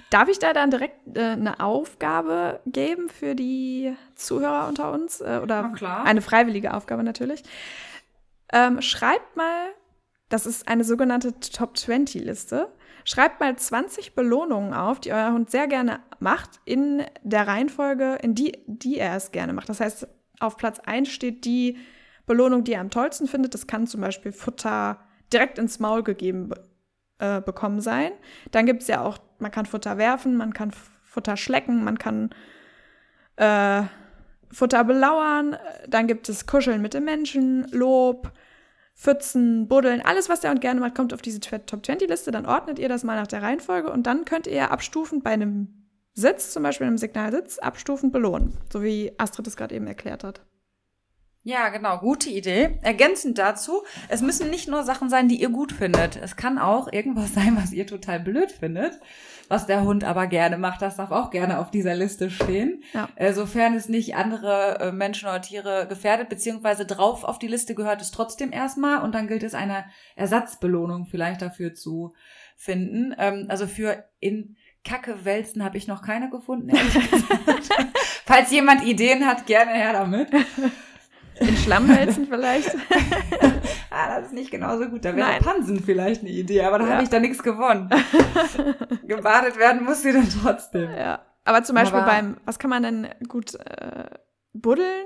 Darf 0.09 0.29
ich 0.29 0.39
da 0.39 0.53
dann 0.53 0.71
direkt 0.71 1.17
äh, 1.17 1.31
eine 1.31 1.59
Aufgabe 1.59 2.61
geben 2.65 3.09
für 3.09 3.35
die 3.35 3.95
Zuhörer 4.15 4.67
unter 4.67 4.91
uns? 4.91 5.21
Äh, 5.21 5.39
oder 5.43 5.71
eine 6.03 6.21
freiwillige 6.21 6.73
Aufgabe 6.73 7.03
natürlich. 7.03 7.43
Ähm, 8.53 8.81
schreibt 8.81 9.35
mal 9.35 9.69
das 10.31 10.45
ist 10.45 10.67
eine 10.69 10.85
sogenannte 10.85 11.37
Top 11.39 11.77
20 11.77 12.23
Liste. 12.23 12.69
Schreibt 13.03 13.41
mal 13.41 13.55
20 13.55 14.15
Belohnungen 14.15 14.73
auf, 14.73 15.01
die 15.01 15.11
euer 15.11 15.33
Hund 15.33 15.51
sehr 15.51 15.67
gerne 15.67 15.99
macht, 16.19 16.61
in 16.63 17.03
der 17.21 17.47
Reihenfolge, 17.47 18.17
in 18.21 18.33
die, 18.33 18.63
die 18.65 18.97
er 18.97 19.17
es 19.17 19.31
gerne 19.31 19.51
macht. 19.51 19.67
Das 19.67 19.81
heißt, 19.81 20.07
auf 20.39 20.55
Platz 20.55 20.79
1 20.79 21.09
steht 21.09 21.43
die 21.43 21.77
Belohnung, 22.25 22.63
die 22.63 22.73
er 22.73 22.81
am 22.81 22.89
tollsten 22.89 23.27
findet. 23.27 23.53
Das 23.53 23.67
kann 23.67 23.87
zum 23.87 23.99
Beispiel 23.99 24.31
Futter 24.31 24.99
direkt 25.33 25.59
ins 25.59 25.79
Maul 25.79 26.01
gegeben 26.01 26.51
äh, 27.19 27.41
bekommen 27.41 27.81
sein. 27.81 28.11
Dann 28.51 28.65
gibt 28.65 28.83
es 28.83 28.87
ja 28.87 29.01
auch, 29.01 29.17
man 29.39 29.51
kann 29.51 29.65
Futter 29.65 29.97
werfen, 29.97 30.37
man 30.37 30.53
kann 30.53 30.71
Futter 31.03 31.35
schlecken, 31.35 31.83
man 31.83 31.97
kann 31.97 32.29
äh, 33.35 33.83
Futter 34.49 34.85
belauern. 34.85 35.57
Dann 35.89 36.07
gibt 36.07 36.29
es 36.29 36.45
Kuscheln 36.45 36.81
mit 36.81 36.93
dem 36.93 37.03
Menschen, 37.03 37.67
Lob, 37.71 38.31
Pfützen, 39.01 39.67
Buddeln, 39.67 39.99
alles, 40.01 40.29
was 40.29 40.41
der 40.41 40.51
Hund 40.51 40.61
gerne 40.61 40.79
macht, 40.79 40.93
kommt 40.93 41.11
auf 41.11 41.23
diese 41.23 41.39
Top 41.39 41.83
20 41.83 42.07
Liste. 42.07 42.29
Dann 42.29 42.45
ordnet 42.45 42.77
ihr 42.77 42.87
das 42.87 43.03
mal 43.03 43.15
nach 43.15 43.25
der 43.25 43.41
Reihenfolge 43.41 43.91
und 43.91 44.05
dann 44.05 44.25
könnt 44.25 44.45
ihr 44.45 44.69
abstufend 44.69 45.23
bei 45.23 45.31
einem 45.31 45.87
Sitz, 46.13 46.51
zum 46.51 46.61
Beispiel 46.61 46.85
einem 46.85 46.99
Signalsitz, 46.99 47.57
abstufend 47.57 48.13
belohnen. 48.13 48.55
So 48.71 48.83
wie 48.83 49.11
Astrid 49.17 49.47
es 49.47 49.57
gerade 49.57 49.73
eben 49.73 49.87
erklärt 49.87 50.23
hat. 50.23 50.41
Ja, 51.41 51.69
genau, 51.69 51.97
gute 51.97 52.29
Idee. 52.29 52.77
Ergänzend 52.83 53.39
dazu, 53.39 53.81
es 54.07 54.21
müssen 54.21 54.51
nicht 54.51 54.67
nur 54.67 54.83
Sachen 54.83 55.09
sein, 55.09 55.27
die 55.27 55.41
ihr 55.41 55.49
gut 55.49 55.71
findet. 55.71 56.17
Es 56.17 56.35
kann 56.35 56.59
auch 56.59 56.93
irgendwas 56.93 57.33
sein, 57.33 57.57
was 57.59 57.73
ihr 57.73 57.87
total 57.87 58.19
blöd 58.19 58.51
findet 58.51 58.99
was 59.51 59.67
der 59.67 59.83
Hund 59.83 60.05
aber 60.05 60.27
gerne 60.27 60.57
macht, 60.57 60.81
das 60.81 60.95
darf 60.95 61.11
auch 61.11 61.29
gerne 61.29 61.59
auf 61.59 61.69
dieser 61.69 61.93
Liste 61.93 62.29
stehen. 62.29 62.81
Ja. 62.93 63.09
Äh, 63.15 63.33
sofern 63.33 63.75
es 63.75 63.89
nicht 63.89 64.15
andere 64.15 64.79
äh, 64.79 64.91
Menschen 64.93 65.27
oder 65.27 65.41
Tiere 65.41 65.87
gefährdet, 65.87 66.29
beziehungsweise 66.29 66.85
drauf 66.85 67.25
auf 67.25 67.37
die 67.37 67.49
Liste 67.49 67.75
gehört 67.75 68.01
es 68.01 68.11
trotzdem 68.11 68.53
erstmal 68.53 69.03
und 69.03 69.13
dann 69.13 69.27
gilt 69.27 69.43
es 69.43 69.53
eine 69.53 69.83
Ersatzbelohnung 70.15 71.05
vielleicht 71.05 71.41
dafür 71.41 71.73
zu 71.73 72.13
finden. 72.55 73.13
Ähm, 73.19 73.47
also 73.49 73.67
für 73.67 74.05
in 74.21 74.55
Kacke 74.85 75.25
wälzen 75.25 75.63
habe 75.65 75.77
ich 75.77 75.85
noch 75.85 76.01
keine 76.01 76.29
gefunden. 76.29 76.71
Falls 78.25 78.51
jemand 78.51 78.85
Ideen 78.85 79.27
hat, 79.27 79.45
gerne 79.47 79.71
her 79.71 79.91
damit. 79.91 80.29
In 81.41 81.57
Schlammwälzen 81.57 82.27
vielleicht? 82.27 82.71
ah, 83.91 84.17
das 84.17 84.27
ist 84.27 84.33
nicht 84.33 84.49
genauso 84.49 84.87
gut. 84.89 85.05
Da 85.05 85.15
wäre 85.15 85.39
Pansen 85.39 85.81
vielleicht 85.83 86.21
eine 86.21 86.31
Idee, 86.31 86.63
aber 86.63 86.79
da 86.79 86.85
ja. 86.85 86.93
habe 86.93 87.03
ich 87.03 87.09
da 87.09 87.19
nichts 87.19 87.43
gewonnen. 87.43 87.89
Gebadet 89.07 89.57
werden 89.57 89.83
muss 89.83 90.01
sie 90.01 90.13
dann 90.13 90.27
trotzdem. 90.41 90.89
Ja. 90.91 91.21
Aber 91.45 91.63
zum 91.63 91.75
Beispiel 91.75 91.99
aber 91.99 92.11
beim, 92.11 92.37
was 92.45 92.59
kann 92.59 92.69
man 92.69 92.83
denn 92.83 93.07
gut 93.27 93.55
äh, 93.55 94.09
buddeln? 94.53 95.05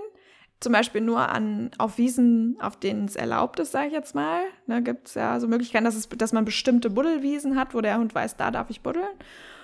Zum 0.60 0.71
Beispiel 0.71 1.02
nur 1.02 1.30
an, 1.30 1.71
auf 1.78 1.98
Wiesen, 1.98 2.58
auf 2.62 2.80
denen 2.80 3.06
es 3.06 3.15
erlaubt 3.15 3.60
ist, 3.60 3.71
sage 3.71 3.88
ich 3.88 3.93
jetzt 3.93 4.15
mal. 4.15 4.41
Da 4.67 4.76
ne, 4.76 4.84
gibt 4.84 5.10
es 5.10 5.15
ja 5.15 5.39
so 5.39 5.48
Möglichkeiten, 5.48 5.86
dass, 5.86 5.95
es, 5.95 6.08
dass 6.08 6.34
man 6.34 6.45
bestimmte 6.45 6.89
Buddelwiesen 6.89 7.58
hat, 7.58 7.74
wo 7.74 7.82
der 7.82 7.98
Hund 7.98 8.15
weiß, 8.15 8.38
da 8.38 8.52
darf 8.52 8.69
ich 8.69 8.82
buddeln. 8.82 9.06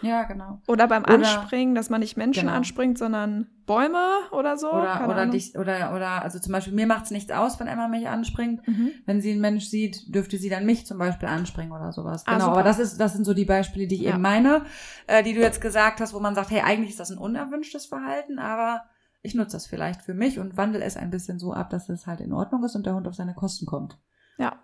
Ja, 0.02 0.24
genau. 0.24 0.62
Oder 0.68 0.88
beim 0.88 1.04
oder, 1.04 1.14
Anspringen, 1.14 1.76
dass 1.76 1.90
man 1.90 2.02
nicht 2.02 2.18
Menschen 2.18 2.48
genau. 2.48 2.58
anspringt, 2.58 2.98
sondern 2.98 3.48
Bäume 3.66 4.06
oder 4.32 4.58
so. 4.58 4.72
Oder, 4.72 5.08
oder, 5.08 5.26
dich, 5.28 5.58
oder, 5.58 5.94
oder, 5.96 6.24
also 6.24 6.40
zum 6.40 6.52
Beispiel, 6.52 6.74
mir 6.74 6.88
macht 6.88 7.06
es 7.06 7.12
nichts 7.12 7.32
aus, 7.32 7.60
wenn 7.60 7.68
Emma 7.68 7.88
mich 7.88 8.08
anspringt. 8.08 8.68
Mhm. 8.68 8.92
Wenn 9.06 9.22
sie 9.22 9.32
einen 9.32 9.42
Mensch 9.42 9.66
sieht, 9.66 10.14
dürfte 10.14 10.38
sie 10.38 10.50
dann 10.50 10.66
mich 10.66 10.86
zum 10.86 10.98
Beispiel 10.98 11.28
anspringen 11.28 11.72
oder 11.72 11.92
sowas. 11.92 12.24
Ah, 12.26 12.34
genau, 12.34 12.46
super. 12.46 12.58
aber 12.58 12.64
das 12.64 12.80
ist, 12.80 12.98
das 12.98 13.14
sind 13.14 13.26
so 13.26 13.34
die 13.34 13.46
Beispiele, 13.46 13.88
die 13.88 13.96
ich 13.96 14.02
ja. 14.02 14.12
eben 14.12 14.22
meine, 14.22 14.66
äh, 15.08 15.24
die 15.24 15.34
du 15.34 15.40
jetzt 15.40 15.62
gesagt 15.62 16.02
hast, 16.02 16.14
wo 16.14 16.20
man 16.20 16.36
sagt, 16.36 16.52
hey, 16.52 16.62
eigentlich 16.62 16.92
ist 16.92 17.00
das 17.00 17.12
ein 17.12 17.18
unerwünschtes 17.18 17.86
Verhalten, 17.86 18.40
aber 18.40 18.82
ich 19.24 19.36
nutze 19.36 19.54
das 19.54 19.68
vielleicht 19.68 20.02
für 20.02 20.14
mich 20.14 20.40
und 20.40 20.58
wandle 20.58 20.84
es 20.84 20.98
ein 20.98 21.12
bisschen 21.12 21.38
so 21.38 21.54
ab, 21.54 21.70
dass 21.70 21.90
es 21.90 22.08
halt 22.08 22.22
in 22.22 22.34
Ordnung 22.34 22.64
ist 22.64 22.76
und 22.76 22.86
der 22.86 22.96
Hund 22.96 23.08
auf 23.08 23.16
seine 23.16 23.36
Kosten 23.36 23.66
kommt. 23.66 23.98
Ja. 24.38 24.60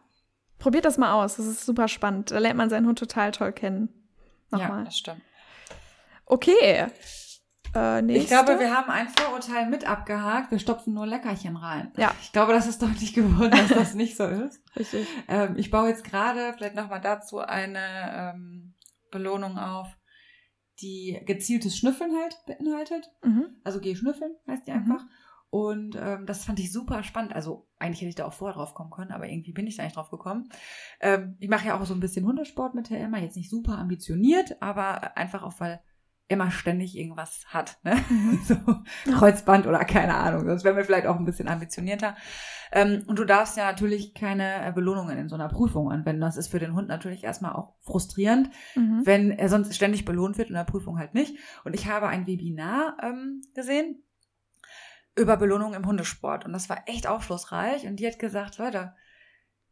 Probiert 0.57 0.85
das 0.85 0.97
mal 0.97 1.13
aus, 1.13 1.37
das 1.37 1.45
ist 1.45 1.65
super 1.65 1.87
spannend. 1.87 2.31
Da 2.31 2.39
lernt 2.39 2.57
man 2.57 2.69
seinen 2.69 2.87
Hund 2.87 2.97
total 2.97 3.31
toll 3.31 3.51
kennen. 3.51 3.89
Nochmal. 4.49 4.79
Ja, 4.79 4.85
das 4.85 4.97
stimmt. 4.97 5.21
Okay. 6.27 6.87
Äh, 7.75 8.11
ich 8.11 8.27
glaube, 8.27 8.59
wir 8.59 8.75
haben 8.75 8.89
ein 8.89 9.07
Vorurteil 9.09 9.69
mit 9.69 9.89
abgehakt. 9.89 10.51
Wir 10.51 10.59
stopfen 10.59 10.93
nur 10.93 11.07
Leckerchen 11.07 11.57
rein. 11.57 11.91
Ja. 11.97 12.13
Ich 12.21 12.31
glaube, 12.31 12.53
das 12.53 12.67
ist 12.67 12.81
deutlich 12.81 13.13
geworden, 13.13 13.51
dass 13.51 13.69
das 13.69 13.93
nicht 13.93 14.17
so 14.17 14.25
ist. 14.25 14.61
Richtig. 14.75 15.07
Ähm, 15.27 15.55
ich 15.57 15.71
baue 15.71 15.89
jetzt 15.89 16.03
gerade 16.03 16.53
vielleicht 16.55 16.75
nochmal 16.75 17.01
dazu 17.01 17.39
eine 17.39 18.33
ähm, 18.35 18.73
Belohnung 19.11 19.57
auf, 19.57 19.87
die 20.81 21.19
gezieltes 21.25 21.77
Schnüffeln 21.77 22.11
halt 22.15 22.37
beinhaltet. 22.45 23.09
Mhm. 23.23 23.57
Also 23.63 23.79
geh 23.79 23.95
schnüffeln, 23.95 24.35
heißt 24.47 24.67
die 24.67 24.71
mhm. 24.71 24.77
einfach. 24.77 25.05
Und 25.49 25.95
ähm, 25.95 26.25
das 26.25 26.43
fand 26.43 26.59
ich 26.59 26.73
super 26.73 27.03
spannend. 27.03 27.33
Also 27.33 27.67
eigentlich 27.79 28.01
hätte 28.01 28.09
ich 28.09 28.15
da 28.15 28.25
auch 28.25 28.33
vorher 28.33 28.55
drauf 28.55 28.73
kommen 28.73 28.91
können, 28.91 29.11
aber 29.11 29.29
irgendwie 29.29 29.53
bin 29.53 29.65
ich 29.65 29.77
da 29.77 29.83
nicht 29.83 29.95
drauf 29.95 30.09
gekommen. 30.09 30.49
Ähm, 30.99 31.37
ich 31.39 31.49
mache 31.49 31.67
ja 31.67 31.79
auch 31.79 31.85
so 31.85 31.93
ein 31.93 32.01
bisschen 32.01 32.25
Hundesport 32.25 32.75
mit 32.75 32.89
der 32.89 32.99
Emma. 32.99 33.17
Jetzt 33.17 33.37
nicht 33.37 33.49
super 33.49 33.77
ambitioniert, 33.77 34.61
aber 34.61 35.15
einfach 35.15 35.43
auch, 35.43 35.53
weil 35.59 35.79
immer 36.27 36.51
ständig 36.51 36.97
irgendwas 36.97 37.45
hat. 37.47 37.77
Ne? 37.83 37.95
Mhm. 38.09 38.39
so 38.45 38.55
Kreuzband 39.17 39.65
oder 39.65 39.85
keine 39.85 40.15
Ahnung. 40.15 40.45
Sonst 40.45 40.63
wären 40.63 40.75
wir 40.75 40.85
vielleicht 40.85 41.07
auch 41.07 41.17
ein 41.17 41.25
bisschen 41.25 41.47
ambitionierter. 41.47 42.15
Ähm, 42.71 43.03
und 43.07 43.17
du 43.17 43.23
darfst 43.23 43.57
ja 43.57 43.65
natürlich 43.65 44.13
keine 44.13 44.67
äh, 44.67 44.71
Belohnungen 44.73 45.17
in 45.17 45.29
so 45.29 45.35
einer 45.35 45.47
Prüfung 45.47 45.91
anwenden. 45.91 46.21
Das 46.21 46.37
ist 46.37 46.49
für 46.49 46.59
den 46.59 46.73
Hund 46.73 46.89
natürlich 46.89 47.23
erstmal 47.23 47.53
auch 47.53 47.75
frustrierend, 47.81 48.49
mhm. 48.75 49.01
wenn 49.05 49.31
er 49.31 49.49
sonst 49.49 49.75
ständig 49.75 50.03
belohnt 50.03 50.37
wird 50.37 50.49
und 50.49 50.55
in 50.55 50.65
der 50.65 50.71
Prüfung 50.71 50.99
halt 50.99 51.13
nicht. 51.13 51.37
Und 51.63 51.73
ich 51.73 51.87
habe 51.87 52.07
ein 52.07 52.27
Webinar 52.27 52.97
ähm, 53.01 53.41
gesehen 53.55 54.03
über 55.15 55.37
Belohnung 55.37 55.73
im 55.73 55.85
Hundesport. 55.85 56.45
Und 56.45 56.53
das 56.53 56.69
war 56.69 56.83
echt 56.87 57.07
aufschlussreich. 57.07 57.87
Und 57.87 57.99
die 57.99 58.07
hat 58.07 58.19
gesagt, 58.19 58.57
Leute, 58.57 58.93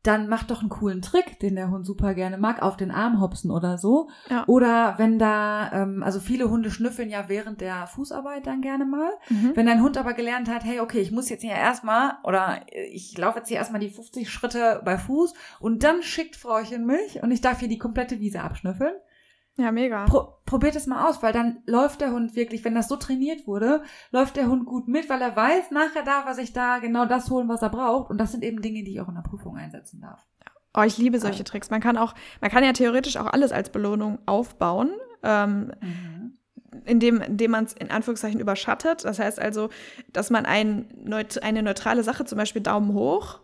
dann 0.07 0.27
mach 0.27 0.43
doch 0.43 0.61
einen 0.61 0.69
coolen 0.69 1.01
Trick, 1.01 1.39
den 1.39 1.55
der 1.55 1.69
Hund 1.69 1.85
super 1.85 2.13
gerne 2.13 2.37
mag, 2.37 2.61
auf 2.61 2.77
den 2.77 2.91
Arm 2.91 3.19
hopsen 3.19 3.51
oder 3.51 3.77
so. 3.77 4.09
Ja. 4.29 4.43
Oder 4.47 4.95
wenn 4.97 5.19
da, 5.19 5.71
ähm, 5.73 6.03
also 6.03 6.19
viele 6.19 6.49
Hunde 6.49 6.71
schnüffeln 6.71 7.09
ja 7.09 7.27
während 7.27 7.61
der 7.61 7.87
Fußarbeit 7.87 8.45
dann 8.47 8.61
gerne 8.61 8.85
mal. 8.85 9.11
Mhm. 9.29 9.51
Wenn 9.55 9.65
dein 9.65 9.81
Hund 9.81 9.97
aber 9.97 10.13
gelernt 10.13 10.49
hat, 10.49 10.63
hey, 10.63 10.79
okay, 10.79 10.99
ich 10.99 11.11
muss 11.11 11.29
jetzt 11.29 11.41
hier 11.41 11.53
erstmal 11.53 12.13
oder 12.23 12.61
ich 12.91 13.17
laufe 13.17 13.39
jetzt 13.39 13.47
hier 13.47 13.57
erstmal 13.57 13.81
die 13.81 13.89
50 13.89 14.29
Schritte 14.29 14.81
bei 14.85 14.97
Fuß 14.97 15.33
und 15.59 15.83
dann 15.83 16.03
schickt 16.03 16.35
Frauchen 16.35 16.85
mich 16.85 17.21
und 17.23 17.31
ich 17.31 17.41
darf 17.41 17.59
hier 17.59 17.69
die 17.69 17.79
komplette 17.79 18.19
Wiese 18.19 18.41
abschnüffeln. 18.41 18.93
Ja, 19.57 19.71
mega. 19.71 20.05
Pro, 20.05 20.33
probiert 20.45 20.75
es 20.75 20.85
mal 20.85 21.07
aus, 21.07 21.23
weil 21.23 21.31
dann 21.31 21.59
läuft 21.65 22.01
der 22.01 22.11
Hund 22.11 22.35
wirklich, 22.35 22.65
wenn 22.65 22.75
das 22.75 22.89
so 22.89 22.97
trainiert 22.97 23.47
wurde, 23.47 23.83
läuft 24.11 24.35
der 24.35 24.47
Hund 24.47 24.65
gut 24.65 24.87
mit, 24.87 25.09
weil 25.09 25.21
er 25.21 25.35
weiß, 25.35 25.71
nachher 25.71 26.03
darf 26.03 26.25
er 26.25 26.33
sich 26.33 26.51
da 26.51 26.79
genau 26.79 27.05
das 27.05 27.29
holen, 27.29 27.47
was 27.47 27.61
er 27.61 27.69
braucht. 27.69 28.09
Und 28.09 28.17
das 28.17 28.31
sind 28.31 28.43
eben 28.43 28.61
Dinge, 28.61 28.83
die 28.83 28.91
ich 28.91 29.01
auch 29.01 29.07
in 29.07 29.15
der 29.15 29.21
Prüfung 29.21 29.55
einsetzen 29.55 30.01
darf. 30.01 30.19
Oh, 30.75 30.81
ich 30.81 30.97
liebe 30.97 31.19
solche 31.19 31.39
also. 31.39 31.51
Tricks. 31.51 31.69
Man 31.69 31.79
kann 31.79 31.97
auch, 31.97 32.13
man 32.41 32.51
kann 32.51 32.65
ja 32.65 32.73
theoretisch 32.73 33.15
auch 33.15 33.27
alles 33.27 33.53
als 33.53 33.69
Belohnung 33.69 34.19
aufbauen. 34.25 34.91
Ähm, 35.23 35.71
mhm. 35.81 36.37
indem, 36.83 37.21
indem 37.21 37.51
man 37.51 37.63
es 37.63 37.73
in 37.73 37.89
Anführungszeichen 37.89 38.41
überschattet. 38.41 39.05
Das 39.05 39.19
heißt 39.19 39.39
also, 39.39 39.69
dass 40.11 40.29
man 40.29 40.45
ein, 40.45 40.87
eine 41.41 41.63
neutrale 41.63 42.03
Sache, 42.03 42.25
zum 42.25 42.37
Beispiel 42.37 42.61
Daumen 42.61 42.93
hoch, 42.93 43.39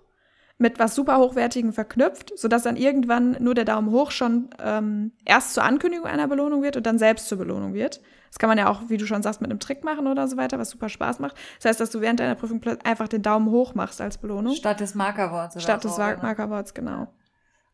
mit 0.61 0.79
was 0.79 0.95
super 0.95 1.17
hochwertigem 1.17 1.73
verknüpft, 1.73 2.37
sodass 2.37 2.63
dann 2.63 2.77
irgendwann 2.77 3.35
nur 3.39 3.55
der 3.55 3.65
Daumen 3.65 3.91
hoch 3.91 4.11
schon 4.11 4.49
ähm, 4.63 5.11
erst 5.25 5.55
zur 5.55 5.63
Ankündigung 5.63 6.05
einer 6.05 6.27
Belohnung 6.27 6.61
wird 6.61 6.77
und 6.77 6.85
dann 6.85 6.99
selbst 6.99 7.27
zur 7.27 7.39
Belohnung 7.39 7.73
wird. 7.73 7.99
Das 8.29 8.39
kann 8.39 8.47
man 8.47 8.57
ja 8.57 8.69
auch, 8.69 8.83
wie 8.87 8.97
du 8.97 9.05
schon 9.05 9.23
sagst, 9.23 9.41
mit 9.41 9.49
einem 9.49 9.59
Trick 9.59 9.83
machen 9.83 10.07
oder 10.07 10.27
so 10.27 10.37
weiter, 10.37 10.57
was 10.57 10.69
super 10.69 10.87
Spaß 10.87 11.19
macht. 11.19 11.35
Das 11.57 11.65
heißt, 11.65 11.79
dass 11.81 11.89
du 11.89 11.99
während 11.99 12.19
deiner 12.21 12.35
Prüfung 12.35 12.61
einfach 12.83 13.09
den 13.09 13.23
Daumen 13.23 13.49
hoch 13.49 13.73
machst 13.73 13.99
als 13.99 14.19
Belohnung. 14.19 14.55
Statt 14.55 14.79
des 14.79 14.95
Markerworts. 14.95 15.55
Oder 15.55 15.63
Statt 15.63 15.81
so, 15.81 15.89
des 15.89 15.97
Markerworts, 15.97 16.73
genau. 16.73 17.07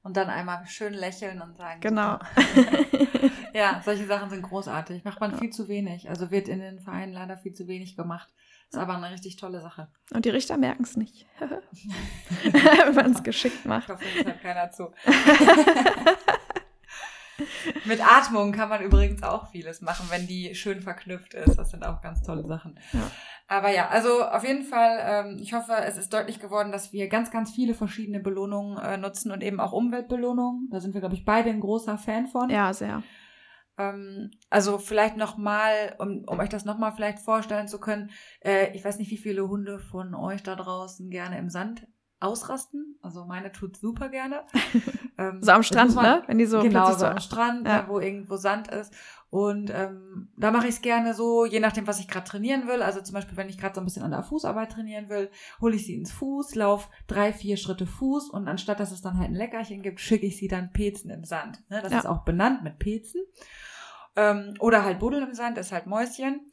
Und 0.01 0.15
dann 0.15 0.29
einmal 0.29 0.65
schön 0.65 0.93
lächeln 0.93 1.41
und 1.41 1.57
sagen. 1.57 1.81
Genau. 1.81 2.17
ja, 3.53 3.81
solche 3.83 4.05
Sachen 4.05 4.29
sind 4.29 4.41
großartig. 4.41 5.03
Macht 5.03 5.19
man 5.19 5.31
ja. 5.31 5.37
viel 5.37 5.49
zu 5.49 5.67
wenig. 5.67 6.09
Also 6.09 6.31
wird 6.31 6.47
in 6.47 6.59
den 6.59 6.79
Vereinen 6.79 7.11
leider 7.11 7.37
viel 7.37 7.53
zu 7.53 7.67
wenig 7.67 7.97
gemacht. 7.97 8.29
Ist 8.69 8.77
aber 8.77 8.95
eine 8.95 9.11
richtig 9.11 9.37
tolle 9.37 9.61
Sache. 9.61 9.87
Und 10.13 10.25
die 10.25 10.29
Richter 10.29 10.57
merken 10.57 10.83
es 10.83 10.97
nicht. 10.97 11.25
Wenn 11.39 12.95
man 12.95 13.13
es 13.13 13.23
geschickt 13.23 13.65
macht. 13.65 13.85
Ich 13.85 13.95
hoffe, 13.95 14.03
es 14.19 14.25
hört 14.25 14.41
keiner 14.41 14.69
zu. 14.71 14.91
Mit 17.85 18.01
Atmung 18.01 18.51
kann 18.51 18.69
man 18.69 18.81
übrigens 18.81 19.21
auch 19.23 19.49
vieles 19.51 19.81
machen, 19.81 20.07
wenn 20.09 20.27
die 20.27 20.55
schön 20.55 20.81
verknüpft 20.81 21.35
ist. 21.35 21.57
Das 21.57 21.69
sind 21.69 21.85
auch 21.85 22.01
ganz 22.01 22.23
tolle 22.23 22.45
Sachen. 22.47 22.79
Ja. 22.93 23.11
Aber 23.47 23.69
ja, 23.69 23.89
also 23.89 24.23
auf 24.23 24.43
jeden 24.43 24.63
Fall, 24.63 24.99
ähm, 25.01 25.37
ich 25.39 25.53
hoffe, 25.53 25.73
es 25.85 25.97
ist 25.97 26.11
deutlich 26.11 26.39
geworden, 26.39 26.71
dass 26.71 26.91
wir 26.91 27.07
ganz, 27.07 27.31
ganz 27.31 27.51
viele 27.51 27.75
verschiedene 27.75 28.19
Belohnungen 28.19 28.77
äh, 28.77 28.97
nutzen 28.97 29.31
und 29.31 29.43
eben 29.43 29.59
auch 29.59 29.71
Umweltbelohnungen. 29.71 30.67
Da 30.71 30.79
sind 30.79 30.93
wir, 30.93 31.01
glaube 31.01 31.15
ich, 31.15 31.25
beide 31.25 31.49
ein 31.49 31.61
großer 31.61 31.97
Fan 31.97 32.27
von. 32.27 32.49
Ja, 32.49 32.73
sehr. 32.73 33.03
Ähm, 33.77 34.31
also 34.49 34.77
vielleicht 34.77 35.17
nochmal, 35.17 35.95
um, 35.99 36.23
um 36.25 36.39
euch 36.39 36.49
das 36.49 36.65
nochmal 36.65 36.93
vielleicht 36.93 37.19
vorstellen 37.19 37.67
zu 37.67 37.79
können, 37.79 38.11
äh, 38.43 38.75
ich 38.75 38.83
weiß 38.83 38.97
nicht, 38.99 39.11
wie 39.11 39.17
viele 39.17 39.47
Hunde 39.47 39.79
von 39.79 40.15
euch 40.15 40.43
da 40.43 40.55
draußen 40.55 41.09
gerne 41.09 41.37
im 41.37 41.49
Sand 41.49 41.87
ausrasten. 42.19 42.97
Also 43.01 43.25
meine 43.25 43.51
tut 43.51 43.77
super 43.77 44.09
gerne. 44.09 44.43
Ähm, 45.19 45.41
so 45.41 45.51
am 45.51 45.63
Strand, 45.63 45.95
man, 45.95 46.05
ne? 46.05 46.23
Wenn 46.27 46.37
die 46.37 46.45
so 46.45 46.61
genau 46.61 46.93
so 46.93 47.07
am 47.07 47.19
Strand, 47.19 47.67
ja. 47.67 47.87
wo 47.87 47.99
irgendwo 47.99 48.35
Sand 48.37 48.67
ist. 48.67 48.93
Und 49.31 49.71
ähm, 49.73 50.29
da 50.37 50.51
mache 50.51 50.67
ich 50.67 50.75
es 50.75 50.81
gerne 50.81 51.15
so, 51.15 51.43
je 51.43 51.59
nachdem, 51.59 51.87
was 51.87 51.99
ich 51.99 52.07
gerade 52.07 52.27
trainieren 52.27 52.67
will. 52.67 52.83
Also 52.83 53.01
zum 53.01 53.15
Beispiel, 53.15 53.35
wenn 53.35 53.49
ich 53.49 53.57
gerade 53.57 53.73
so 53.73 53.81
ein 53.81 53.85
bisschen 53.85 54.03
an 54.03 54.11
der 54.11 54.21
Fußarbeit 54.21 54.71
trainieren 54.71 55.09
will, 55.09 55.31
hole 55.59 55.75
ich 55.75 55.87
sie 55.87 55.95
ins 55.95 56.11
Fuß, 56.11 56.53
lauf 56.53 56.89
drei, 57.07 57.33
vier 57.33 57.57
Schritte 57.57 57.87
Fuß 57.87 58.29
und 58.29 58.47
anstatt, 58.47 58.79
dass 58.79 58.91
es 58.91 59.01
dann 59.01 59.17
halt 59.17 59.29
ein 59.29 59.33
Leckerchen 59.33 59.81
gibt, 59.81 59.99
schicke 59.99 60.27
ich 60.27 60.37
sie 60.37 60.47
dann 60.47 60.71
Pezen 60.71 61.09
im 61.09 61.23
Sand. 61.23 61.63
Ne? 61.69 61.81
Das 61.81 61.91
ja. 61.91 61.97
ist 61.97 62.05
auch 62.05 62.23
benannt 62.23 62.63
mit 62.63 62.77
Pezen. 62.77 63.21
Ähm, 64.17 64.55
oder 64.59 64.83
halt 64.83 64.99
Buddel 64.99 65.23
im 65.23 65.33
Sand, 65.33 65.57
ist 65.57 65.71
halt 65.71 65.85
Mäuschen. 65.85 66.51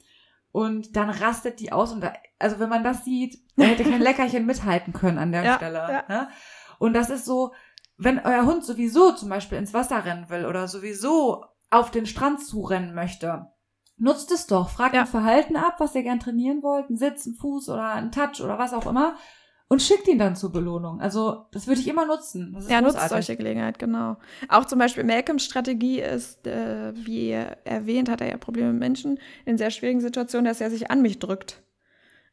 Und 0.53 0.95
dann 0.95 1.11
rastet 1.11 1.59
die 1.59 1.73
aus. 1.73 1.93
Und 1.93 2.03
da, 2.03 2.13
also 2.39 2.61
wenn 2.61 2.69
man 2.69 2.85
das 2.85 3.05
sieht, 3.05 3.39
da 3.57 3.65
hätte 3.65 3.83
kein 3.83 4.01
Leckerchen 4.03 4.47
mithalten 4.47 4.93
können 4.93 5.19
an 5.19 5.33
der 5.33 5.43
ja, 5.43 5.57
Stelle. 5.57 5.79
Ja. 5.79 6.05
Ne? 6.09 6.29
Und 6.79 6.93
das 6.93 7.11
ist 7.11 7.25
so, 7.25 7.53
wenn 7.97 8.21
euer 8.21 8.45
Hund 8.45 8.65
sowieso 8.65 9.13
zum 9.13 9.31
Beispiel 9.31 9.59
ins 9.59 9.75
Wasser 9.75 10.05
rennen 10.05 10.29
will 10.29 10.47
oder 10.47 10.69
sowieso 10.69 11.45
auf 11.71 11.91
den 11.91 12.07
Strand 12.07 12.45
zurennen 12.45 12.95
möchte, 12.95 13.47
nutzt 13.97 14.31
es 14.31 14.47
doch. 14.47 14.69
Fragt 14.69 14.95
ja. 14.95 15.01
ein 15.01 15.07
Verhalten 15.07 15.57
ab, 15.57 15.77
was 15.79 15.95
ihr 15.95 16.03
gern 16.05 16.21
trainieren 16.21 16.63
wollt. 16.63 16.89
Ein 16.91 16.97
Sitz, 16.97 17.27
ein 17.27 17.35
Fuß 17.35 17.69
oder 17.71 17.95
ein 17.95 18.13
Touch 18.13 18.41
oder 18.41 18.59
was 18.59 18.75
auch 18.75 18.87
immer 18.87 19.17
und 19.69 19.81
schickt 19.81 20.07
ihn 20.09 20.19
dann 20.19 20.37
zur 20.37 20.53
Belohnung. 20.53 21.01
Also 21.01 21.47
das 21.53 21.67
würde 21.67 21.81
ich 21.81 21.89
immer 21.89 22.07
nutzen. 22.07 22.57
ja, 22.69 22.81
nutzt 22.81 23.09
solche 23.09 23.37
Gelegenheit, 23.37 23.79
genau. 23.79 24.17
Auch 24.49 24.67
zum 24.67 24.79
Beispiel 24.79 25.05
Malcolms 25.05 25.45
Strategie 25.45 26.01
ist, 26.01 26.47
äh, 26.47 26.93
wie 26.95 27.31
erwähnt, 27.31 28.11
hat 28.11 28.21
er 28.21 28.29
ja 28.29 28.37
Probleme 28.37 28.73
mit 28.73 28.81
Menschen 28.81 29.19
in 29.45 29.57
sehr 29.57 29.71
schwierigen 29.71 30.01
Situationen, 30.01 30.45
dass 30.45 30.61
er 30.61 30.71
sich 30.71 30.91
an 30.91 31.03
mich 31.03 31.19
drückt, 31.19 31.63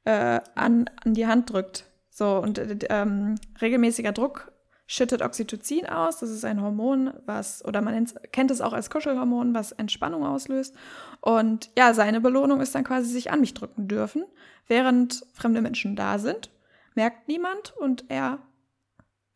äh, 0.03 0.41
an, 0.55 0.89
an 1.03 1.13
die 1.13 1.27
Hand 1.27 1.51
drückt. 1.51 1.85
So, 2.09 2.37
und 2.37 2.57
äh, 2.57 2.77
ähm, 2.89 3.35
regelmäßiger 3.61 4.11
Druck 4.11 4.51
schüttet 4.85 5.21
Oxytocin 5.21 5.85
aus. 5.85 6.19
Das 6.19 6.29
ist 6.29 6.43
ein 6.43 6.61
Hormon, 6.61 7.13
was, 7.25 7.63
oder 7.63 7.81
man 7.81 8.07
kennt 8.33 8.51
es 8.51 8.59
auch 8.59 8.73
als 8.73 8.89
Kuschelhormon, 8.89 9.55
was 9.55 9.71
Entspannung 9.71 10.25
auslöst. 10.25 10.75
Und 11.21 11.69
ja, 11.77 11.93
seine 11.93 12.19
Belohnung 12.19 12.59
ist 12.59 12.75
dann 12.75 12.83
quasi 12.83 13.09
sich 13.09 13.31
an 13.31 13.39
mich 13.39 13.53
drücken 13.53 13.87
dürfen, 13.87 14.25
während 14.67 15.25
fremde 15.33 15.61
Menschen 15.61 15.95
da 15.95 16.19
sind 16.19 16.49
merkt 16.95 17.27
niemand 17.27 17.75
und 17.77 18.09
er 18.09 18.39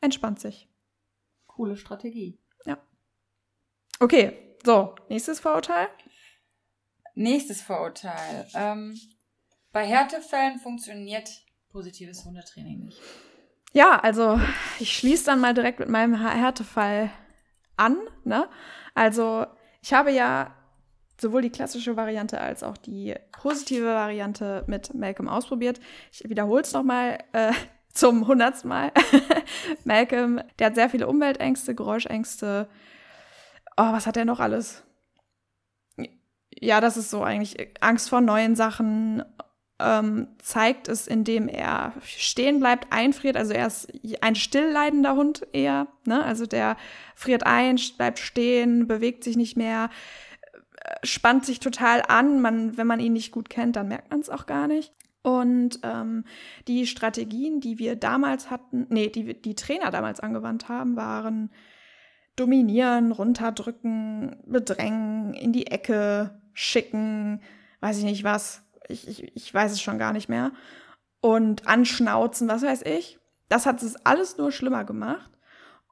entspannt 0.02 0.40
sich. 0.40 0.70
Coole 1.48 1.78
Strategie. 1.78 2.40
Ja. 2.66 2.78
Okay, 4.00 4.58
so, 4.64 4.96
nächstes 5.10 5.40
Vorurteil. 5.40 5.88
Nächstes 7.14 7.62
Vorurteil. 7.62 8.48
Ähm, 8.56 9.00
bei 9.72 9.86
Härtefällen 9.86 10.60
funktioniert 10.60 11.30
positives 11.70 12.26
Hundetraining 12.26 12.86
nicht. 12.86 13.02
Ja, 13.74 14.00
also 14.00 14.40
ich 14.80 14.98
schließe 14.98 15.26
dann 15.26 15.42
mal 15.42 15.54
direkt 15.54 15.80
mit 15.80 15.90
meinem 15.90 16.16
Härtefall 16.16 17.12
an. 17.76 17.98
Ne? 18.24 18.50
Also 18.94 19.46
ich 19.82 19.94
habe 19.94 20.12
ja 20.12 20.56
sowohl 21.20 21.42
die 21.42 21.50
klassische 21.50 21.96
Variante 21.96 22.40
als 22.40 22.64
auch 22.64 22.78
die 22.78 23.16
positive 23.32 23.86
Variante 23.86 24.64
mit 24.68 24.94
Malcolm 24.94 25.30
ausprobiert. 25.30 25.80
Ich 26.12 26.28
wiederhole 26.30 26.62
es 26.62 26.74
nochmal 26.74 27.20
äh, 27.34 27.54
zum 27.94 28.28
hundertsten 28.28 28.70
Mal. 28.70 28.92
Malcolm, 29.84 30.42
der 30.60 30.68
hat 30.68 30.76
sehr 30.76 30.90
viele 30.90 31.08
Umweltängste, 31.08 31.76
Geräuschängste. 31.76 32.68
Oh, 33.78 33.92
was 33.92 34.08
hat 34.08 34.18
er 34.18 34.26
noch 34.26 34.40
alles? 34.40 34.84
Ja, 36.58 36.80
das 36.80 36.98
ist 36.98 37.10
so 37.10 37.24
eigentlich 37.24 37.58
Angst 37.82 38.10
vor 38.10 38.22
neuen 38.22 38.56
Sachen. 38.56 39.24
Ähm, 39.78 40.30
zeigt 40.42 40.88
es, 40.88 41.06
indem 41.06 41.50
er 41.50 41.92
stehen 42.02 42.62
bleibt, 42.62 42.94
einfriert. 42.94 43.36
Also 43.36 43.52
er 43.52 43.68
ist 43.68 43.92
ein 44.22 44.36
stillleidender 44.36 45.16
Hund 45.16 45.46
eher. 45.52 45.88
Ne? 46.06 46.24
Also 46.24 46.46
der 46.46 46.78
friert 47.14 47.46
ein, 47.46 47.78
bleibt 47.98 48.20
stehen, 48.20 48.88
bewegt 48.88 49.26
sich 49.26 49.36
nicht 49.36 49.58
mehr 49.58 49.90
spannt 51.04 51.46
sich 51.46 51.60
total 51.60 52.02
an. 52.08 52.42
Man, 52.42 52.78
wenn 52.78 52.88
man 52.88 53.00
ihn 53.00 53.14
nicht 53.14 53.32
gut 53.32 53.50
kennt, 53.50 53.76
dann 53.76 53.88
merkt 53.88 54.12
man 54.12 54.20
es 54.20 54.30
auch 54.30 54.46
gar 54.46 54.68
nicht. 54.68 54.94
Und 55.22 55.80
ähm, 55.82 56.24
die 56.68 56.86
Strategien, 56.86 57.60
die 57.60 57.80
wir 57.80 57.96
damals 57.96 58.52
hatten, 58.52 58.86
nee, 58.90 59.10
die 59.10 59.42
die 59.42 59.56
Trainer 59.56 59.90
damals 59.90 60.20
angewandt 60.20 60.70
haben, 60.70 60.96
waren 60.96 61.50
dominieren, 62.36 63.12
runterdrücken, 63.12 64.36
bedrängen, 64.46 65.34
in 65.34 65.52
die 65.52 65.68
Ecke 65.68 66.40
schicken, 66.54 67.42
weiß 67.80 67.98
ich 67.98 68.04
nicht 68.04 68.24
was. 68.24 68.62
Ich, 68.88 69.08
ich, 69.08 69.36
ich 69.36 69.54
weiß 69.54 69.72
es 69.72 69.82
schon 69.82 69.98
gar 69.98 70.14
nicht 70.14 70.30
mehr. 70.30 70.52
Und 71.22 71.68
anschnauzen, 71.68 72.48
was 72.48 72.62
weiß 72.62 72.84
ich. 72.84 73.20
Das 73.50 73.66
hat 73.66 73.82
es 73.82 73.96
alles 74.06 74.38
nur 74.38 74.52
schlimmer 74.52 74.86
gemacht. 74.86 75.32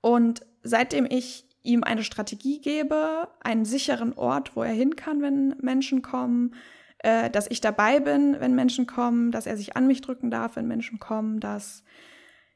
Und 0.01 0.45
seitdem 0.61 1.07
ich 1.09 1.47
ihm 1.63 1.83
eine 1.83 2.03
Strategie 2.03 2.59
gebe, 2.61 3.27
einen 3.41 3.65
sicheren 3.65 4.13
Ort, 4.13 4.55
wo 4.55 4.63
er 4.63 4.73
hin 4.73 4.95
kann, 4.95 5.21
wenn 5.21 5.55
Menschen 5.61 6.01
kommen, 6.01 6.53
äh, 6.99 7.29
dass 7.29 7.49
ich 7.49 7.61
dabei 7.61 7.99
bin, 7.99 8.39
wenn 8.39 8.53
Menschen 8.53 8.85
kommen, 8.85 9.31
dass 9.31 9.45
er 9.45 9.57
sich 9.57 9.75
an 9.75 9.87
mich 9.87 10.01
drücken 10.01 10.29
darf, 10.29 10.55
wenn 10.55 10.67
Menschen 10.67 10.99
kommen, 10.99 11.39
dass 11.39 11.83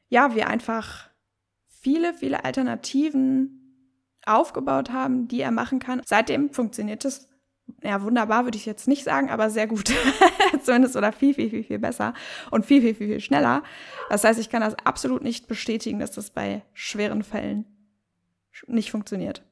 ja, 0.08 0.34
wir 0.34 0.48
einfach 0.48 1.08
viele, 1.66 2.14
viele 2.14 2.44
Alternativen 2.44 3.54
aufgebaut 4.26 4.90
haben, 4.90 5.28
die 5.28 5.40
er 5.40 5.50
machen 5.50 5.78
kann. 5.78 6.02
Seitdem 6.04 6.52
funktioniert 6.52 7.04
es 7.04 7.28
ja, 7.82 8.02
wunderbar 8.02 8.44
würde 8.44 8.56
ich 8.56 8.66
jetzt 8.66 8.88
nicht 8.88 9.04
sagen, 9.04 9.30
aber 9.30 9.50
sehr 9.50 9.66
gut. 9.66 9.92
Zumindest 10.62 10.96
oder 10.96 11.12
viel, 11.12 11.34
viel, 11.34 11.50
viel, 11.50 11.64
viel 11.64 11.78
besser 11.78 12.14
und 12.50 12.64
viel, 12.64 12.80
viel, 12.80 12.94
viel, 12.94 13.08
viel 13.08 13.20
schneller. 13.20 13.62
Das 14.08 14.24
heißt, 14.24 14.40
ich 14.40 14.48
kann 14.48 14.62
das 14.62 14.74
absolut 14.84 15.22
nicht 15.22 15.48
bestätigen, 15.48 15.98
dass 15.98 16.10
das 16.12 16.30
bei 16.30 16.62
schweren 16.72 17.22
Fällen 17.22 17.66
nicht 18.66 18.90
funktioniert. 18.90 19.44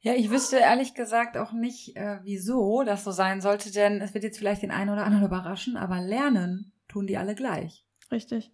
Ja, 0.00 0.12
ich 0.12 0.30
wüsste 0.30 0.58
ehrlich 0.58 0.94
gesagt 0.94 1.38
auch 1.38 1.52
nicht, 1.52 1.96
äh, 1.96 2.18
wieso 2.22 2.82
das 2.84 3.04
so 3.04 3.10
sein 3.10 3.40
sollte, 3.40 3.72
denn 3.72 4.02
es 4.02 4.12
wird 4.12 4.22
jetzt 4.22 4.38
vielleicht 4.38 4.62
den 4.62 4.70
einen 4.70 4.90
oder 4.90 5.04
anderen 5.04 5.24
überraschen, 5.24 5.78
aber 5.78 6.00
lernen 6.02 6.72
tun 6.88 7.06
die 7.06 7.16
alle 7.16 7.34
gleich. 7.34 7.86
Richtig. 8.12 8.52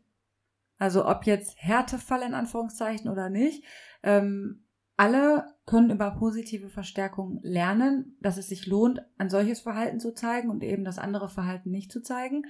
Also 0.79 1.07
ob 1.07 1.25
jetzt 1.25 1.57
Härtefall 1.59 2.23
in 2.23 2.35
Anführungszeichen 2.35 3.11
oder 3.11 3.29
nicht, 3.29 3.65
ähm, 4.03 4.65
alle 5.01 5.47
können 5.65 5.91
über 5.91 6.11
positive 6.11 6.69
Verstärkung 6.69 7.41
lernen, 7.43 8.17
dass 8.21 8.37
es 8.37 8.49
sich 8.49 8.67
lohnt, 8.67 9.01
ein 9.17 9.31
solches 9.31 9.61
Verhalten 9.61 9.99
zu 9.99 10.13
zeigen 10.13 10.51
und 10.51 10.63
eben 10.63 10.85
das 10.85 10.99
andere 10.99 11.29
Verhalten 11.29 11.71
nicht 11.71 11.91
zu 11.91 12.03
zeigen. 12.03 12.43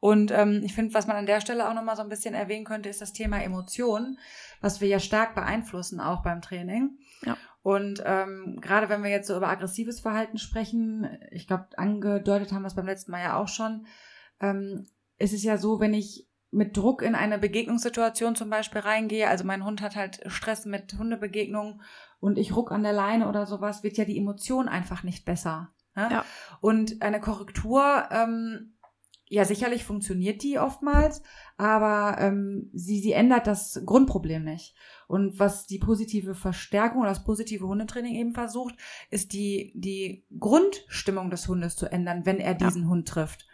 Und 0.00 0.32
ähm, 0.32 0.62
ich 0.64 0.74
finde, 0.74 0.92
was 0.94 1.06
man 1.06 1.16
an 1.16 1.26
der 1.26 1.40
Stelle 1.40 1.68
auch 1.68 1.74
nochmal 1.74 1.96
so 1.96 2.02
ein 2.02 2.08
bisschen 2.08 2.34
erwähnen 2.34 2.64
könnte, 2.64 2.88
ist 2.88 3.00
das 3.00 3.12
Thema 3.12 3.42
Emotionen 3.42 4.18
was 4.64 4.80
wir 4.80 4.88
ja 4.88 4.98
stark 4.98 5.34
beeinflussen, 5.34 6.00
auch 6.00 6.22
beim 6.22 6.40
Training. 6.40 6.98
Ja. 7.24 7.36
Und 7.62 8.02
ähm, 8.04 8.58
gerade 8.62 8.88
wenn 8.88 9.02
wir 9.02 9.10
jetzt 9.10 9.28
so 9.28 9.36
über 9.36 9.48
aggressives 9.48 10.00
Verhalten 10.00 10.38
sprechen, 10.38 11.06
ich 11.30 11.46
glaube, 11.46 11.68
angedeutet 11.76 12.52
haben 12.52 12.62
wir 12.62 12.68
es 12.68 12.74
beim 12.74 12.86
letzten 12.86 13.12
Mal 13.12 13.22
ja 13.22 13.36
auch 13.36 13.48
schon, 13.48 13.86
ähm, 14.40 14.86
ist 15.18 15.34
es 15.34 15.44
ja 15.44 15.58
so, 15.58 15.80
wenn 15.80 15.92
ich 15.92 16.26
mit 16.54 16.76
Druck 16.76 17.02
in 17.02 17.14
eine 17.14 17.38
Begegnungssituation 17.38 18.36
zum 18.36 18.50
Beispiel 18.50 18.80
reingehe, 18.80 19.28
also 19.28 19.44
mein 19.44 19.64
Hund 19.64 19.82
hat 19.82 19.96
halt 19.96 20.20
Stress 20.26 20.64
mit 20.64 20.94
Hundebegegnungen 20.96 21.82
und 22.20 22.38
ich 22.38 22.54
ruck 22.54 22.72
an 22.72 22.82
der 22.82 22.92
Leine 22.92 23.28
oder 23.28 23.46
sowas, 23.46 23.82
wird 23.82 23.96
ja 23.96 24.04
die 24.04 24.18
Emotion 24.18 24.68
einfach 24.68 25.02
nicht 25.02 25.24
besser. 25.24 25.70
Ne? 25.94 26.08
Ja. 26.10 26.24
Und 26.60 27.02
eine 27.02 27.20
Korrektur 27.20 28.08
ähm, 28.10 28.74
ja, 29.26 29.44
sicherlich 29.44 29.84
funktioniert 29.84 30.42
die 30.42 30.58
oftmals, 30.58 31.22
aber 31.56 32.18
ähm, 32.20 32.70
sie, 32.72 33.00
sie 33.00 33.12
ändert 33.12 33.46
das 33.46 33.82
Grundproblem 33.84 34.44
nicht. 34.44 34.74
Und 35.08 35.38
was 35.38 35.66
die 35.66 35.78
positive 35.78 36.34
Verstärkung 36.34 37.00
oder 37.00 37.08
das 37.08 37.24
positive 37.24 37.66
Hundetraining 37.66 38.14
eben 38.14 38.32
versucht, 38.32 38.74
ist 39.10 39.32
die, 39.32 39.72
die 39.74 40.24
Grundstimmung 40.38 41.30
des 41.30 41.48
Hundes 41.48 41.74
zu 41.74 41.90
ändern, 41.90 42.26
wenn 42.26 42.38
er 42.38 42.54
diesen 42.54 42.82
ja. 42.82 42.88
Hund 42.88 43.08
trifft. 43.08 43.46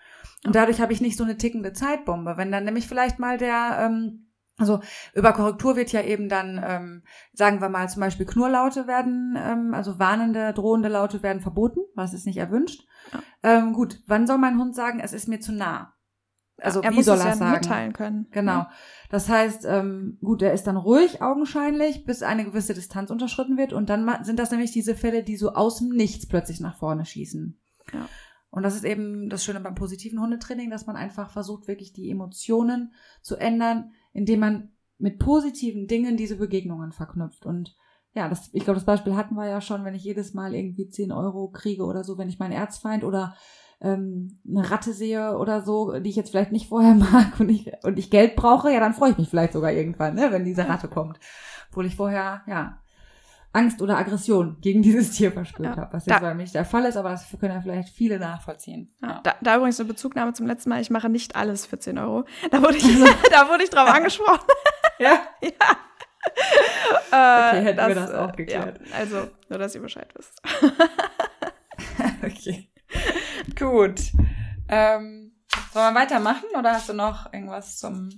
Und 0.44 0.54
dadurch 0.54 0.80
habe 0.80 0.92
ich 0.92 1.00
nicht 1.00 1.16
so 1.16 1.24
eine 1.24 1.36
tickende 1.36 1.72
Zeitbombe. 1.72 2.36
Wenn 2.36 2.52
dann 2.52 2.64
nämlich 2.64 2.86
vielleicht 2.86 3.18
mal 3.18 3.38
der, 3.38 3.78
ähm, 3.80 4.30
also 4.56 4.80
über 5.14 5.32
Korrektur 5.32 5.76
wird 5.76 5.92
ja 5.92 6.02
eben 6.02 6.28
dann, 6.28 6.62
ähm, 6.64 7.02
sagen 7.32 7.60
wir 7.60 7.68
mal 7.68 7.88
zum 7.88 8.00
Beispiel 8.00 8.26
Knurlaute 8.26 8.86
werden, 8.86 9.36
ähm, 9.38 9.74
also 9.74 9.98
warnende, 9.98 10.52
drohende 10.52 10.88
Laute 10.88 11.22
werden 11.22 11.40
verboten, 11.40 11.80
was 11.94 12.14
ist 12.14 12.26
nicht 12.26 12.38
erwünscht. 12.38 12.86
Ja. 13.12 13.20
Ähm, 13.42 13.72
gut, 13.72 14.00
wann 14.06 14.26
soll 14.26 14.38
mein 14.38 14.58
Hund 14.58 14.74
sagen, 14.74 15.00
es 15.00 15.12
ist 15.12 15.28
mir 15.28 15.40
zu 15.40 15.52
nah? 15.52 15.94
Also 16.62 16.82
er 16.82 16.92
wie 16.92 17.02
soll 17.02 17.18
er 17.18 17.28
ja 17.28 17.36
sagen? 17.36 17.52
mitteilen 17.52 17.92
können. 17.92 18.26
Genau. 18.30 18.52
Ja. 18.52 18.70
Das 19.08 19.28
heißt, 19.28 19.64
ähm, 19.64 20.18
gut, 20.22 20.42
er 20.42 20.52
ist 20.52 20.64
dann 20.64 20.76
ruhig 20.76 21.22
augenscheinlich, 21.22 22.04
bis 22.04 22.22
eine 22.22 22.44
gewisse 22.44 22.74
Distanz 22.74 23.10
unterschritten 23.10 23.56
wird 23.56 23.72
und 23.72 23.88
dann 23.88 24.24
sind 24.24 24.38
das 24.38 24.50
nämlich 24.50 24.70
diese 24.70 24.94
Fälle, 24.94 25.22
die 25.22 25.36
so 25.36 25.54
aus 25.54 25.78
dem 25.78 25.88
Nichts 25.88 26.26
plötzlich 26.26 26.60
nach 26.60 26.76
vorne 26.76 27.06
schießen. 27.06 27.58
Ja. 27.92 28.08
Und 28.50 28.64
das 28.64 28.74
ist 28.74 28.84
eben 28.84 29.28
das 29.28 29.44
Schöne 29.44 29.60
beim 29.60 29.74
positiven 29.74 30.20
Hundetraining, 30.20 30.70
dass 30.70 30.86
man 30.86 30.96
einfach 30.96 31.30
versucht, 31.30 31.68
wirklich 31.68 31.92
die 31.92 32.10
Emotionen 32.10 32.92
zu 33.22 33.36
ändern, 33.36 33.92
indem 34.12 34.40
man 34.40 34.70
mit 34.98 35.18
positiven 35.18 35.86
Dingen 35.86 36.16
diese 36.16 36.36
Begegnungen 36.36 36.92
verknüpft. 36.92 37.46
Und 37.46 37.76
ja, 38.12 38.28
das, 38.28 38.50
ich 38.52 38.64
glaube, 38.64 38.78
das 38.78 38.84
Beispiel 38.84 39.14
hatten 39.14 39.36
wir 39.36 39.46
ja 39.46 39.60
schon, 39.60 39.84
wenn 39.84 39.94
ich 39.94 40.02
jedes 40.02 40.34
Mal 40.34 40.54
irgendwie 40.54 40.88
10 40.88 41.12
Euro 41.12 41.48
kriege 41.48 41.84
oder 41.84 42.02
so, 42.02 42.18
wenn 42.18 42.28
ich 42.28 42.38
meinen 42.38 42.52
Erzfeind 42.52 43.04
oder 43.04 43.34
ähm, 43.80 44.40
eine 44.46 44.68
Ratte 44.70 44.92
sehe 44.92 45.38
oder 45.38 45.62
so, 45.62 45.98
die 46.00 46.10
ich 46.10 46.16
jetzt 46.16 46.30
vielleicht 46.30 46.52
nicht 46.52 46.68
vorher 46.68 46.94
mag 47.12 47.38
und 47.38 47.48
ich, 47.48 47.72
und 47.84 47.98
ich 47.98 48.10
Geld 48.10 48.36
brauche, 48.36 48.72
ja, 48.72 48.80
dann 48.80 48.94
freue 48.94 49.12
ich 49.12 49.18
mich 49.18 49.28
vielleicht 49.28 49.52
sogar 49.52 49.72
irgendwann, 49.72 50.16
ne, 50.16 50.28
wenn 50.32 50.44
diese 50.44 50.68
Ratte 50.68 50.88
kommt. 50.88 51.18
Obwohl 51.70 51.86
ich 51.86 51.96
vorher, 51.96 52.42
ja, 52.46 52.80
Angst 53.52 53.82
oder 53.82 53.98
Aggression 53.98 54.58
gegen 54.60 54.80
dieses 54.80 55.10
Tier 55.12 55.32
verspürt 55.32 55.76
ja. 55.76 55.76
habe, 55.76 55.92
was 55.92 56.06
jetzt 56.06 56.14
da, 56.14 56.20
bei 56.20 56.34
mir 56.34 56.42
nicht 56.42 56.54
der 56.54 56.64
Fall 56.64 56.84
ist, 56.84 56.96
aber 56.96 57.10
das 57.10 57.26
können 57.40 57.52
ja 57.52 57.60
vielleicht 57.60 57.88
viele 57.88 58.18
nachvollziehen. 58.18 58.94
Ja. 59.02 59.08
Ja. 59.08 59.20
Da, 59.24 59.34
da, 59.40 59.56
übrigens 59.56 59.80
eine 59.80 59.88
Bezugnahme 59.88 60.32
zum 60.34 60.46
letzten 60.46 60.70
Mal, 60.70 60.80
ich 60.80 60.90
mache 60.90 61.08
nicht 61.08 61.34
alles 61.34 61.66
für 61.66 61.78
10 61.78 61.98
Euro. 61.98 62.24
Da 62.50 62.62
wurde 62.62 62.76
ich, 62.76 62.84
da 63.30 63.48
wurde 63.48 63.64
ich 63.64 63.70
drauf 63.70 63.88
angesprochen. 63.88 64.46
Ja? 64.98 65.18
ja. 65.42 65.50
okay, 67.06 67.62
hätten 67.62 67.76
das, 67.78 67.88
wir 67.88 67.94
das 67.94 68.12
auch 68.12 68.34
äh, 68.34 68.36
geklärt. 68.36 68.78
Ja, 68.86 68.96
also, 68.96 69.30
nur, 69.48 69.58
dass 69.58 69.74
ihr 69.74 69.80
Bescheid 69.80 70.12
wisst. 70.14 70.42
okay. 72.22 72.70
Gut. 73.58 74.12
Ähm, 74.68 75.32
sollen 75.72 75.94
wir 75.94 76.00
weitermachen 76.00 76.50
oder 76.54 76.72
hast 76.72 76.90
du 76.90 76.92
noch 76.92 77.32
irgendwas 77.32 77.78
zum 77.78 78.10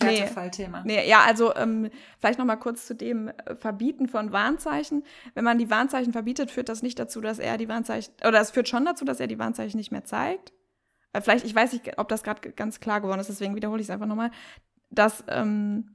Härtefallthema. 0.00 0.82
Nee, 0.84 0.96
nee, 0.96 1.08
ja, 1.08 1.22
also 1.26 1.54
ähm, 1.56 1.90
vielleicht 2.18 2.38
noch 2.38 2.46
mal 2.46 2.56
kurz 2.56 2.86
zu 2.86 2.94
dem 2.94 3.28
äh, 3.28 3.56
Verbieten 3.56 4.08
von 4.08 4.32
Warnzeichen. 4.32 5.04
Wenn 5.34 5.44
man 5.44 5.58
die 5.58 5.70
Warnzeichen 5.70 6.12
verbietet, 6.12 6.50
führt 6.50 6.68
das 6.68 6.82
nicht 6.82 6.98
dazu, 6.98 7.20
dass 7.20 7.38
er 7.38 7.58
die 7.58 7.68
Warnzeichen, 7.68 8.14
oder 8.26 8.40
es 8.40 8.50
führt 8.50 8.68
schon 8.68 8.84
dazu, 8.84 9.04
dass 9.04 9.20
er 9.20 9.26
die 9.26 9.38
Warnzeichen 9.38 9.76
nicht 9.76 9.90
mehr 9.90 10.04
zeigt. 10.04 10.52
Äh, 11.12 11.20
vielleicht, 11.20 11.44
ich 11.44 11.54
weiß 11.54 11.72
nicht, 11.72 11.98
ob 11.98 12.08
das 12.08 12.22
gerade 12.22 12.52
ganz 12.52 12.80
klar 12.80 13.00
geworden 13.00 13.20
ist, 13.20 13.28
deswegen 13.28 13.56
wiederhole 13.56 13.80
ich 13.80 13.86
es 13.86 13.90
einfach 13.90 14.06
nochmal, 14.06 14.30
dass 14.90 15.24
ähm, 15.28 15.90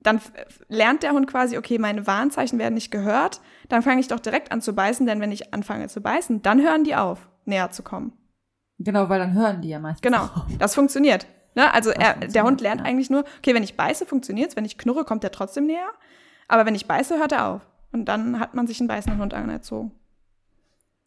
dann 0.00 0.20
lernt 0.68 1.02
der 1.02 1.12
Hund 1.12 1.26
quasi, 1.26 1.58
okay, 1.58 1.78
meine 1.78 2.06
Warnzeichen 2.06 2.58
werden 2.58 2.74
nicht 2.74 2.90
gehört, 2.90 3.40
dann 3.68 3.82
fange 3.82 4.00
ich 4.00 4.08
doch 4.08 4.20
direkt 4.20 4.52
an 4.52 4.60
zu 4.60 4.74
beißen, 4.74 5.06
denn 5.06 5.20
wenn 5.20 5.32
ich 5.32 5.52
anfange 5.52 5.88
zu 5.88 6.00
beißen, 6.00 6.42
dann 6.42 6.60
hören 6.62 6.84
die 6.84 6.94
auf, 6.94 7.28
näher 7.44 7.70
zu 7.70 7.82
kommen. 7.82 8.12
Genau, 8.78 9.08
weil 9.08 9.18
dann 9.18 9.34
hören 9.34 9.60
die 9.60 9.70
ja 9.70 9.80
meistens. 9.80 10.02
Genau, 10.02 10.22
auf. 10.22 10.46
das 10.58 10.74
funktioniert. 10.74 11.26
Ne? 11.58 11.74
Also 11.74 11.90
er, 11.90 12.14
der 12.14 12.44
Hund 12.44 12.60
lernt 12.60 12.82
ja. 12.82 12.86
eigentlich 12.86 13.10
nur, 13.10 13.24
okay, 13.38 13.52
wenn 13.52 13.64
ich 13.64 13.76
beiße, 13.76 14.06
funktioniert's, 14.06 14.54
wenn 14.54 14.64
ich 14.64 14.78
knurre, 14.78 15.04
kommt 15.04 15.24
er 15.24 15.32
trotzdem 15.32 15.66
näher. 15.66 15.90
Aber 16.46 16.64
wenn 16.64 16.76
ich 16.76 16.86
beiße, 16.86 17.18
hört 17.18 17.32
er 17.32 17.48
auf. 17.48 17.66
Und 17.90 18.04
dann 18.04 18.38
hat 18.38 18.54
man 18.54 18.68
sich 18.68 18.78
einen 18.78 18.86
beißenden 18.86 19.20
Hund 19.20 19.34
anerzogen. 19.34 19.90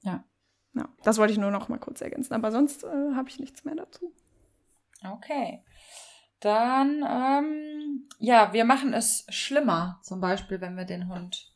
Ja. 0.01 0.25
ja. 0.73 0.89
Das 1.03 1.19
wollte 1.19 1.31
ich 1.31 1.39
nur 1.39 1.51
noch 1.51 1.69
mal 1.69 1.79
kurz 1.79 2.01
ergänzen. 2.01 2.33
Aber 2.33 2.51
sonst 2.51 2.83
äh, 2.83 3.15
habe 3.15 3.29
ich 3.29 3.39
nichts 3.39 3.63
mehr 3.63 3.75
dazu. 3.75 4.13
Okay. 5.09 5.63
Dann, 6.41 7.01
ähm, 7.09 8.09
ja, 8.19 8.51
wir 8.51 8.65
machen 8.65 8.93
es 8.93 9.25
schlimmer. 9.29 10.01
Zum 10.03 10.19
Beispiel, 10.19 10.59
wenn 10.59 10.75
wir 10.75 10.83
den 10.83 11.07
Hund 11.07 11.49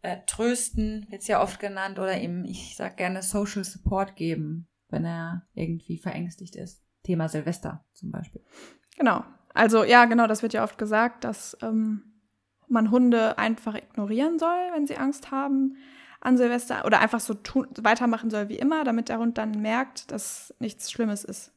äh, 0.00 0.16
trösten, 0.26 1.06
wird 1.10 1.26
ja 1.26 1.42
oft 1.42 1.60
genannt, 1.60 1.98
oder 1.98 2.18
ihm, 2.18 2.46
ich 2.46 2.74
sag 2.74 2.96
gerne 2.96 3.22
Social 3.22 3.64
Support 3.64 4.16
geben, 4.16 4.66
wenn 4.88 5.04
er 5.04 5.46
irgendwie 5.52 5.98
verängstigt 5.98 6.56
ist. 6.56 6.83
Thema 7.04 7.28
Silvester 7.28 7.84
zum 7.92 8.10
Beispiel. 8.10 8.42
Genau. 8.96 9.24
Also 9.54 9.84
ja, 9.84 10.04
genau, 10.06 10.26
das 10.26 10.42
wird 10.42 10.52
ja 10.52 10.64
oft 10.64 10.78
gesagt, 10.78 11.22
dass 11.22 11.56
ähm, 11.62 12.02
man 12.68 12.90
Hunde 12.90 13.38
einfach 13.38 13.76
ignorieren 13.76 14.38
soll, 14.38 14.58
wenn 14.72 14.86
sie 14.86 14.96
Angst 14.96 15.30
haben 15.30 15.76
an 16.20 16.36
Silvester 16.36 16.84
oder 16.84 17.00
einfach 17.00 17.20
so 17.20 17.34
tun, 17.34 17.68
weitermachen 17.80 18.30
soll 18.30 18.48
wie 18.48 18.56
immer, 18.58 18.82
damit 18.82 19.08
der 19.08 19.18
Hund 19.18 19.38
dann 19.38 19.62
merkt, 19.62 20.10
dass 20.10 20.54
nichts 20.58 20.90
Schlimmes 20.90 21.22
ist. 21.22 21.52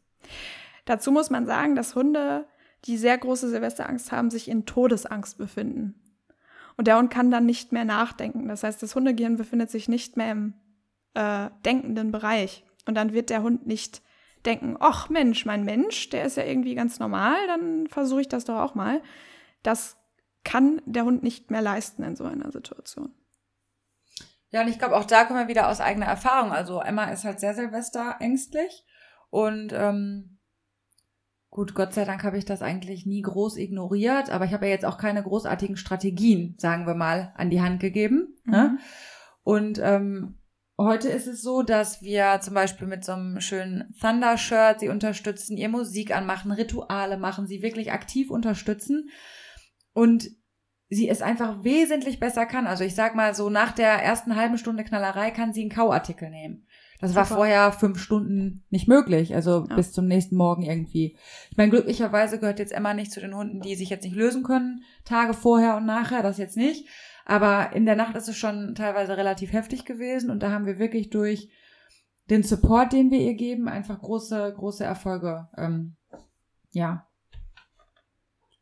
Dazu 0.85 1.11
muss 1.11 1.29
man 1.29 1.45
sagen, 1.45 1.75
dass 1.75 1.95
Hunde, 1.95 2.45
die 2.85 2.97
sehr 2.97 3.17
große 3.17 3.49
Silvesterangst 3.49 4.11
haben, 4.11 4.29
sich 4.29 4.47
in 4.47 4.65
Todesangst 4.65 5.37
befinden. 5.37 5.95
Und 6.75 6.87
der 6.87 6.97
Hund 6.97 7.09
kann 7.09 7.31
dann 7.31 7.45
nicht 7.45 7.71
mehr 7.71 7.85
nachdenken. 7.85 8.47
Das 8.47 8.63
heißt, 8.63 8.83
das 8.83 8.93
Hundegehirn 8.93 9.37
befindet 9.37 9.71
sich 9.71 9.89
nicht 9.89 10.15
mehr 10.15 10.31
im 10.31 10.53
äh, 11.15 11.49
denkenden 11.65 12.11
Bereich. 12.11 12.63
Und 12.85 12.95
dann 12.95 13.13
wird 13.13 13.29
der 13.29 13.41
Hund 13.41 13.65
nicht 13.65 14.01
denken, 14.45 14.77
ach 14.79 15.09
Mensch, 15.09 15.45
mein 15.45 15.63
Mensch, 15.63 16.09
der 16.09 16.25
ist 16.25 16.37
ja 16.37 16.43
irgendwie 16.43 16.75
ganz 16.75 16.99
normal, 16.99 17.35
dann 17.47 17.87
versuche 17.87 18.21
ich 18.21 18.29
das 18.29 18.45
doch 18.45 18.59
auch 18.59 18.75
mal. 18.75 19.01
Das 19.63 19.97
kann 20.43 20.81
der 20.85 21.05
Hund 21.05 21.23
nicht 21.23 21.51
mehr 21.51 21.61
leisten 21.61 22.03
in 22.03 22.15
so 22.15 22.23
einer 22.23 22.51
Situation. 22.51 23.13
Ja, 24.49 24.61
und 24.61 24.69
ich 24.69 24.79
glaube, 24.79 24.95
auch 24.95 25.05
da 25.05 25.25
kommen 25.25 25.39
wir 25.39 25.49
wieder 25.49 25.67
aus 25.67 25.81
eigener 25.81 26.05
Erfahrung. 26.05 26.51
Also 26.51 26.79
Emma 26.79 27.05
ist 27.05 27.25
halt 27.25 27.39
sehr 27.39 27.53
Silvester 27.53 28.15
ängstlich 28.19 28.85
und 29.29 29.73
ähm, 29.73 30.39
gut, 31.49 31.73
Gott 31.75 31.93
sei 31.93 32.05
Dank 32.05 32.23
habe 32.23 32.37
ich 32.37 32.45
das 32.45 32.61
eigentlich 32.61 33.05
nie 33.05 33.21
groß 33.21 33.57
ignoriert, 33.57 34.29
aber 34.29 34.45
ich 34.45 34.53
habe 34.53 34.67
ja 34.67 34.71
jetzt 34.71 34.85
auch 34.85 34.97
keine 34.97 35.23
großartigen 35.23 35.75
Strategien, 35.75 36.55
sagen 36.57 36.87
wir 36.87 36.95
mal, 36.95 37.33
an 37.35 37.49
die 37.49 37.61
Hand 37.61 37.79
gegeben. 37.79 38.37
Ne? 38.45 38.57
Mhm. 38.57 38.73
Ne? 38.73 38.79
Und 39.43 39.79
ähm, 39.81 40.39
Heute 40.79 41.09
ist 41.09 41.25
es 41.25 41.41
so, 41.41 41.63
dass 41.63 42.03
wir 42.03 42.39
zum 42.41 42.53
Beispiel 42.53 42.87
mit 42.87 43.03
so 43.03 43.13
einem 43.13 43.41
schönen 43.41 43.95
Thunder-Shirt 43.99 44.79
sie 44.79 44.89
unterstützen, 44.89 45.57
ihr 45.57 45.69
Musik 45.69 46.15
anmachen, 46.15 46.51
Rituale 46.51 47.17
machen, 47.17 47.47
sie 47.47 47.63
wirklich 47.63 47.91
aktiv 47.91 48.29
unterstützen 48.29 49.09
und 49.93 50.29
sie 50.89 51.09
es 51.09 51.23
einfach 51.23 51.63
wesentlich 51.63 52.19
besser 52.19 52.45
kann. 52.45 52.67
Also 52.67 52.83
ich 52.83 52.93
sag 52.93 53.15
mal 53.15 53.33
so, 53.33 53.49
nach 53.49 53.71
der 53.71 53.89
ersten 53.89 54.35
halben 54.35 54.59
Stunde 54.59 54.83
Knallerei 54.83 55.31
kann 55.31 55.51
sie 55.51 55.61
einen 55.61 55.71
Kauartikel 55.71 56.29
nehmen. 56.29 56.67
Das 56.99 57.11
Super. 57.11 57.21
war 57.21 57.37
vorher 57.37 57.71
fünf 57.71 57.99
Stunden 57.99 58.63
nicht 58.69 58.87
möglich, 58.87 59.35
also 59.35 59.65
ja. 59.69 59.75
bis 59.75 59.91
zum 59.91 60.07
nächsten 60.07 60.35
Morgen 60.35 60.63
irgendwie. 60.63 61.15
Ich 61.51 61.57
meine, 61.57 61.69
glücklicherweise 61.69 62.39
gehört 62.39 62.59
jetzt 62.59 62.71
Emma 62.71 62.93
nicht 62.93 63.11
zu 63.11 63.19
den 63.19 63.35
Hunden, 63.35 63.61
die 63.61 63.75
sich 63.75 63.89
jetzt 63.89 64.03
nicht 64.03 64.15
lösen 64.15 64.43
können, 64.43 64.83
Tage 65.05 65.33
vorher 65.33 65.77
und 65.77 65.85
nachher, 65.85 66.23
das 66.23 66.37
jetzt 66.37 66.57
nicht. 66.57 66.87
Aber 67.29 67.73
in 67.73 67.85
der 67.85 67.97
Nacht 67.97 68.15
ist 68.15 68.29
es 68.29 68.37
schon 68.37 68.73
teilweise 68.73 69.17
relativ 69.17 69.51
heftig 69.51 69.83
gewesen 69.83 70.29
und 70.31 70.41
da 70.41 70.49
haben 70.49 70.65
wir 70.65 70.79
wirklich 70.79 71.09
durch 71.09 71.49
den 72.29 72.41
Support, 72.41 72.93
den 72.93 73.11
wir 73.11 73.19
ihr 73.19 73.33
geben, 73.33 73.67
einfach 73.67 73.99
große, 73.99 74.53
große 74.55 74.85
Erfolge, 74.85 75.49
ähm, 75.57 75.97
ja. 76.71 77.05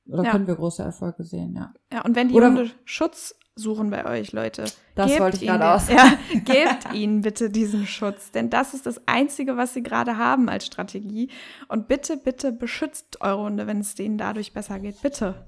Oder 0.08 0.24
ja. 0.24 0.32
können 0.32 0.48
wir 0.48 0.56
große 0.56 0.82
Erfolge 0.82 1.24
sehen, 1.24 1.56
ja. 1.56 1.74
Ja, 1.94 2.02
und 2.06 2.16
wenn 2.16 2.30
die 2.30 2.34
Oder, 2.34 2.48
Hunde 2.48 2.72
Schutz 2.86 3.36
suchen 3.54 3.92
bei 3.92 4.04
euch, 4.04 4.32
Leute. 4.32 4.66
Das 4.96 5.20
wollte 5.20 5.38
ich 5.38 5.44
gerade 5.44 5.70
aus. 5.70 5.88
Ja, 5.88 6.18
gebt 6.34 6.92
ihnen 6.92 7.22
bitte 7.22 7.52
diesen 7.52 7.86
Schutz, 7.86 8.32
denn 8.32 8.50
das 8.50 8.74
ist 8.74 8.88
das 8.88 9.00
Einzige, 9.08 9.58
was 9.58 9.76
sie 9.76 9.84
gerade 9.84 10.18
haben 10.18 10.50
als 10.50 10.66
Strategie. 10.66 11.30
Und 11.68 11.88
bitte, 11.88 12.18
bitte 12.18 12.52
beschützt 12.52 13.22
eure 13.22 13.44
Hunde, 13.44 13.68
wenn 13.68 13.80
es 13.80 13.94
denen 13.94 14.18
dadurch 14.18 14.54
besser 14.54 14.80
geht. 14.80 15.04
Bitte. 15.04 15.46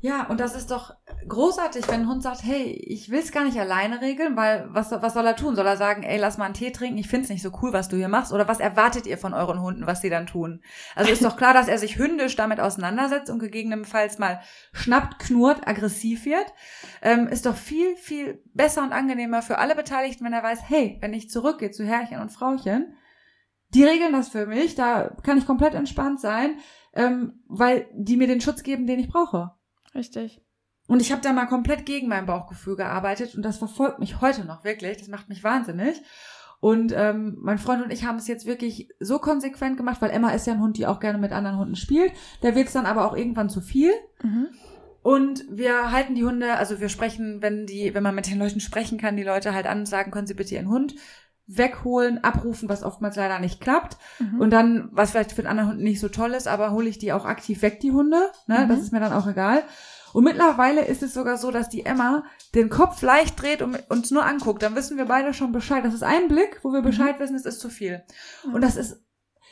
Ja, 0.00 0.28
und 0.28 0.38
das 0.38 0.54
ist 0.54 0.70
doch 0.70 0.94
großartig, 1.26 1.88
wenn 1.88 2.02
ein 2.02 2.08
Hund 2.08 2.22
sagt, 2.22 2.44
hey, 2.44 2.62
ich 2.66 3.10
will 3.10 3.18
es 3.18 3.32
gar 3.32 3.42
nicht 3.42 3.58
alleine 3.58 4.00
regeln, 4.00 4.36
weil 4.36 4.68
was, 4.70 4.92
was 4.92 5.14
soll 5.14 5.26
er 5.26 5.34
tun? 5.34 5.56
Soll 5.56 5.66
er 5.66 5.76
sagen, 5.76 6.04
ey, 6.04 6.18
lass 6.18 6.38
mal 6.38 6.44
einen 6.44 6.54
Tee 6.54 6.70
trinken, 6.70 6.98
ich 6.98 7.08
find's 7.08 7.28
nicht 7.30 7.42
so 7.42 7.50
cool, 7.62 7.72
was 7.72 7.88
du 7.88 7.96
hier 7.96 8.08
machst? 8.08 8.32
Oder 8.32 8.46
was 8.46 8.60
erwartet 8.60 9.08
ihr 9.08 9.18
von 9.18 9.34
euren 9.34 9.60
Hunden, 9.60 9.88
was 9.88 10.00
sie 10.00 10.08
dann 10.08 10.28
tun? 10.28 10.62
Also 10.94 11.10
ist 11.10 11.24
doch 11.24 11.36
klar, 11.36 11.52
dass 11.52 11.66
er 11.66 11.78
sich 11.78 11.98
hündisch 11.98 12.36
damit 12.36 12.60
auseinandersetzt 12.60 13.28
und 13.28 13.40
gegebenenfalls 13.40 14.20
mal 14.20 14.40
schnappt, 14.72 15.18
knurrt, 15.18 15.66
aggressiv 15.66 16.24
wird. 16.24 16.46
Ähm, 17.02 17.26
ist 17.26 17.46
doch 17.46 17.56
viel, 17.56 17.96
viel 17.96 18.40
besser 18.54 18.84
und 18.84 18.92
angenehmer 18.92 19.42
für 19.42 19.58
alle 19.58 19.74
Beteiligten, 19.74 20.24
wenn 20.24 20.32
er 20.32 20.44
weiß, 20.44 20.60
hey, 20.68 20.98
wenn 21.00 21.12
ich 21.12 21.28
zurückgehe 21.28 21.72
zu 21.72 21.84
Herrchen 21.84 22.20
und 22.20 22.30
Frauchen, 22.30 22.94
die 23.74 23.84
regeln 23.84 24.12
das 24.12 24.28
für 24.28 24.46
mich, 24.46 24.76
da 24.76 25.16
kann 25.24 25.38
ich 25.38 25.46
komplett 25.46 25.74
entspannt 25.74 26.20
sein, 26.20 26.58
ähm, 26.94 27.42
weil 27.48 27.88
die 27.94 28.16
mir 28.16 28.28
den 28.28 28.40
Schutz 28.40 28.62
geben, 28.62 28.86
den 28.86 29.00
ich 29.00 29.08
brauche. 29.08 29.57
Richtig. 29.94 30.42
Und 30.86 31.00
ich 31.00 31.12
habe 31.12 31.20
da 31.20 31.32
mal 31.32 31.46
komplett 31.46 31.84
gegen 31.84 32.08
mein 32.08 32.26
Bauchgefühl 32.26 32.76
gearbeitet 32.76 33.34
und 33.34 33.42
das 33.42 33.58
verfolgt 33.58 33.98
mich 33.98 34.20
heute 34.20 34.44
noch 34.44 34.64
wirklich. 34.64 34.96
Das 34.96 35.08
macht 35.08 35.28
mich 35.28 35.44
wahnsinnig. 35.44 36.00
Und 36.60 36.92
ähm, 36.96 37.36
mein 37.40 37.58
Freund 37.58 37.84
und 37.84 37.92
ich 37.92 38.04
haben 38.04 38.16
es 38.16 38.26
jetzt 38.26 38.46
wirklich 38.46 38.88
so 38.98 39.18
konsequent 39.18 39.76
gemacht, 39.76 40.00
weil 40.00 40.10
Emma 40.10 40.30
ist 40.30 40.46
ja 40.46 40.54
ein 40.54 40.62
Hund, 40.62 40.76
die 40.76 40.86
auch 40.86 40.98
gerne 40.98 41.18
mit 41.18 41.30
anderen 41.30 41.58
Hunden 41.58 41.76
spielt. 41.76 42.12
Da 42.40 42.54
wird 42.54 42.66
es 42.66 42.72
dann 42.72 42.86
aber 42.86 43.04
auch 43.04 43.16
irgendwann 43.16 43.48
zu 43.48 43.60
viel. 43.60 43.92
Mhm. 44.22 44.48
Und 45.02 45.44
wir 45.48 45.92
halten 45.92 46.16
die 46.16 46.24
Hunde, 46.24 46.54
also 46.54 46.80
wir 46.80 46.88
sprechen, 46.88 47.40
wenn 47.40 47.66
die, 47.66 47.94
wenn 47.94 48.02
man 48.02 48.14
mit 48.14 48.28
den 48.28 48.38
Leuten 48.38 48.60
sprechen 48.60 48.98
kann, 48.98 49.16
die 49.16 49.22
Leute 49.22 49.54
halt 49.54 49.66
an 49.66 49.80
und 49.80 49.86
sagen, 49.86 50.10
können 50.10 50.26
Sie 50.26 50.34
bitte 50.34 50.54
Ihren 50.54 50.68
Hund 50.68 50.94
wegholen, 51.48 52.22
abrufen, 52.22 52.68
was 52.68 52.84
oftmals 52.84 53.16
leider 53.16 53.38
nicht 53.40 53.60
klappt. 53.60 53.96
Mhm. 54.18 54.40
Und 54.40 54.50
dann, 54.50 54.88
was 54.92 55.10
vielleicht 55.10 55.32
für 55.32 55.42
den 55.42 55.50
anderen 55.50 55.70
Hund 55.70 55.80
nicht 55.80 55.98
so 55.98 56.08
toll 56.08 56.32
ist, 56.32 56.46
aber 56.46 56.72
hole 56.72 56.88
ich 56.88 56.98
die 56.98 57.12
auch 57.12 57.24
aktiv 57.24 57.62
weg, 57.62 57.80
die 57.80 57.90
Hunde. 57.90 58.30
Ne? 58.46 58.60
Mhm. 58.60 58.68
Das 58.68 58.80
ist 58.80 58.92
mir 58.92 59.00
dann 59.00 59.12
auch 59.12 59.26
egal. 59.26 59.62
Und 60.12 60.24
mittlerweile 60.24 60.84
ist 60.84 61.02
es 61.02 61.14
sogar 61.14 61.36
so, 61.36 61.50
dass 61.50 61.68
die 61.68 61.84
Emma 61.84 62.24
den 62.54 62.70
Kopf 62.70 63.02
leicht 63.02 63.40
dreht 63.40 63.62
und 63.62 63.78
uns 63.90 64.10
nur 64.10 64.24
anguckt. 64.24 64.62
Dann 64.62 64.76
wissen 64.76 64.96
wir 64.96 65.06
beide 65.06 65.34
schon 65.34 65.52
Bescheid. 65.52 65.84
Das 65.84 65.94
ist 65.94 66.02
ein 66.02 66.28
Blick, 66.28 66.60
wo 66.62 66.72
wir 66.72 66.80
mhm. 66.80 66.86
Bescheid 66.86 67.18
mhm. 67.18 67.22
wissen, 67.22 67.36
es 67.36 67.44
ist 67.44 67.60
zu 67.60 67.68
viel. 67.68 68.02
Und 68.52 68.62
das 68.62 68.76
ist 68.76 69.02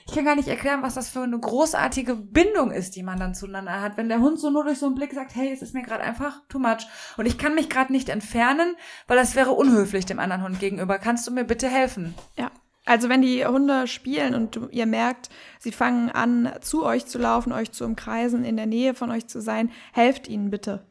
ich 0.07 0.14
kann 0.14 0.24
gar 0.24 0.36
nicht 0.36 0.48
erklären, 0.48 0.82
was 0.82 0.94
das 0.94 1.09
für 1.09 1.22
eine 1.22 1.38
großartige 1.38 2.14
Bindung 2.14 2.70
ist, 2.70 2.94
die 2.94 3.02
man 3.02 3.18
dann 3.18 3.34
zueinander 3.34 3.80
hat. 3.80 3.96
Wenn 3.96 4.09
der 4.09 4.20
Hund 4.20 4.38
so 4.38 4.50
nur 4.50 4.64
durch 4.64 4.78
so 4.78 4.86
einen 4.86 4.94
Blick 4.94 5.12
sagt, 5.12 5.34
hey, 5.34 5.52
es 5.52 5.62
ist 5.62 5.74
mir 5.74 5.82
gerade 5.82 6.04
einfach 6.04 6.42
too 6.48 6.61
much 6.61 6.86
und 7.16 7.26
ich 7.26 7.38
kann 7.38 7.57
mich 7.57 7.68
gerade 7.68 7.92
nicht 7.92 8.09
entfernen, 8.09 8.76
weil 9.09 9.16
das 9.16 9.34
wäre 9.34 9.50
unhöflich 9.50 10.07
dem 10.07 10.20
anderen 10.20 10.44
Hund 10.44 10.61
gegenüber. 10.61 10.98
Kannst 10.98 11.26
du 11.26 11.32
mir 11.32 11.44
bitte 11.44 11.68
helfen? 11.68 12.14
Ja. 12.38 12.52
Also 12.84 13.09
wenn 13.09 13.20
die 13.20 13.44
Hunde 13.44 13.88
spielen 13.88 14.36
und 14.36 14.61
ihr 14.70 14.86
merkt, 14.86 15.28
sie 15.59 15.72
fangen 15.72 16.09
an, 16.09 16.52
zu 16.61 16.84
euch 16.84 17.07
zu 17.07 17.18
laufen, 17.18 17.52
euch 17.52 17.72
zu 17.72 17.84
umkreisen, 17.84 18.44
in 18.44 18.57
der 18.57 18.66
Nähe 18.66 18.94
von 18.94 19.11
euch 19.11 19.26
zu 19.26 19.40
sein, 19.40 19.72
helft 19.92 20.28
ihnen 20.28 20.50
bitte. 20.50 20.86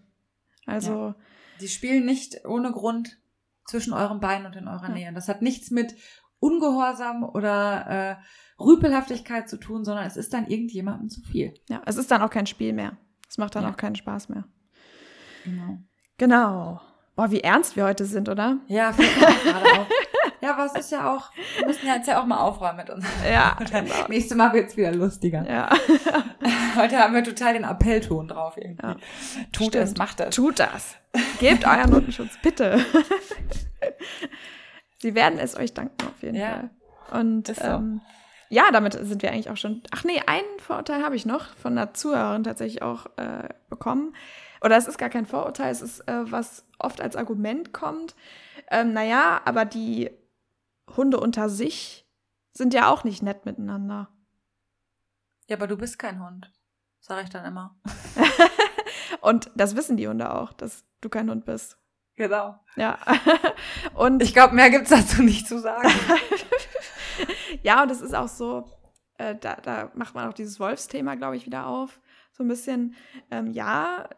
Also. 0.66 0.91
Ja. 0.91 1.16
Sie 1.59 1.70
spielen 1.70 2.05
nicht 2.05 2.45
ohne 2.45 2.74
Grund 2.74 3.18
zwischen 3.66 3.93
euren 3.93 4.20
Beinen 4.20 4.45
und 4.45 4.57
in 4.57 4.68
eurer 4.68 4.89
ja. 4.89 4.93
Nähe. 4.93 5.13
Das 5.13 5.30
hat 5.30 5.41
nichts 5.41 5.72
mit 5.72 5.95
Ungehorsam 6.39 7.24
oder 7.24 8.18
äh, 8.20 8.24
Rüpelhaftigkeit 8.60 9.49
zu 9.49 9.58
tun, 9.58 9.84
sondern 9.84 10.06
es 10.06 10.18
ist 10.18 10.34
dann 10.34 10.47
irgendjemandem 10.47 11.10
zu 11.10 11.22
viel. 11.22 11.53
Ja, 11.70 11.82
es 11.86 11.97
ist 11.97 12.12
dann 12.12 12.22
auch 12.22 12.30
kein 12.30 12.47
Spiel 12.47 12.74
mehr. 12.74 12.97
Es 13.28 13.38
macht 13.38 13.56
dann 13.56 13.64
ja. 13.64 13.72
auch 13.72 13.78
keinen 13.78 13.95
Spaß 13.95 14.30
mehr. 14.30 14.45
Genau. 15.43 15.80
Genau. 16.18 16.82
Boah, 17.16 17.32
wie 17.32 17.41
ernst 17.41 17.76
wir 17.76 17.86
heute 17.86 18.06
sind, 18.06 18.30
oder? 18.30 18.60
Ja, 18.68 18.91
gerade 18.91 19.82
auch. 19.82 19.88
Ja, 20.41 20.53
aber 20.53 20.66
es 20.66 20.76
ist 20.76 20.91
ja 20.91 21.12
auch, 21.12 21.32
wir 21.58 21.66
müssen 21.66 21.88
ja 21.88 21.95
jetzt 21.95 22.08
ja 22.08 22.22
auch 22.22 22.26
mal 22.26 22.38
aufräumen 22.38 22.78
mit 22.78 22.89
uns. 22.89 23.06
Ja. 23.28 23.58
Genau. 23.72 24.08
Nächstes 24.10 24.38
Mal 24.38 24.53
wird 24.53 24.70
es 24.70 24.78
wieder 24.78 24.91
lustiger. 24.91 25.49
Ja. 25.49 25.70
Heute 26.76 26.99
haben 26.99 27.14
wir 27.14 27.24
total 27.24 27.53
den 27.53 27.64
Appellton 27.64 28.28
drauf 28.28 28.56
irgendwie. 28.58 28.86
Ja. 28.86 28.95
Tut 29.51 29.70
Stimmt. 29.70 29.76
es, 29.76 29.97
macht 29.97 30.20
es. 30.20 30.36
Tut 30.36 30.60
das. 30.60 30.97
Gebt 31.39 31.66
euren 31.66 31.89
Notenschutz, 31.89 32.38
bitte. 32.43 32.80
Sie 34.99 35.16
werden 35.16 35.39
es 35.39 35.58
euch 35.58 35.74
danken, 35.74 36.08
auf 36.08 36.22
jeden 36.22 36.36
ja. 36.36 36.70
Fall. 37.10 37.22
Und 37.22 37.47
so. 37.47 37.64
ähm, 37.64 38.01
ja, 38.56 38.72
damit 38.72 38.93
sind 38.93 39.22
wir 39.22 39.32
eigentlich 39.32 39.49
auch 39.49 39.58
schon. 39.58 39.84
Ach 39.91 40.06
nee, 40.06 40.22
einen 40.26 40.60
Vorurteil 40.60 41.03
habe 41.03 41.18
ich 41.18 41.26
noch 41.26 41.53
von 41.58 41.74
einer 41.74 41.93
Zuhörerin 41.93 42.45
tatsächlich 42.45 42.82
auch 42.82 43.06
äh, 43.18 43.49
bekommen. 43.70 44.16
Oder 44.62 44.78
es 44.78 44.88
ist 44.88 44.97
gar 44.97 45.10
kein 45.10 45.26
Vorurteil, 45.26 45.74
es 45.74 45.82
ist, 45.82 46.08
äh, 46.08 46.32
was 46.32 46.66
oft 46.80 47.01
als 47.01 47.18
Argument 47.18 47.74
kommt. 47.74 48.16
Ähm, 48.72 48.93
naja, 48.93 49.41
aber 49.43 49.66
die 49.66 50.10
Hunde 50.95 51.20
unter 51.20 51.49
sich 51.49 52.08
sind 52.53 52.74
ja 52.74 52.89
auch 52.89 53.03
nicht 53.03 53.22
nett 53.22 53.45
miteinander. 53.45 54.08
Ja, 55.49 55.58
aber 55.58 55.68
du 55.68 55.76
bist 55.76 55.99
kein 55.99 56.26
Hund, 56.26 56.49
sage 57.01 57.24
ich 57.24 57.30
dann 57.30 57.43
immer. 57.43 57.78
Und 59.20 59.51
das 59.56 59.76
wissen 59.76 59.97
die 59.97 60.08
Hunde 60.08 60.34
auch, 60.34 60.53
dass 60.53 60.86
du 61.01 61.10
kein 61.10 61.30
Hund 61.30 61.43
bist. 61.43 61.78
Genau. 62.16 62.56
Ja. 62.78 62.99
Und 63.95 64.24
ich 64.24 64.34
glaube, 64.34 64.56
mehr 64.56 64.70
gibt 64.70 64.86
es 64.86 64.91
dazu 64.91 65.22
nicht 65.24 65.45
zu 65.45 65.60
sagen. 65.60 65.89
ja, 67.63 67.84
und 67.84 67.91
es 67.91 68.01
ist 68.01 68.16
auch 68.16 68.28
so, 68.28 68.66
äh, 69.18 69.36
da, 69.36 69.55
da 69.55 69.91
macht 69.95 70.16
man 70.16 70.28
auch 70.30 70.34
dieses 70.34 70.59
Wolfsthema, 70.59 71.16
glaube 71.16 71.38
ich, 71.38 71.45
wieder 71.45 71.68
auf. 71.68 71.99
So 72.32 72.43
ein 72.43 72.47
bisschen, 72.47 72.95
ähm, 73.32 73.51
ja, 73.51 74.09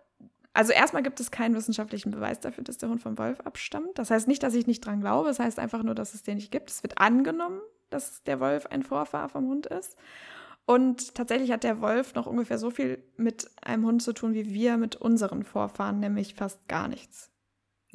also 0.53 0.73
erstmal 0.73 1.03
gibt 1.03 1.19
es 1.19 1.29
keinen 1.29 1.55
wissenschaftlichen 1.55 2.09
Beweis 2.09 2.39
dafür, 2.39 2.63
dass 2.63 2.79
der 2.79 2.89
Hund 2.89 3.01
vom 3.01 3.17
Wolf 3.19 3.41
abstammt. 3.41 3.99
Das 3.99 4.09
heißt 4.09 4.27
nicht, 4.27 4.41
dass 4.41 4.55
ich 4.55 4.65
nicht 4.65 4.83
dran 4.83 5.01
glaube, 5.01 5.29
es 5.29 5.37
das 5.37 5.45
heißt 5.45 5.59
einfach 5.59 5.83
nur, 5.83 5.93
dass 5.93 6.15
es 6.15 6.23
den 6.23 6.37
nicht 6.37 6.51
gibt. 6.51 6.71
Es 6.71 6.81
wird 6.81 6.97
angenommen, 6.97 7.61
dass 7.91 8.23
der 8.23 8.39
Wolf 8.39 8.65
ein 8.65 8.81
Vorfahr 8.81 9.29
vom 9.29 9.47
Hund 9.47 9.67
ist. 9.67 9.97
Und 10.65 11.13
tatsächlich 11.13 11.51
hat 11.51 11.63
der 11.63 11.79
Wolf 11.79 12.15
noch 12.15 12.25
ungefähr 12.25 12.57
so 12.57 12.71
viel 12.71 13.01
mit 13.17 13.49
einem 13.61 13.85
Hund 13.85 14.01
zu 14.01 14.13
tun, 14.13 14.33
wie 14.33 14.53
wir 14.53 14.77
mit 14.77 14.95
unseren 14.95 15.43
Vorfahren, 15.43 15.99
nämlich 15.99 16.33
fast 16.33 16.67
gar 16.67 16.87
nichts. 16.87 17.31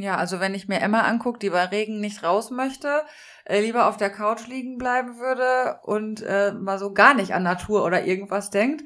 Ja, 0.03 0.17
also 0.17 0.41
wenn 0.41 0.53
ich 0.53 0.67
mir 0.67 0.81
Emma 0.81 1.03
angucke, 1.03 1.39
die 1.39 1.51
bei 1.51 1.65
Regen 1.65 2.01
nicht 2.01 2.25
raus 2.25 2.51
möchte, 2.51 3.03
äh, 3.45 3.61
lieber 3.61 3.87
auf 3.87 3.97
der 3.97 4.11
Couch 4.11 4.49
liegen 4.49 4.77
bleiben 4.77 5.19
würde 5.19 5.79
und 5.85 6.23
äh, 6.23 6.53
mal 6.53 6.81
so 6.81 6.93
gar 6.93 7.15
nicht 7.15 7.35
an 7.35 7.45
Natur 7.45 7.85
oder 7.85 8.05
irgendwas 8.05 8.51
denkt. 8.51 8.83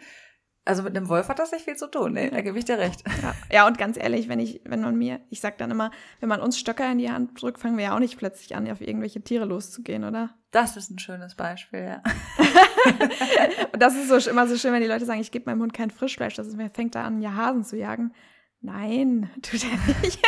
Also 0.66 0.82
mit 0.82 0.94
einem 0.94 1.08
Wolf 1.08 1.28
hat 1.28 1.38
das 1.38 1.52
nicht 1.52 1.64
viel 1.64 1.76
zu 1.76 1.90
tun, 1.90 2.12
ne? 2.12 2.30
Da 2.30 2.42
gebe 2.42 2.58
ich 2.58 2.66
dir 2.66 2.76
recht. 2.76 3.02
Ja. 3.22 3.34
ja, 3.50 3.66
und 3.66 3.78
ganz 3.78 3.96
ehrlich, 3.96 4.28
wenn 4.28 4.40
ich, 4.40 4.60
wenn 4.64 4.82
man 4.82 4.94
mir, 4.94 5.20
ich 5.30 5.40
sag 5.40 5.56
dann 5.56 5.70
immer, 5.70 5.90
wenn 6.20 6.28
man 6.28 6.42
uns 6.42 6.58
Stöcker 6.58 6.92
in 6.92 6.98
die 6.98 7.10
Hand 7.10 7.40
drückt, 7.40 7.60
fangen 7.60 7.78
wir 7.78 7.84
ja 7.84 7.94
auch 7.94 7.98
nicht 7.98 8.18
plötzlich 8.18 8.54
an, 8.54 8.70
auf 8.70 8.82
irgendwelche 8.82 9.22
Tiere 9.22 9.46
loszugehen, 9.46 10.04
oder? 10.04 10.34
Das 10.50 10.76
ist 10.76 10.90
ein 10.90 10.98
schönes 10.98 11.34
Beispiel, 11.34 11.82
ja. 11.82 12.02
und 13.72 13.80
das 13.80 13.94
ist 13.94 14.08
so 14.08 14.30
immer 14.30 14.46
so 14.46 14.58
schön, 14.58 14.74
wenn 14.74 14.82
die 14.82 14.88
Leute 14.88 15.06
sagen, 15.06 15.20
ich 15.20 15.30
gebe 15.30 15.48
meinem 15.48 15.62
Hund 15.62 15.72
kein 15.72 15.90
Frischfleisch, 15.90 16.34
das 16.34 16.46
ist, 16.46 16.58
mir 16.58 16.68
fängt 16.68 16.94
da 16.94 17.04
an, 17.04 17.22
ja 17.22 17.34
Hasen 17.34 17.64
zu 17.64 17.78
jagen. 17.78 18.12
Nein, 18.60 19.30
tut 19.42 19.64
er 19.64 20.02
nicht. 20.02 20.20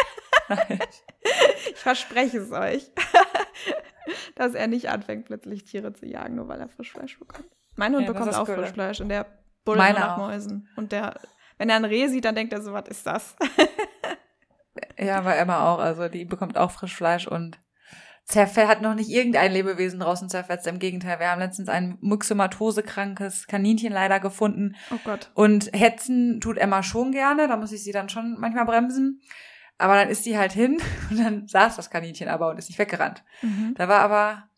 ich 1.71 1.77
verspreche 1.77 2.39
es 2.39 2.53
euch, 2.53 2.91
dass 4.35 4.55
er 4.55 4.67
nicht 4.67 4.89
anfängt, 4.89 5.27
plötzlich 5.27 5.65
Tiere 5.65 5.93
zu 5.93 6.07
jagen, 6.07 6.37
nur 6.37 6.49
weil 6.49 6.61
er 6.61 6.69
Frischfleisch 6.69 7.19
bekommt. 7.19 7.49
Mein 7.77 7.95
Hund 7.95 8.07
ja, 8.07 8.13
bekommt 8.13 8.35
auch 8.35 8.49
cool. 8.49 8.57
Frischfleisch 8.57 9.01
und 9.01 9.09
der 9.09 9.27
bullt 9.65 9.79
nach 9.79 10.19
Mäusen. 10.19 10.69
Und 10.77 10.93
der, 10.93 11.21
wenn 11.59 11.71
er 11.71 11.77
ein 11.77 11.85
Reh 11.85 12.09
sieht, 12.09 12.25
dann 12.25 12.35
denkt 12.35 12.53
er 12.53 12.63
so, 12.63 12.73
was 12.73 12.89
ist 12.89 13.07
das? 13.07 13.37
ja, 14.99 15.21
bei 15.21 15.37
Emma 15.37 15.73
auch. 15.73 15.79
Also 15.79 16.09
die 16.09 16.25
bekommt 16.25 16.57
auch 16.57 16.71
Frischfleisch 16.71 17.29
und 17.29 17.59
zerfällt, 18.29 18.69
hat 18.69 18.83
noch 18.83 18.95
nicht 18.95 19.11
irgendein 19.11 19.53
Lebewesen 19.53 20.01
draußen 20.01 20.29
zerfetzt. 20.29 20.67
Im 20.67 20.79
Gegenteil, 20.79 21.19
wir 21.19 21.31
haben 21.31 21.41
letztens 21.41 21.69
ein 21.69 21.97
myxomatose-krankes 22.01 23.47
Kaninchen 23.47 23.93
leider 23.93 24.21
gefunden. 24.21 24.77
Oh 24.93 24.99
Gott. 25.05 25.31
Und 25.35 25.71
hetzen 25.73 26.41
tut 26.41 26.59
Emma 26.59 26.83
schon 26.83 27.13
gerne, 27.13 27.49
da 27.49 27.57
muss 27.57 27.73
ich 27.73 27.83
sie 27.83 27.93
dann 27.93 28.09
schon 28.09 28.37
manchmal 28.39 28.67
bremsen. 28.67 29.23
Aber 29.79 29.95
dann 29.95 30.09
ist 30.09 30.25
sie 30.25 30.37
halt 30.37 30.53
hin 30.53 30.79
und 31.11 31.19
dann 31.19 31.49
saß 31.49 31.77
das 31.77 31.91
Kaninchen 31.91 32.29
aber 32.29 32.51
und 32.51 32.59
ist 32.59 32.69
nicht 32.69 32.79
weggerannt. 32.79 33.23
Mhm. 33.43 33.75
Da 33.77 33.89
war 33.89 34.01
aber 34.01 34.49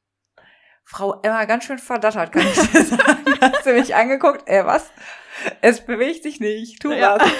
Frau 0.85 1.21
Emma 1.23 1.45
ganz 1.45 1.65
schön 1.65 1.79
verdattert, 1.79 2.33
kann 2.33 2.43
ich 2.43 2.55
dir 2.55 2.85
sagen. 2.85 3.25
Hast 3.41 3.65
du 3.65 3.73
mich 3.73 3.95
angeguckt? 3.95 4.43
Ey, 4.47 4.65
was? 4.65 4.91
Es 5.61 5.85
bewegt 5.85 6.25
sich 6.25 6.41
nicht. 6.41 6.83
Tu 6.83 6.93
ja. 6.93 7.17
was. 7.19 7.31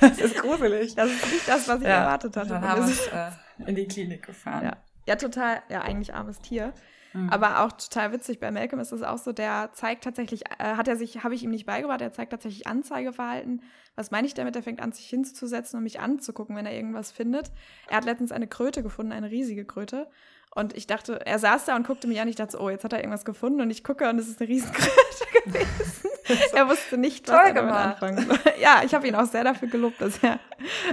das 0.00 0.18
ist 0.18 0.36
gruselig. 0.36 0.94
Das 0.96 1.10
ist 1.10 1.32
nicht 1.32 1.48
das, 1.48 1.68
was 1.68 1.80
ich 1.80 1.86
ja. 1.86 2.00
erwartet 2.00 2.36
hatte. 2.36 2.48
Dann 2.48 2.68
haben 2.68 2.86
wir 2.86 2.92
es 2.92 3.06
äh, 3.06 3.30
in 3.68 3.76
die 3.76 3.86
Klinik 3.86 4.26
gefahren. 4.26 4.64
Ja. 4.64 4.76
ja, 5.06 5.16
total. 5.16 5.62
Ja, 5.68 5.82
eigentlich 5.82 6.12
armes 6.12 6.40
Tier. 6.40 6.74
Mhm. 7.16 7.30
Aber 7.30 7.60
auch 7.60 7.72
total 7.72 8.12
witzig. 8.12 8.40
Bei 8.40 8.50
Malcolm 8.50 8.80
ist 8.80 8.92
es 8.92 9.02
auch 9.02 9.18
so, 9.18 9.32
der 9.32 9.70
zeigt 9.72 10.04
tatsächlich, 10.04 10.44
äh, 10.58 10.76
hat 10.76 10.86
er 10.86 10.96
sich, 10.96 11.24
habe 11.24 11.34
ich 11.34 11.42
ihm 11.42 11.50
nicht 11.50 11.66
beigebracht, 11.66 12.00
er 12.00 12.12
zeigt 12.12 12.32
tatsächlich 12.32 12.66
Anzeigeverhalten. 12.66 13.62
Was 13.94 14.10
meine 14.10 14.26
ich 14.26 14.34
damit? 14.34 14.54
Er 14.54 14.62
fängt 14.62 14.82
an, 14.82 14.92
sich 14.92 15.06
hinzusetzen 15.06 15.78
und 15.78 15.84
mich 15.84 16.00
anzugucken, 16.00 16.54
wenn 16.56 16.66
er 16.66 16.74
irgendwas 16.74 17.10
findet. 17.10 17.50
Er 17.88 17.96
hat 17.96 18.04
letztens 18.04 18.32
eine 18.32 18.46
Kröte 18.46 18.82
gefunden, 18.82 19.12
eine 19.12 19.30
riesige 19.30 19.64
Kröte. 19.64 20.08
Und 20.54 20.76
ich 20.76 20.86
dachte, 20.86 21.24
er 21.24 21.38
saß 21.38 21.66
da 21.66 21.76
und 21.76 21.86
guckte 21.86 22.06
mich 22.06 22.20
an. 22.20 22.28
Ich 22.28 22.36
dachte, 22.36 22.58
oh, 22.60 22.70
jetzt 22.70 22.84
hat 22.84 22.92
er 22.92 23.00
irgendwas 23.00 23.24
gefunden. 23.24 23.60
Und 23.60 23.70
ich 23.70 23.84
gucke 23.84 24.08
und 24.08 24.18
es 24.18 24.28
ist 24.28 24.40
eine 24.40 24.48
Riesenkröte 24.48 24.90
gewesen. 25.44 26.10
er 26.54 26.68
wusste 26.68 26.98
nicht, 26.98 27.28
was 27.28 27.48
er 27.48 27.54
damit 27.54 27.74
anfangen 27.74 28.26
soll. 28.26 28.38
Ja, 28.60 28.82
ich 28.84 28.94
habe 28.94 29.06
ihn 29.06 29.14
auch 29.14 29.26
sehr 29.26 29.44
dafür 29.44 29.68
gelobt, 29.68 30.00
dass 30.00 30.18
er 30.22 30.30
ja, 30.30 30.38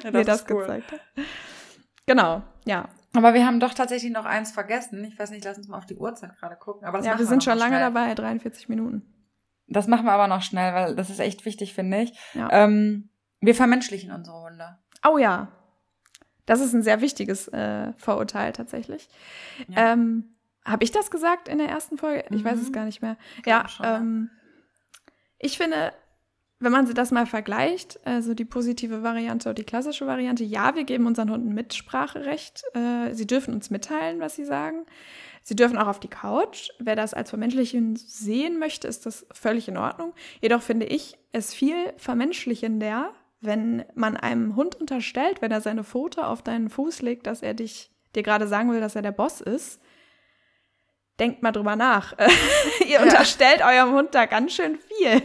das 0.03 0.13
mir 0.13 0.25
das 0.25 0.45
cool. 0.49 0.61
gezeigt 0.61 0.91
hat. 0.91 1.01
Genau, 2.05 2.43
ja. 2.65 2.89
Aber 3.15 3.33
wir 3.33 3.45
haben 3.45 3.59
doch 3.59 3.73
tatsächlich 3.73 4.11
noch 4.11 4.25
eins 4.25 4.51
vergessen. 4.51 5.03
Ich 5.03 5.17
weiß 5.17 5.29
nicht, 5.29 5.45
lass 5.45 5.57
uns 5.57 5.67
mal 5.67 5.77
auf 5.77 5.85
die 5.85 5.95
Uhrzeit 5.95 6.35
gerade 6.37 6.55
gucken. 6.55 6.87
Aber 6.87 7.01
ja, 7.01 7.17
wir 7.17 7.25
sind 7.25 7.43
schon 7.43 7.57
lange 7.57 7.77
schnell. 7.77 7.93
dabei, 7.93 8.15
43 8.15 8.69
Minuten. 8.69 9.03
Das 9.67 9.87
machen 9.87 10.05
wir 10.05 10.13
aber 10.13 10.27
noch 10.27 10.41
schnell, 10.41 10.73
weil 10.73 10.95
das 10.95 11.09
ist 11.09 11.19
echt 11.19 11.45
wichtig, 11.45 11.73
finde 11.73 12.01
ich. 12.01 12.13
Ja. 12.33 12.49
Ähm, 12.51 13.09
wir 13.39 13.55
vermenschlichen 13.55 14.11
unsere 14.11 14.41
Hunde. 14.41 14.77
Oh 15.07 15.17
ja. 15.17 15.49
Das 16.45 16.59
ist 16.59 16.73
ein 16.73 16.83
sehr 16.83 17.01
wichtiges 17.01 17.47
äh, 17.49 17.93
Vorurteil 17.97 18.51
tatsächlich. 18.51 19.07
Ja. 19.67 19.93
Ähm, 19.93 20.35
Habe 20.65 20.83
ich 20.83 20.91
das 20.91 21.11
gesagt 21.11 21.47
in 21.47 21.59
der 21.59 21.69
ersten 21.69 21.97
Folge? 21.97 22.25
Ich 22.31 22.43
mhm. 22.43 22.45
weiß 22.45 22.59
es 22.59 22.69
mhm. 22.69 22.73
gar 22.73 22.85
nicht 22.85 23.01
mehr. 23.01 23.17
ja, 23.45 23.67
schon, 23.69 23.85
ähm, 23.85 24.29
ich 25.37 25.57
finde, 25.57 25.93
wenn 26.63 26.71
man 26.71 26.91
das 26.93 27.11
mal 27.11 27.25
vergleicht, 27.25 27.99
also 28.05 28.33
die 28.33 28.45
positive 28.45 29.03
Variante 29.03 29.49
und 29.49 29.57
die 29.57 29.63
klassische 29.63 30.07
Variante, 30.07 30.43
ja, 30.43 30.75
wir 30.75 30.83
geben 30.83 31.05
unseren 31.05 31.29
Hunden 31.29 31.53
Mitspracherecht. 31.53 32.63
Äh, 32.73 33.13
sie 33.13 33.27
dürfen 33.27 33.53
uns 33.53 33.69
mitteilen, 33.69 34.19
was 34.19 34.35
sie 34.35 34.45
sagen. 34.45 34.85
Sie 35.43 35.55
dürfen 35.55 35.77
auch 35.77 35.87
auf 35.87 35.99
die 35.99 36.07
Couch. 36.07 36.69
Wer 36.79 36.95
das 36.95 37.13
als 37.13 37.29
vermenschlichen 37.29 37.97
sehen 37.97 38.59
möchte, 38.59 38.87
ist 38.87 39.05
das 39.05 39.25
völlig 39.33 39.67
in 39.67 39.77
Ordnung. 39.77 40.13
Jedoch 40.41 40.61
finde 40.61 40.85
ich 40.85 41.17
es 41.33 41.53
viel 41.53 41.75
vermenschlichender, 41.97 43.13
wenn 43.41 43.83
man 43.93 44.15
einem 44.15 44.55
Hund 44.55 44.75
unterstellt, 44.75 45.41
wenn 45.41 45.51
er 45.51 45.59
seine 45.59 45.83
Pfote 45.83 46.25
auf 46.25 46.41
deinen 46.41 46.69
Fuß 46.69 47.01
legt, 47.01 47.27
dass 47.27 47.41
er 47.41 47.53
dich 47.53 47.91
dir 48.15 48.23
gerade 48.23 48.47
sagen 48.47 48.71
will, 48.71 48.79
dass 48.79 48.95
er 48.95 49.01
der 49.01 49.11
Boss 49.11 49.41
ist, 49.41 49.81
denkt 51.19 51.43
mal 51.43 51.51
drüber 51.51 51.75
nach. 51.75 52.15
Ihr 52.79 52.87
ja. 52.87 53.03
unterstellt 53.03 53.61
eurem 53.61 53.93
Hund 53.93 54.15
da 54.15 54.25
ganz 54.25 54.53
schön 54.53 54.77
viel. 54.77 55.21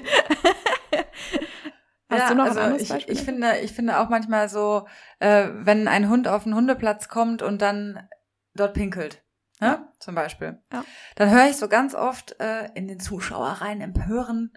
Hast 2.11 2.21
ja, 2.21 2.29
du 2.31 2.35
noch 2.37 2.45
also 2.45 2.59
ein 2.59 2.67
anderes 2.67 2.89
Beispiel? 2.89 3.13
Ich, 3.13 3.21
ich, 3.21 3.25
finde, 3.25 3.59
ich 3.59 3.73
finde 3.73 3.99
auch 3.99 4.09
manchmal 4.09 4.49
so, 4.49 4.87
äh, 5.19 5.49
wenn 5.53 5.89
ein 5.89 6.09
Hund 6.09 6.27
auf 6.27 6.45
den 6.45 6.55
Hundeplatz 6.55 7.09
kommt 7.09 7.43
und 7.43 7.61
dann 7.61 8.09
dort 8.55 8.75
pinkelt, 8.75 9.23
ne? 9.61 9.67
Ja. 9.67 9.93
zum 9.99 10.15
Beispiel, 10.15 10.63
ja. 10.73 10.85
dann 11.17 11.31
höre 11.31 11.49
ich 11.49 11.57
so 11.57 11.69
ganz 11.69 11.95
oft 11.95 12.41
äh, 12.41 12.71
in 12.75 12.89
den 12.89 12.99
Zuschauereien 12.99 13.81
empören, 13.83 14.53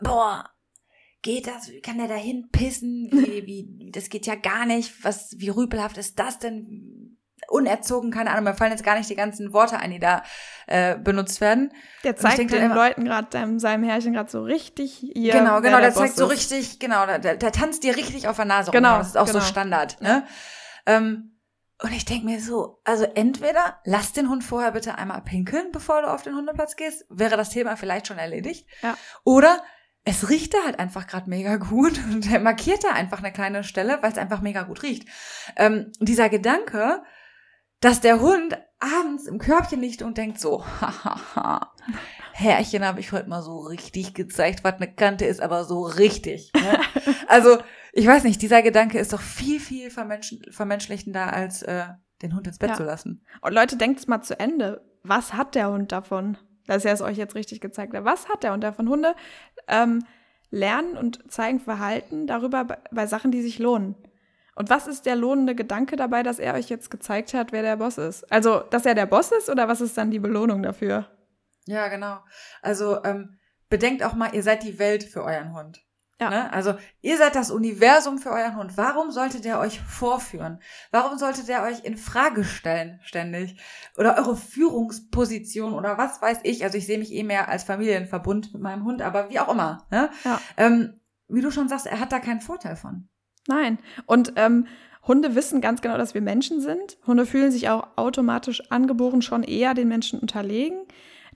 boah, 0.00 0.48
geht 1.22 1.48
das? 1.48 1.70
Wie 1.70 1.80
kann 1.80 1.98
der 1.98 2.06
da 2.06 2.14
hinpissen? 2.14 3.08
Wie, 3.10 3.46
wie, 3.46 3.90
das 3.90 4.08
geht 4.08 4.26
ja 4.26 4.36
gar 4.36 4.64
nicht. 4.66 5.02
Was, 5.02 5.34
wie 5.38 5.48
rüpelhaft 5.48 5.98
ist 5.98 6.20
das 6.20 6.38
denn? 6.38 7.18
Unerzogen, 7.48 8.10
keine 8.10 8.30
Ahnung, 8.30 8.44
mir 8.44 8.54
fallen 8.54 8.72
jetzt 8.72 8.84
gar 8.84 8.96
nicht 8.96 9.08
die 9.10 9.14
ganzen 9.14 9.52
Worte 9.52 9.78
ein, 9.78 9.90
die 9.90 9.98
da 9.98 10.22
äh, 10.66 10.96
benutzt 10.96 11.40
werden. 11.40 11.72
Der 12.02 12.16
zeigt 12.16 12.38
den 12.38 12.62
immer, 12.62 12.74
Leuten 12.74 13.04
gerade, 13.04 13.58
seinem 13.58 13.84
Herrchen 13.84 14.12
gerade 14.12 14.30
so 14.30 14.42
richtig 14.42 14.94
hier. 15.14 15.32
Genau, 15.32 15.60
genau, 15.60 15.78
der, 15.78 15.90
der 15.90 15.94
zeigt 15.94 16.16
so 16.16 16.26
richtig, 16.26 16.78
genau, 16.78 17.06
der, 17.06 17.18
der, 17.18 17.52
tanzt 17.52 17.82
dir 17.82 17.96
richtig 17.96 18.28
auf 18.28 18.36
der 18.36 18.44
Nase 18.44 18.70
genau, 18.70 18.92
rum. 18.92 18.98
Das 18.98 19.08
ist 19.08 19.16
auch 19.16 19.26
genau. 19.26 19.40
so 19.40 19.44
Standard, 19.44 20.00
ne? 20.00 20.24
Ähm, 20.86 21.30
und 21.82 21.92
ich 21.92 22.04
denke 22.04 22.24
mir 22.24 22.40
so, 22.40 22.80
also 22.84 23.04
entweder 23.04 23.80
lass 23.84 24.12
den 24.12 24.28
Hund 24.28 24.44
vorher 24.44 24.72
bitte 24.72 24.96
einmal 24.96 25.20
pinkeln, 25.22 25.72
bevor 25.72 26.02
du 26.02 26.08
auf 26.08 26.22
den 26.22 26.34
Hundeplatz 26.34 26.76
gehst, 26.76 27.04
wäre 27.10 27.36
das 27.36 27.50
Thema 27.50 27.76
vielleicht 27.76 28.06
schon 28.06 28.18
erledigt. 28.18 28.66
Ja. 28.82 28.96
Oder 29.24 29.60
es 30.04 30.28
riecht 30.28 30.54
da 30.54 30.58
halt 30.64 30.78
einfach 30.78 31.06
gerade 31.06 31.28
mega 31.28 31.56
gut 31.56 31.98
und 32.12 32.30
er 32.30 32.40
markiert 32.40 32.84
da 32.84 32.90
einfach 32.90 33.18
eine 33.18 33.32
kleine 33.32 33.64
Stelle, 33.64 33.98
weil 34.02 34.12
es 34.12 34.18
einfach 34.18 34.40
mega 34.40 34.62
gut 34.62 34.82
riecht. 34.82 35.08
Ähm, 35.56 35.92
dieser 35.98 36.28
Gedanke, 36.28 37.02
dass 37.84 38.00
der 38.00 38.20
Hund 38.20 38.56
abends 38.80 39.26
im 39.26 39.38
Körbchen 39.38 39.80
liegt 39.80 40.00
und 40.00 40.16
denkt 40.16 40.40
so, 40.40 40.64
hahaha, 40.64 41.74
Herrchen 42.32 42.82
habe 42.82 43.00
ich 43.00 43.12
heute 43.12 43.28
mal 43.28 43.42
so 43.42 43.58
richtig 43.60 44.14
gezeigt, 44.14 44.64
was 44.64 44.76
eine 44.76 44.90
Kante 44.90 45.26
ist, 45.26 45.42
aber 45.42 45.64
so 45.64 45.82
richtig. 45.82 46.50
Ne? 46.54 46.80
also, 47.28 47.58
ich 47.92 48.06
weiß 48.06 48.24
nicht, 48.24 48.40
dieser 48.40 48.62
Gedanke 48.62 48.98
ist 48.98 49.12
doch 49.12 49.20
viel, 49.20 49.60
viel 49.60 49.90
vermensch 49.90 50.34
vermenschlichender, 50.50 51.30
als 51.32 51.62
äh, 51.62 51.84
den 52.22 52.34
Hund 52.34 52.46
ins 52.46 52.58
Bett 52.58 52.70
ja. 52.70 52.76
zu 52.76 52.84
lassen. 52.84 53.22
Und 53.42 53.52
Leute, 53.52 53.76
denkt 53.76 54.00
es 54.00 54.06
mal 54.06 54.22
zu 54.22 54.40
Ende. 54.40 54.82
Was 55.02 55.34
hat 55.34 55.54
der 55.54 55.70
Hund 55.70 55.92
davon? 55.92 56.38
Dass 56.66 56.86
er 56.86 56.94
es 56.94 57.02
euch 57.02 57.18
jetzt 57.18 57.34
richtig 57.34 57.60
gezeigt 57.60 57.92
hat. 57.92 58.06
Was 58.06 58.30
hat 58.30 58.42
der 58.42 58.54
Hund 58.54 58.64
davon? 58.64 58.88
Hunde 58.88 59.14
ähm, 59.68 60.04
lernen 60.50 60.96
und 60.96 61.30
zeigen 61.30 61.60
Verhalten 61.60 62.26
darüber 62.26 62.64
bei, 62.64 62.78
bei 62.90 63.06
Sachen, 63.06 63.30
die 63.30 63.42
sich 63.42 63.58
lohnen. 63.58 63.94
Und 64.54 64.70
was 64.70 64.86
ist 64.86 65.06
der 65.06 65.16
lohnende 65.16 65.54
Gedanke 65.54 65.96
dabei, 65.96 66.22
dass 66.22 66.38
er 66.38 66.54
euch 66.54 66.68
jetzt 66.68 66.90
gezeigt 66.90 67.34
hat, 67.34 67.52
wer 67.52 67.62
der 67.62 67.76
Boss 67.76 67.98
ist? 67.98 68.30
Also, 68.30 68.60
dass 68.60 68.86
er 68.86 68.94
der 68.94 69.06
Boss 69.06 69.32
ist 69.32 69.50
oder 69.50 69.68
was 69.68 69.80
ist 69.80 69.98
dann 69.98 70.10
die 70.10 70.20
Belohnung 70.20 70.62
dafür? 70.62 71.06
Ja, 71.66 71.88
genau. 71.88 72.18
Also, 72.62 73.02
ähm, 73.04 73.38
bedenkt 73.68 74.02
auch 74.04 74.14
mal, 74.14 74.34
ihr 74.34 74.42
seid 74.42 74.62
die 74.62 74.78
Welt 74.78 75.02
für 75.02 75.24
euren 75.24 75.54
Hund. 75.54 75.84
Ja. 76.20 76.30
Ne? 76.30 76.52
Also, 76.52 76.74
ihr 77.00 77.18
seid 77.18 77.34
das 77.34 77.50
Universum 77.50 78.18
für 78.18 78.30
euren 78.30 78.56
Hund. 78.56 78.76
Warum 78.76 79.10
sollte 79.10 79.40
der 79.40 79.58
euch 79.58 79.80
vorführen? 79.80 80.60
Warum 80.92 81.18
sollte 81.18 81.44
der 81.44 81.64
euch 81.64 81.84
in 81.84 81.96
Frage 81.96 82.44
stellen, 82.44 83.00
ständig? 83.02 83.60
Oder 83.96 84.16
eure 84.16 84.36
Führungsposition 84.36 85.74
oder 85.74 85.98
was 85.98 86.22
weiß 86.22 86.40
ich? 86.44 86.62
Also, 86.62 86.78
ich 86.78 86.86
sehe 86.86 86.98
mich 86.98 87.12
eh 87.12 87.24
mehr 87.24 87.48
als 87.48 87.64
Familienverbund 87.64 88.52
mit 88.52 88.62
meinem 88.62 88.84
Hund, 88.84 89.02
aber 89.02 89.30
wie 89.30 89.40
auch 89.40 89.48
immer. 89.48 89.86
Ne? 89.90 90.10
Ja. 90.24 90.40
Ähm, 90.56 91.00
wie 91.26 91.40
du 91.40 91.50
schon 91.50 91.68
sagst, 91.68 91.86
er 91.86 91.98
hat 91.98 92.12
da 92.12 92.20
keinen 92.20 92.40
Vorteil 92.40 92.76
von. 92.76 93.08
Nein. 93.46 93.78
Und 94.06 94.32
ähm, 94.36 94.66
Hunde 95.06 95.34
wissen 95.34 95.60
ganz 95.60 95.82
genau, 95.82 95.98
dass 95.98 96.14
wir 96.14 96.22
Menschen 96.22 96.60
sind. 96.60 96.96
Hunde 97.06 97.26
fühlen 97.26 97.50
sich 97.50 97.68
auch 97.68 97.88
automatisch 97.96 98.70
angeboren 98.70 99.22
schon 99.22 99.42
eher 99.42 99.74
den 99.74 99.88
Menschen 99.88 100.18
unterlegen. 100.18 100.86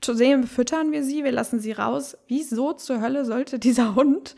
Zudem 0.01 0.45
füttern 0.45 0.93
wir 0.93 1.03
sie, 1.03 1.25
wir 1.25 1.33
lassen 1.33 1.61
sie 1.61 1.73
raus. 1.73 2.17
Wieso 2.29 2.73
zur 2.73 3.01
Hölle 3.01 3.25
sollte 3.25 3.59
dieser 3.59 3.95
Hund 3.95 4.37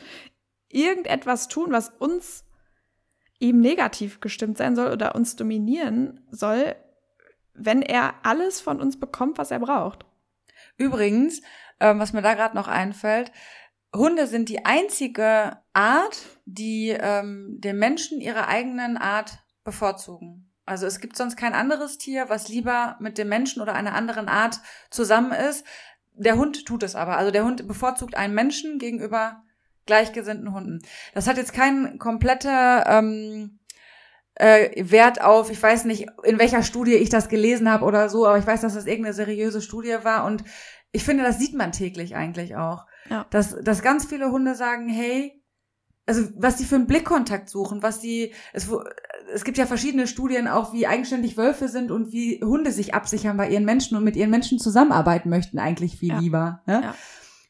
irgendetwas 0.69 1.47
tun, 1.47 1.71
was 1.71 1.89
uns 1.89 2.45
eben 3.39 3.59
negativ 3.59 4.19
gestimmt 4.19 4.57
sein 4.57 4.75
soll 4.75 4.91
oder 4.91 5.15
uns 5.15 5.35
dominieren 5.35 6.21
soll, 6.29 6.75
wenn 7.53 7.81
er 7.81 8.13
alles 8.23 8.61
von 8.61 8.79
uns 8.79 8.99
bekommt, 8.99 9.37
was 9.37 9.51
er 9.51 9.59
braucht? 9.59 10.05
Übrigens, 10.77 11.41
ähm, 11.79 11.99
was 11.99 12.13
mir 12.13 12.21
da 12.21 12.33
gerade 12.33 12.55
noch 12.55 12.67
einfällt, 12.67 13.31
Hunde 13.93 14.27
sind 14.27 14.49
die 14.49 14.65
einzige 14.65 15.57
Art, 15.73 16.17
die 16.45 16.89
ähm, 16.89 17.57
den 17.59 17.77
Menschen 17.77 18.21
ihre 18.21 18.47
eigenen 18.47 18.97
Art 18.97 19.39
bevorzugen. 19.63 20.49
Also 20.65 20.85
es 20.85 20.99
gibt 20.99 21.17
sonst 21.17 21.35
kein 21.35 21.53
anderes 21.53 21.97
Tier, 21.97 22.29
was 22.29 22.47
lieber 22.47 22.95
mit 22.99 23.17
dem 23.17 23.27
Menschen 23.27 23.61
oder 23.61 23.73
einer 23.73 23.93
anderen 23.93 24.29
Art 24.29 24.59
zusammen 24.89 25.33
ist. 25.33 25.65
Der 26.13 26.37
Hund 26.37 26.65
tut 26.65 26.83
es 26.83 26.95
aber. 26.95 27.17
Also 27.17 27.31
der 27.31 27.43
Hund 27.43 27.67
bevorzugt 27.67 28.15
einen 28.15 28.33
Menschen 28.33 28.79
gegenüber 28.79 29.43
gleichgesinnten 29.85 30.53
Hunden. 30.53 30.81
Das 31.13 31.27
hat 31.27 31.37
jetzt 31.37 31.53
keinen 31.53 31.99
kompletter 31.99 32.85
ähm, 32.87 33.59
äh, 34.35 34.89
Wert 34.89 35.21
auf, 35.21 35.51
ich 35.51 35.61
weiß 35.61 35.85
nicht, 35.85 36.07
in 36.23 36.39
welcher 36.39 36.63
Studie 36.63 36.93
ich 36.93 37.09
das 37.09 37.27
gelesen 37.27 37.69
habe 37.69 37.83
oder 37.83 38.07
so, 38.07 38.25
aber 38.25 38.37
ich 38.37 38.47
weiß, 38.47 38.61
dass 38.61 38.75
das 38.75 38.85
irgendeine 38.85 39.13
seriöse 39.13 39.61
Studie 39.61 39.97
war 40.03 40.25
und 40.25 40.43
ich 40.91 41.03
finde, 41.03 41.23
das 41.23 41.39
sieht 41.39 41.55
man 41.55 41.71
täglich 41.71 42.15
eigentlich 42.15 42.55
auch. 42.55 42.85
Ja. 43.09 43.25
Dass, 43.29 43.55
dass 43.63 43.81
ganz 43.81 44.05
viele 44.05 44.31
Hunde 44.31 44.55
sagen, 44.55 44.87
hey, 44.89 45.41
also 46.05 46.27
was 46.35 46.57
sie 46.57 46.65
für 46.65 46.75
einen 46.75 46.87
Blickkontakt 46.87 47.49
suchen, 47.49 47.83
was 47.83 48.01
sie, 48.01 48.33
es, 48.53 48.69
es 49.33 49.43
gibt 49.43 49.57
ja 49.57 49.65
verschiedene 49.65 50.07
Studien 50.07 50.47
auch, 50.47 50.73
wie 50.73 50.87
eigenständig 50.87 51.37
Wölfe 51.37 51.67
sind 51.67 51.91
und 51.91 52.11
wie 52.11 52.41
Hunde 52.43 52.71
sich 52.71 52.93
absichern 52.93 53.37
bei 53.37 53.49
ihren 53.49 53.65
Menschen 53.65 53.97
und 53.97 54.03
mit 54.03 54.15
ihren 54.15 54.29
Menschen 54.29 54.59
zusammenarbeiten 54.59 55.29
möchten 55.29 55.59
eigentlich 55.59 55.97
viel 55.97 56.09
ja. 56.09 56.19
lieber. 56.19 56.61
Ne? 56.65 56.81
Ja. 56.83 56.95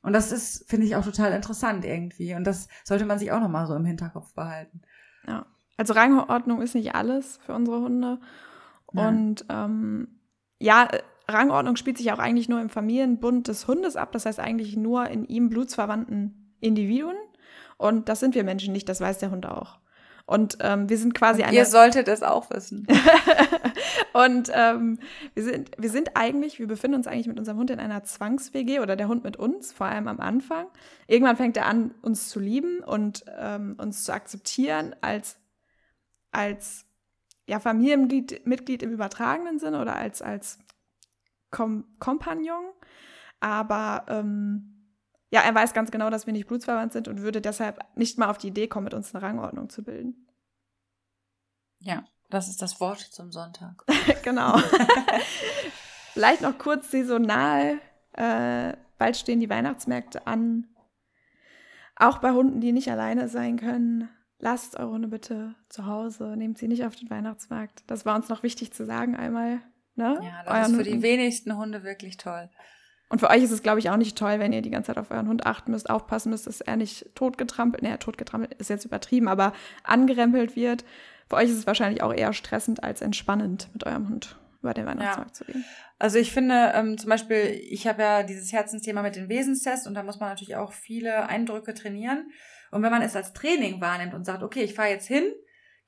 Und 0.04 0.14
das 0.14 0.32
ist, 0.32 0.70
finde 0.70 0.88
ich, 0.88 0.96
auch 0.96 1.06
total 1.06 1.32
interessant 1.32 1.86
irgendwie. 1.86 2.34
Und 2.34 2.46
das 2.46 2.68
sollte 2.84 3.06
man 3.06 3.20
sich 3.20 3.32
auch 3.32 3.40
nochmal 3.40 3.68
so 3.68 3.76
im 3.76 3.86
Hinterkopf 3.86 4.34
behalten. 4.34 4.82
Ja. 5.28 5.46
Also 5.78 5.94
Rangordnung 5.94 6.62
ist 6.62 6.76
nicht 6.76 6.96
alles 6.96 7.40
für 7.46 7.54
unsere 7.54 7.82
Hunde. 7.82 8.20
Und 8.88 9.46
ähm, 9.50 10.20
ja, 10.60 10.88
Rangordnung 11.34 11.76
spielt 11.76 11.98
sich 11.98 12.12
auch 12.12 12.20
eigentlich 12.20 12.50
nur 12.50 12.62
im 12.62 12.70
Familienbund 12.70 13.48
des 13.48 13.68
Hundes 13.68 13.96
ab, 13.96 14.12
das 14.12 14.26
heißt 14.26 14.40
eigentlich 14.40 14.76
nur 14.78 15.08
in 15.08 15.26
ihm 15.26 15.50
blutsverwandten 15.50 16.56
Individuen. 16.60 17.18
Und 17.78 18.10
das 18.10 18.20
sind 18.20 18.36
wir 18.36 18.44
Menschen 18.44 18.74
nicht, 18.74 18.88
das 18.90 19.02
weiß 19.02 19.18
der 19.18 19.32
Hund 19.32 19.46
auch. 19.46 19.80
Und 20.26 20.60
ähm, 20.62 20.88
wir 20.88 20.98
sind 20.98 21.14
quasi 21.14 21.44
eine. 21.44 21.58
Ihr 21.58 21.66
solltet 21.66 22.08
es 22.08 22.24
auch 22.24 22.50
wissen. 22.52 22.88
und 24.14 24.50
ähm, 24.54 25.00
wir, 25.34 25.44
sind, 25.44 25.72
wir 25.78 25.90
sind 25.90 26.16
eigentlich, 26.16 26.60
wir 26.60 26.68
befinden 26.68 26.96
uns 26.96 27.08
eigentlich 27.08 27.28
mit 27.28 27.38
unserem 27.38 27.58
Hund 27.58 27.70
in 27.70 27.80
einer 27.80 28.04
Zwangs-WG 28.04 28.80
oder 28.80 28.96
der 28.96 29.08
Hund 29.08 29.24
mit 29.24 29.36
uns, 29.36 29.74
vor 29.74 29.88
allem 29.88 30.08
am 30.08 30.20
Anfang. 30.20 30.68
Irgendwann 31.08 31.36
fängt 31.38 31.58
er 31.58 31.66
an, 31.66 31.94
uns 32.02 32.30
zu 32.30 32.40
lieben 32.40 32.80
und 32.80 33.26
ähm, 33.38 33.76
uns 33.78 34.04
zu 34.06 34.14
akzeptieren 34.14 34.96
als, 35.02 35.38
als 36.32 36.86
ja, 37.48 37.60
Familienmitglied 37.60 38.84
im 38.84 38.92
übertragenen 38.92 39.60
Sinne 39.60 39.82
oder 39.82 39.96
als, 39.96 40.22
als 40.22 40.60
Kom 41.52 41.86
Kompagnon, 42.00 42.72
aber 43.40 44.06
ähm, 44.08 44.72
ja, 45.32 45.42
er 45.42 45.56
weiß 45.56 45.74
ganz 45.74 45.92
genau, 45.92 46.10
dass 46.10 46.26
wir 46.26 46.34
nicht 46.34 46.48
blutsverwandt 46.48 46.94
sind 46.94 47.08
und 47.08 47.22
würde 47.22 47.42
deshalb 47.42 47.80
nicht 47.96 48.18
mal 48.18 48.30
auf 48.30 48.38
die 48.38 48.48
Idee 48.48 48.68
kommen, 48.68 48.86
mit 48.86 48.94
uns 48.94 49.14
eine 49.14 49.24
Rangordnung 49.24 49.70
zu 49.70 49.84
bilden. 49.84 50.28
Ja, 51.80 52.04
das 52.30 52.48
ist 52.48 52.62
das 52.62 52.80
Wort 52.80 53.00
zum 53.00 53.32
Sonntag. 53.32 53.84
genau. 54.24 54.58
Vielleicht 56.14 56.42
noch 56.42 56.58
kurz 56.58 56.92
saisonal. 56.92 57.80
Äh, 58.14 58.74
bald 58.98 59.18
stehen 59.18 59.40
die 59.40 59.50
Weihnachtsmärkte 59.50 60.28
an. 60.28 60.68
Auch 61.96 62.18
bei 62.18 62.32
Hunden, 62.32 62.60
die 62.60 62.74
nicht 62.74 62.92
alleine 62.92 63.30
sein 63.30 63.58
können. 63.58 64.10
Lasst 64.38 64.76
eure 64.76 64.92
Hunde 64.92 65.08
bitte 65.08 65.56
zu 65.70 65.86
Hause. 65.86 66.36
Nehmt 66.36 66.58
sie 66.58 66.68
nicht 66.68 66.86
auf 66.86 66.96
den 66.96 67.10
Weihnachtsmarkt. 67.10 67.84
Das 67.88 68.06
war 68.06 68.16
uns 68.16 68.28
noch 68.28 68.44
wichtig 68.44 68.74
zu 68.74 68.86
sagen 68.86 69.16
einmal. 69.16 69.62
Ne? 70.02 70.20
Ja, 70.24 70.44
das 70.44 70.54
euren 70.54 70.80
ist 70.80 70.88
für 70.88 70.92
die 70.92 71.02
wenigsten 71.02 71.56
Hunde 71.56 71.84
wirklich 71.84 72.18
toll. 72.18 72.50
Und 73.10 73.20
für 73.20 73.30
euch 73.30 73.44
ist 73.44 73.52
es, 73.52 73.62
glaube 73.62 73.80
ich, 73.80 73.90
auch 73.90 73.98
nicht 73.98 74.18
toll, 74.18 74.40
wenn 74.40 74.54
ihr 74.54 74.62
die 74.62 74.70
ganze 74.70 74.88
Zeit 74.88 74.98
auf 74.98 75.12
euren 75.12 75.28
Hund 75.28 75.46
achten 75.46 75.72
müsst, 75.72 75.90
aufpassen 75.90 76.30
müsst, 76.30 76.48
dass 76.48 76.62
er 76.62 76.78
nicht 76.78 77.14
totgetrampelt, 77.14 77.84
naja, 77.84 77.98
totgetrampelt 77.98 78.54
ist 78.54 78.70
jetzt 78.70 78.86
übertrieben, 78.86 79.28
aber 79.28 79.54
angerempelt 79.84 80.56
wird. 80.56 80.86
Für 81.30 81.36
euch 81.36 81.50
ist 81.50 81.58
es 81.58 81.68
wahrscheinlich 81.68 82.02
auch 82.04 82.14
eher 82.14 82.32
stressend 82.32 82.84
als 82.84 83.02
entspannend, 83.02 83.70
mit 83.74 83.86
eurem 83.86 84.08
Hund 84.08 84.38
über 84.62 84.74
den 84.74 84.86
Weihnachtsmarkt 84.86 85.32
ja. 85.32 85.34
zu 85.34 85.46
gehen. 85.46 85.66
Also 86.00 86.20
ich 86.20 86.32
finde 86.32 86.72
ähm, 86.74 86.98
zum 86.98 87.10
Beispiel, 87.10 87.62
ich 87.70 87.86
habe 87.86 88.02
ja 88.02 88.24
dieses 88.24 88.54
Herzensthema 88.54 89.02
mit 89.02 89.16
den 89.16 89.28
Wesenstests 89.28 89.88
und 89.88 89.94
da 89.94 90.04
muss 90.04 90.20
man 90.20 90.30
natürlich 90.30 90.56
auch 90.56 90.72
viele 90.72 91.28
Eindrücke 91.28 91.74
trainieren. 91.74 92.32
Und 92.72 92.82
wenn 92.82 92.92
man 92.92 93.02
es 93.02 93.16
als 93.16 93.34
Training 93.34 93.82
wahrnimmt 93.82 94.14
und 94.14 94.26
sagt, 94.26 94.42
okay, 94.42 94.64
ich 94.64 94.74
fahre 94.74 94.90
jetzt 94.90 95.08
hin, 95.08 95.26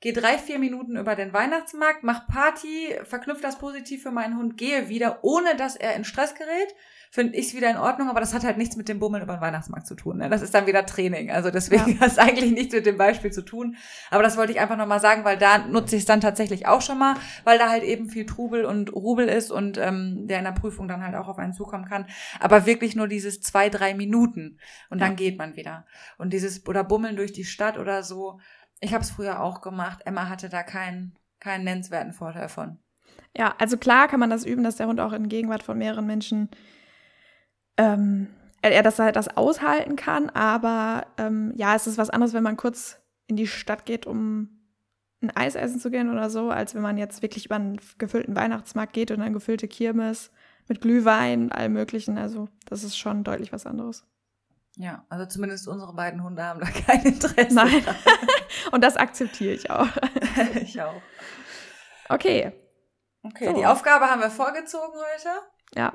gehe 0.04 0.12
drei, 0.12 0.36
vier 0.36 0.58
Minuten 0.58 0.98
über 0.98 1.16
den 1.16 1.32
Weihnachtsmarkt, 1.32 2.02
mach 2.02 2.26
Party, 2.26 2.94
verknüpfe 3.04 3.40
das 3.40 3.58
positiv 3.58 4.02
für 4.02 4.10
meinen 4.10 4.36
Hund, 4.36 4.58
gehe 4.58 4.90
wieder, 4.90 5.20
ohne 5.22 5.56
dass 5.56 5.76
er 5.76 5.96
in 5.96 6.04
Stress 6.04 6.34
gerät 6.34 6.74
finde 7.14 7.36
ich 7.36 7.46
es 7.46 7.54
wieder 7.54 7.70
in 7.70 7.76
Ordnung, 7.76 8.08
aber 8.08 8.18
das 8.18 8.34
hat 8.34 8.42
halt 8.42 8.58
nichts 8.58 8.74
mit 8.74 8.88
dem 8.88 8.98
Bummeln 8.98 9.22
über 9.22 9.36
den 9.36 9.40
Weihnachtsmarkt 9.40 9.86
zu 9.86 9.94
tun. 9.94 10.16
Ne? 10.16 10.28
Das 10.28 10.42
ist 10.42 10.52
dann 10.52 10.66
wieder 10.66 10.84
Training. 10.84 11.30
Also 11.30 11.52
deswegen 11.52 11.92
ja. 11.92 12.00
hat 12.00 12.08
es 12.08 12.18
eigentlich 12.18 12.50
nichts 12.50 12.74
mit 12.74 12.86
dem 12.86 12.98
Beispiel 12.98 13.30
zu 13.30 13.42
tun. 13.42 13.76
Aber 14.10 14.24
das 14.24 14.36
wollte 14.36 14.50
ich 14.50 14.58
einfach 14.58 14.76
nochmal 14.76 14.98
sagen, 14.98 15.24
weil 15.24 15.38
da 15.38 15.58
nutze 15.58 15.94
ich 15.94 16.02
es 16.02 16.06
dann 16.06 16.20
tatsächlich 16.20 16.66
auch 16.66 16.80
schon 16.80 16.98
mal, 16.98 17.14
weil 17.44 17.56
da 17.56 17.70
halt 17.70 17.84
eben 17.84 18.08
viel 18.08 18.26
Trubel 18.26 18.64
und 18.64 18.92
Rubel 18.92 19.28
ist 19.28 19.52
und 19.52 19.78
ähm, 19.78 20.26
der 20.26 20.38
in 20.38 20.44
der 20.44 20.50
Prüfung 20.50 20.88
dann 20.88 21.04
halt 21.04 21.14
auch 21.14 21.28
auf 21.28 21.38
einen 21.38 21.52
zukommen 21.52 21.84
kann. 21.84 22.06
Aber 22.40 22.66
wirklich 22.66 22.96
nur 22.96 23.06
dieses 23.06 23.40
zwei, 23.40 23.68
drei 23.68 23.94
Minuten 23.94 24.58
und 24.90 24.98
ja. 24.98 25.06
dann 25.06 25.14
geht 25.14 25.38
man 25.38 25.54
wieder. 25.54 25.86
Und 26.18 26.32
dieses 26.32 26.66
oder 26.66 26.82
Bummeln 26.82 27.14
durch 27.14 27.32
die 27.32 27.44
Stadt 27.44 27.78
oder 27.78 28.02
so. 28.02 28.40
Ich 28.80 28.92
habe 28.92 29.02
es 29.02 29.10
früher 29.10 29.40
auch 29.40 29.60
gemacht. 29.60 30.02
Emma 30.04 30.28
hatte 30.28 30.48
da 30.48 30.62
keinen 30.62 31.16
keinen 31.40 31.64
nennenswerten 31.64 32.12
Vorteil 32.12 32.48
von. 32.48 32.78
Ja, 33.36 33.54
also 33.58 33.76
klar 33.76 34.08
kann 34.08 34.20
man 34.20 34.30
das 34.30 34.44
üben, 34.44 34.64
dass 34.64 34.76
der 34.76 34.86
Hund 34.86 35.00
auch 35.00 35.12
in 35.12 35.28
Gegenwart 35.28 35.62
von 35.62 35.76
mehreren 35.78 36.06
Menschen 36.06 36.48
ähm, 37.76 38.28
er 38.62 38.82
das 38.82 38.98
halt 38.98 39.16
das 39.16 39.36
aushalten 39.36 39.94
kann, 39.94 40.30
aber 40.30 41.06
ähm, 41.18 41.52
ja, 41.56 41.74
es 41.74 41.86
ist 41.86 41.98
was 41.98 42.08
anderes, 42.08 42.32
wenn 42.32 42.42
man 42.42 42.56
kurz 42.56 42.98
in 43.26 43.36
die 43.36 43.46
Stadt 43.46 43.84
geht, 43.84 44.06
um 44.06 44.48
ein 45.20 45.30
Eis 45.36 45.54
essen 45.54 45.80
zu 45.80 45.90
gehen 45.90 46.10
oder 46.10 46.30
so, 46.30 46.50
als 46.50 46.74
wenn 46.74 46.82
man 46.82 46.96
jetzt 46.96 47.20
wirklich 47.20 47.46
über 47.46 47.56
einen 47.56 47.78
gefüllten 47.98 48.36
Weihnachtsmarkt 48.36 48.92
geht 48.94 49.10
und 49.10 49.20
eine 49.20 49.32
gefüllte 49.32 49.68
Kirmes 49.68 50.30
mit 50.66 50.80
Glühwein, 50.80 51.52
allem 51.52 51.74
möglichen. 51.74 52.16
Also 52.16 52.48
das 52.66 52.84
ist 52.84 52.96
schon 52.96 53.24
deutlich 53.24 53.52
was 53.52 53.66
anderes. 53.66 54.06
Ja, 54.76 55.04
also 55.08 55.26
zumindest 55.26 55.68
unsere 55.68 55.94
beiden 55.94 56.22
Hunde 56.22 56.42
haben 56.42 56.60
da 56.60 56.66
kein 56.86 57.02
Interesse. 57.02 57.54
Nein. 57.54 57.84
Und 58.72 58.82
das 58.82 58.96
akzeptiere 58.96 59.54
ich 59.54 59.70
auch. 59.70 59.88
ich 60.54 60.80
auch. 60.80 61.00
Okay. 62.08 62.52
Okay, 63.22 63.46
so. 63.46 63.54
die 63.54 63.66
Aufgabe 63.66 64.06
haben 64.10 64.20
wir 64.20 64.30
vorgezogen 64.30 64.98
heute. 65.14 65.30
Ja, 65.74 65.92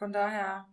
von 0.00 0.14
daher 0.14 0.66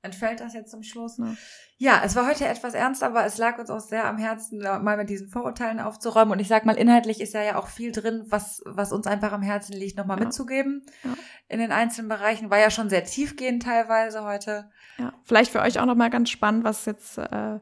entfällt 0.00 0.40
das 0.40 0.54
jetzt 0.54 0.70
zum 0.70 0.82
Schluss. 0.82 1.18
Ja. 1.18 1.34
ja, 1.76 2.02
es 2.02 2.16
war 2.16 2.26
heute 2.26 2.46
etwas 2.46 2.72
ernst, 2.72 3.02
aber 3.02 3.26
es 3.26 3.36
lag 3.36 3.58
uns 3.58 3.68
auch 3.68 3.80
sehr 3.80 4.06
am 4.06 4.16
Herzen, 4.16 4.58
mal 4.58 4.96
mit 4.96 5.10
diesen 5.10 5.28
Vorurteilen 5.28 5.78
aufzuräumen. 5.78 6.32
Und 6.32 6.38
ich 6.38 6.48
sag 6.48 6.64
mal, 6.64 6.78
inhaltlich 6.78 7.20
ist 7.20 7.34
ja 7.34 7.42
ja 7.42 7.56
auch 7.56 7.66
viel 7.66 7.92
drin, 7.92 8.24
was, 8.30 8.62
was 8.64 8.92
uns 8.92 9.06
einfach 9.06 9.32
am 9.32 9.42
Herzen 9.42 9.74
liegt, 9.74 9.98
nochmal 9.98 10.18
ja. 10.18 10.24
mitzugeben. 10.24 10.86
Ja. 11.04 11.10
In 11.48 11.58
den 11.58 11.72
einzelnen 11.72 12.08
Bereichen 12.08 12.48
war 12.48 12.58
ja 12.58 12.70
schon 12.70 12.88
sehr 12.88 13.04
tiefgehend 13.04 13.64
teilweise 13.64 14.24
heute. 14.24 14.70
Ja, 14.96 15.12
vielleicht 15.24 15.52
für 15.52 15.60
euch 15.60 15.78
auch 15.78 15.86
nochmal 15.86 16.08
ganz 16.08 16.30
spannend, 16.30 16.64
was 16.64 16.86
jetzt 16.86 17.18
äh, 17.18 17.60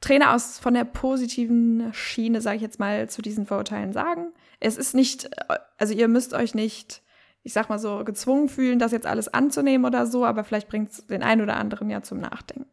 Trainer 0.00 0.34
aus 0.34 0.58
von 0.58 0.74
der 0.74 0.84
positiven 0.84 1.92
Schiene, 1.94 2.40
sage 2.40 2.56
ich 2.56 2.62
jetzt 2.62 2.78
mal, 2.78 3.08
zu 3.08 3.22
diesen 3.22 3.46
Vorurteilen 3.46 3.92
sagen. 3.92 4.32
Es 4.60 4.76
ist 4.76 4.94
nicht, 4.94 5.24
äh, 5.24 5.58
also 5.78 5.94
ihr 5.94 6.08
müsst 6.08 6.34
euch 6.34 6.54
nicht 6.54 7.02
ich 7.44 7.52
sag 7.52 7.68
mal 7.68 7.78
so, 7.78 8.02
gezwungen 8.04 8.48
fühlen, 8.48 8.78
das 8.78 8.90
jetzt 8.90 9.06
alles 9.06 9.28
anzunehmen 9.28 9.84
oder 9.84 10.06
so, 10.06 10.24
aber 10.24 10.44
vielleicht 10.44 10.66
bringt 10.66 10.90
es 10.90 11.06
den 11.06 11.22
einen 11.22 11.42
oder 11.42 11.56
anderen 11.56 11.90
ja 11.90 12.02
zum 12.02 12.18
Nachdenken. 12.18 12.66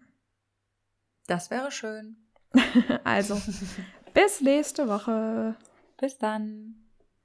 Das 1.28 1.52
wäre 1.52 1.72
schön. 1.72 2.16
also, 3.04 3.40
bis 4.14 4.42
nächste 4.42 4.88
Woche. 4.88 5.56
Bis 6.00 6.18
dann. 6.18 6.81